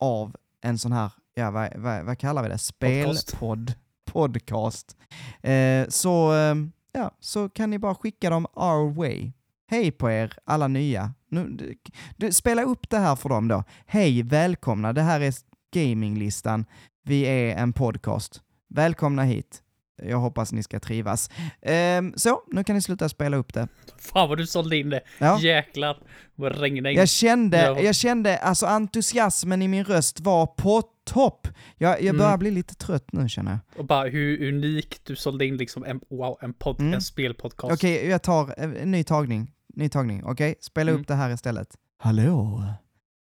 av 0.00 0.36
en 0.62 0.78
sån 0.78 0.92
här, 0.92 1.12
ja 1.34 1.50
vad, 1.50 1.76
vad, 1.76 2.04
vad 2.04 2.18
kallar 2.18 2.42
vi 2.42 2.48
det, 2.48 2.54
Podcast. 2.54 3.28
spelpodd, 3.28 3.74
podcast, 4.04 4.96
eh, 5.42 5.88
så, 5.88 6.34
eh, 6.34 6.54
ja, 6.92 7.10
så 7.20 7.48
kan 7.48 7.70
ni 7.70 7.78
bara 7.78 7.94
skicka 7.94 8.30
dem 8.30 8.46
our 8.54 8.94
way. 8.94 9.32
Hej 9.66 9.90
på 9.90 10.10
er 10.10 10.38
alla 10.44 10.68
nya. 10.68 11.14
Nu, 11.28 11.48
du, 11.48 11.74
du, 12.16 12.32
spela 12.32 12.62
upp 12.62 12.90
det 12.90 12.98
här 12.98 13.16
för 13.16 13.28
dem 13.28 13.48
då. 13.48 13.64
Hej, 13.86 14.22
välkomna, 14.22 14.92
det 14.92 15.02
här 15.02 15.20
är 15.20 15.34
gaminglistan. 15.74 16.64
Vi 17.02 17.22
är 17.22 17.56
en 17.56 17.72
podcast. 17.72 18.42
Välkomna 18.68 19.22
hit. 19.22 19.62
Jag 20.02 20.18
hoppas 20.18 20.52
ni 20.52 20.62
ska 20.62 20.80
trivas. 20.80 21.30
Ehm, 21.62 22.12
så, 22.16 22.42
nu 22.52 22.64
kan 22.64 22.76
ni 22.76 22.82
sluta 22.82 23.08
spela 23.08 23.36
upp 23.36 23.54
det. 23.54 23.68
Fan 23.98 24.28
vad 24.28 24.38
du 24.38 24.46
sålde 24.46 24.76
in 24.76 24.90
det. 24.90 25.00
Ja. 25.18 25.40
Jäklar. 25.40 26.02
Vad 26.34 26.58
regnade 26.60 26.92
in. 26.92 26.98
Jag 26.98 27.08
kände, 27.08 27.58
Ja. 27.62 27.80
jag 27.80 27.94
kände, 27.94 28.38
alltså 28.38 28.66
entusiasmen 28.66 29.62
i 29.62 29.68
min 29.68 29.84
röst 29.84 30.20
var 30.20 30.46
på 30.46 30.82
topp. 31.04 31.48
Jag, 31.76 32.02
jag 32.02 32.16
börjar 32.16 32.28
Mm. 32.30 32.38
bli 32.38 32.50
lite 32.50 32.74
trött 32.74 33.12
nu 33.12 33.28
känner 33.28 33.50
jag. 33.50 33.60
Och 33.78 33.84
bara 33.84 34.08
hur 34.08 34.48
unikt 34.48 35.04
du 35.06 35.16
sålde 35.16 35.46
in 35.46 35.56
liksom 35.56 35.84
en, 35.84 36.00
wow, 36.10 36.38
en, 36.40 36.52
pod, 36.52 36.80
Mm. 36.80 36.94
en 36.94 37.02
spelpodcast. 37.02 37.72
Okej, 37.72 38.06
jag 38.08 38.22
tar 38.22 38.54
en 38.56 38.76
en 38.76 38.90
ny 38.90 39.04
tagning. 39.04 39.52
Ny 39.74 39.88
tagning, 39.88 40.24
okej? 40.24 40.54
Spela 40.60 40.90
Mm. 40.90 41.00
upp 41.02 41.08
det 41.08 41.14
här 41.14 41.30
istället. 41.30 41.68
Hallå! 41.98 42.64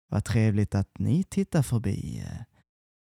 Vad 0.09 0.24
trevligt 0.24 0.74
att 0.74 0.99
ni 0.99 1.24
tittar 1.24 1.62
förbi. 1.62 2.22
eh, 2.27 2.43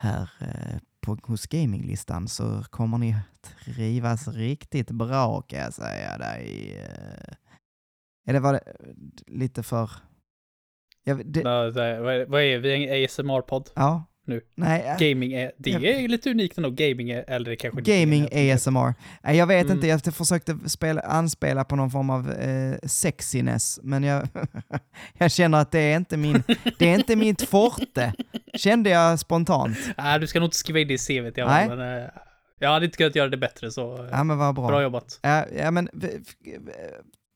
Här 0.02 0.30
eh, 0.40 0.78
på, 1.16 1.32
hos 1.32 1.46
gaminglistan 1.46 2.28
så 2.28 2.64
kommer 2.70 2.98
ni 2.98 3.16
trivas 3.42 4.28
riktigt 4.28 4.90
bra 4.90 5.42
kan 5.42 5.58
jag 5.58 5.74
säga 5.74 6.18
dig. 6.18 6.74
eh. 6.78 7.34
Är 8.26 8.32
det 8.32 8.40
var 8.40 8.52
det, 8.52 8.76
lite 9.26 9.62
för... 9.62 9.90
Jag, 11.04 11.26
det, 11.26 11.42
det, 11.42 12.00
vad, 12.00 12.14
är, 12.14 12.26
vad 12.26 12.42
är 12.42 12.58
vi? 12.58 12.88
En 12.88 13.04
ASMR-podd? 13.04 13.70
ja. 13.74 14.04
Nu. 14.30 14.40
Nej, 14.54 14.80
äh, 14.80 15.08
Gaming 15.08 15.32
är, 15.32 15.52
det 15.58 15.70
är 15.70 16.08
lite 16.08 16.30
unikt 16.30 16.56
ändå. 16.56 16.70
Gaming 16.70 17.10
är, 17.10 17.24
eller 17.30 17.54
kanske 17.54 17.80
Gaming 17.82 18.28
är. 18.32 18.54
ASMR. 18.54 18.94
Nej, 19.22 19.36
jag 19.36 19.46
vet 19.46 19.64
Mm. 19.64 19.76
inte, 19.76 19.86
jag 19.86 20.14
försökte 20.14 20.58
spela, 20.66 21.00
anspela 21.00 21.64
på 21.64 21.76
någon 21.76 21.90
form 21.90 22.10
av 22.10 22.30
eh, 22.32 22.74
sexiness, 22.84 23.80
men 23.82 24.02
jag, 24.02 24.28
jag 25.18 25.30
känner 25.32 25.58
att 25.60 25.70
det 25.70 25.78
är 25.80 25.96
inte 25.96 26.16
min, 26.16 26.42
det 26.78 26.88
är 26.90 26.94
inte 26.94 27.16
mitt 27.16 27.42
forte, 27.42 28.12
kände 28.54 28.90
jag 28.90 29.18
spontant. 29.20 29.78
Nej, 29.98 30.20
du 30.20 30.26
ska 30.26 30.40
nog 30.40 30.46
inte 30.46 30.56
skriva 30.56 30.78
in 30.80 30.88
det 30.88 30.94
i 30.94 30.98
CVt 30.98 31.38
i 31.38 31.40
alla 31.40 31.66
fall. 31.66 31.80
Eh, 31.80 32.04
jag 32.58 32.68
hade 32.70 32.84
inte 32.84 32.96
kunnat 32.98 33.14
göra 33.16 33.28
det 33.28 33.36
bättre, 33.36 33.70
så 33.70 33.96
eh, 34.04 34.08
Ja 34.10 34.24
men 34.24 34.38
vad 34.38 34.54
bra. 34.54 34.66
bra 34.68 34.82
jobbat. 34.82 35.18
Ja, 35.22 35.44
ja 35.58 35.70
men 35.70 35.88
f- 36.02 36.34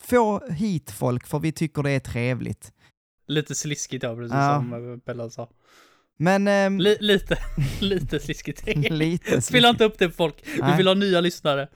få 0.04 0.46
hit 0.50 0.90
folk 0.90 1.26
för 1.26 1.38
vi 1.38 1.52
tycker 1.52 1.82
det 1.82 1.90
är 1.90 2.00
trevligt. 2.00 2.72
Lite 3.26 3.54
sliskigt, 3.54 4.02
ja, 4.02 4.16
precis 4.16 4.32
Ja. 4.34 4.54
som 4.56 4.72
eh, 4.92 4.96
Bella 5.06 5.30
sa. 5.30 5.48
Men 6.16 6.48
ehm, 6.48 6.80
Li, 6.80 6.96
lite, 7.00 7.38
lite 7.80 8.20
sliskigt. 8.20 8.62
lite 8.90 9.42
Spela 9.42 9.68
inte 9.68 9.84
upp 9.84 9.98
det 9.98 10.08
på 10.08 10.14
folk. 10.14 10.34
Vi 10.54 10.60
Nej. 10.60 10.76
vill 10.76 10.86
ha 10.86 10.94
nya 10.94 11.20
lyssnare. 11.20 11.68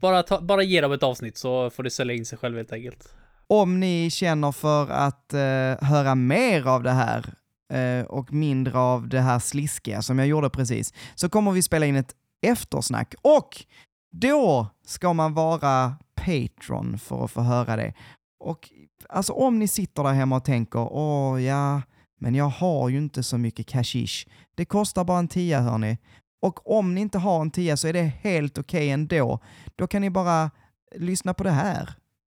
Bara, 0.00 0.22
ta, 0.22 0.40
bara 0.40 0.62
ge 0.62 0.80
dem 0.80 0.92
ett 0.92 1.02
avsnitt 1.02 1.38
så 1.38 1.70
får 1.70 1.82
det 1.82 1.90
sälja 1.90 2.14
in 2.14 2.24
sig 2.26 2.38
själv 2.38 2.56
helt 2.56 2.72
enkelt. 2.72 3.08
Om 3.46 3.80
ni 3.80 4.10
känner 4.10 4.52
för 4.52 4.90
att 4.90 5.34
eh, 5.34 5.88
höra 5.88 6.14
mer 6.14 6.66
av 6.66 6.82
det 6.82 6.90
här 6.90 7.24
eh, 7.72 8.06
och 8.06 8.32
mindre 8.32 8.78
av 8.78 9.08
det 9.08 9.20
här 9.20 9.38
sliskiga 9.38 10.02
som 10.02 10.18
jag 10.18 10.28
gjorde 10.28 10.50
precis, 10.50 10.94
så 11.14 11.28
kommer 11.28 11.52
vi 11.52 11.62
spela 11.62 11.86
in 11.86 11.96
ett 11.96 12.14
eftersnack. 12.46 13.14
Och 13.22 13.64
då 14.12 14.68
ska 14.86 15.12
man 15.12 15.34
vara 15.34 15.96
Patreon 16.14 16.98
för 16.98 17.24
att 17.24 17.30
få 17.30 17.40
höra 17.40 17.76
det. 17.76 17.94
Och 18.40 18.70
alltså 19.08 19.32
om 19.32 19.58
ni 19.58 19.68
sitter 19.68 20.02
där 20.02 20.12
hemma 20.12 20.36
och 20.36 20.44
tänker, 20.44 20.88
åh 20.92 21.42
ja, 21.42 21.82
men 22.18 22.34
jag 22.34 22.48
har 22.48 22.88
ju 22.88 22.98
inte 22.98 23.22
så 23.22 23.38
mycket 23.38 23.66
cashish. 23.66 24.26
Det 24.54 24.64
kostar 24.64 25.04
bara 25.04 25.18
en 25.18 25.28
tia 25.28 25.60
hörni. 25.60 25.98
Och 26.42 26.76
om 26.78 26.94
ni 26.94 27.00
inte 27.00 27.18
har 27.18 27.40
en 27.40 27.50
tia 27.50 27.76
så 27.76 27.88
är 27.88 27.92
det 27.92 28.02
helt 28.02 28.58
okej 28.58 28.90
ändå. 28.90 29.40
Då 29.76 29.86
kan 29.86 30.02
ni 30.02 30.10
bara 30.10 30.50
lyssna 30.96 31.34
på 31.34 31.44
det 31.44 31.50
här. 31.50 31.82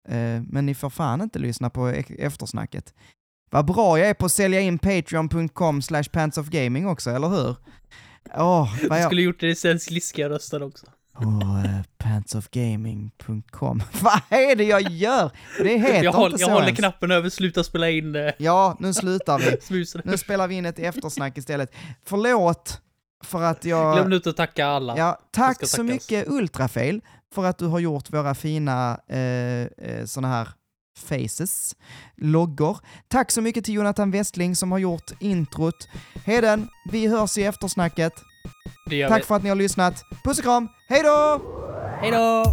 Eh, 0.08 0.42
men 0.48 0.66
ni 0.66 0.74
får 0.74 0.90
fan 0.90 1.20
inte 1.20 1.38
lyssna 1.38 1.70
på 1.70 1.90
e- 1.90 2.04
eftersnacket. 2.18 2.94
Vad 3.50 3.66
bra 3.66 3.98
jag 3.98 4.08
är 4.08 4.14
på 4.14 4.26
att 4.26 4.32
sälja 4.32 4.60
in 4.60 4.78
patreon.com 4.78 5.82
slash 5.82 6.04
pantsofgaming 6.12 6.86
också, 6.86 7.10
eller 7.10 7.28
hur? 7.28 7.56
Oh, 8.34 8.88
vad 8.88 8.98
Du 8.98 9.02
skulle 9.04 9.22
gjort 9.22 9.40
det 9.40 9.48
i 9.48 9.54
svensk 9.54 9.86
sliskiga 9.86 10.28
rösten 10.28 10.62
också. 10.62 10.86
Åh, 11.20 11.64
eh, 11.64 11.82
pantsofgaming.com. 11.98 13.82
vad 14.02 14.20
är 14.28 14.56
det 14.56 14.64
jag 14.64 14.90
gör? 14.90 15.30
Det 15.62 15.78
heter 15.78 16.04
Jag, 16.04 16.12
håll, 16.12 16.32
inte 16.32 16.42
jag 16.42 16.48
så 16.48 16.52
håller 16.52 16.66
ens. 16.66 16.78
knappen 16.78 17.10
över 17.10 17.30
sluta 17.30 17.64
spela 17.64 17.90
in 17.90 18.16
eh, 18.16 18.32
Ja, 18.38 18.76
nu 18.80 18.94
slutar 18.94 19.38
vi. 19.38 20.02
Nu 20.04 20.18
spelar 20.18 20.48
vi 20.48 20.54
in 20.54 20.66
ett 20.66 20.78
eftersnack 20.78 21.38
istället. 21.38 21.72
Förlåt 22.04 22.80
för 23.24 23.42
att 23.42 23.64
jag... 23.64 23.96
Glöm 23.96 24.12
inte 24.12 24.30
att 24.30 24.36
tacka 24.36 24.66
alla. 24.66 24.98
Ja, 24.98 25.18
tack 25.30 25.66
så 25.66 25.82
mycket 25.82 26.28
Ultrafail 26.28 27.00
för 27.34 27.44
att 27.44 27.58
du 27.58 27.66
har 27.66 27.78
gjort 27.78 28.12
våra 28.12 28.34
fina 28.34 29.00
eh, 29.08 29.18
eh, 29.18 30.04
såna 30.04 30.28
här 30.28 30.48
faces, 30.98 31.76
loggor. 32.16 32.78
Tack 33.08 33.30
så 33.30 33.40
mycket 33.40 33.64
till 33.64 33.74
Jonathan 33.74 34.10
Westling 34.10 34.56
som 34.56 34.72
har 34.72 34.78
gjort 34.78 35.10
introt. 35.20 35.88
Heden, 36.24 36.68
vi 36.90 37.06
hörs 37.06 37.38
i 37.38 37.44
eftersnacket. 37.44 38.12
Tack 39.08 39.22
vi. 39.22 39.26
för 39.26 39.36
att 39.36 39.42
ni 39.42 39.48
har 39.48 39.56
lyssnat. 39.56 40.04
Puss 40.24 40.38
och 40.38 40.44
kram, 40.44 40.68
hej 40.88 41.02
då! 41.02 41.40
Hej 42.00 42.10
då! 42.10 42.44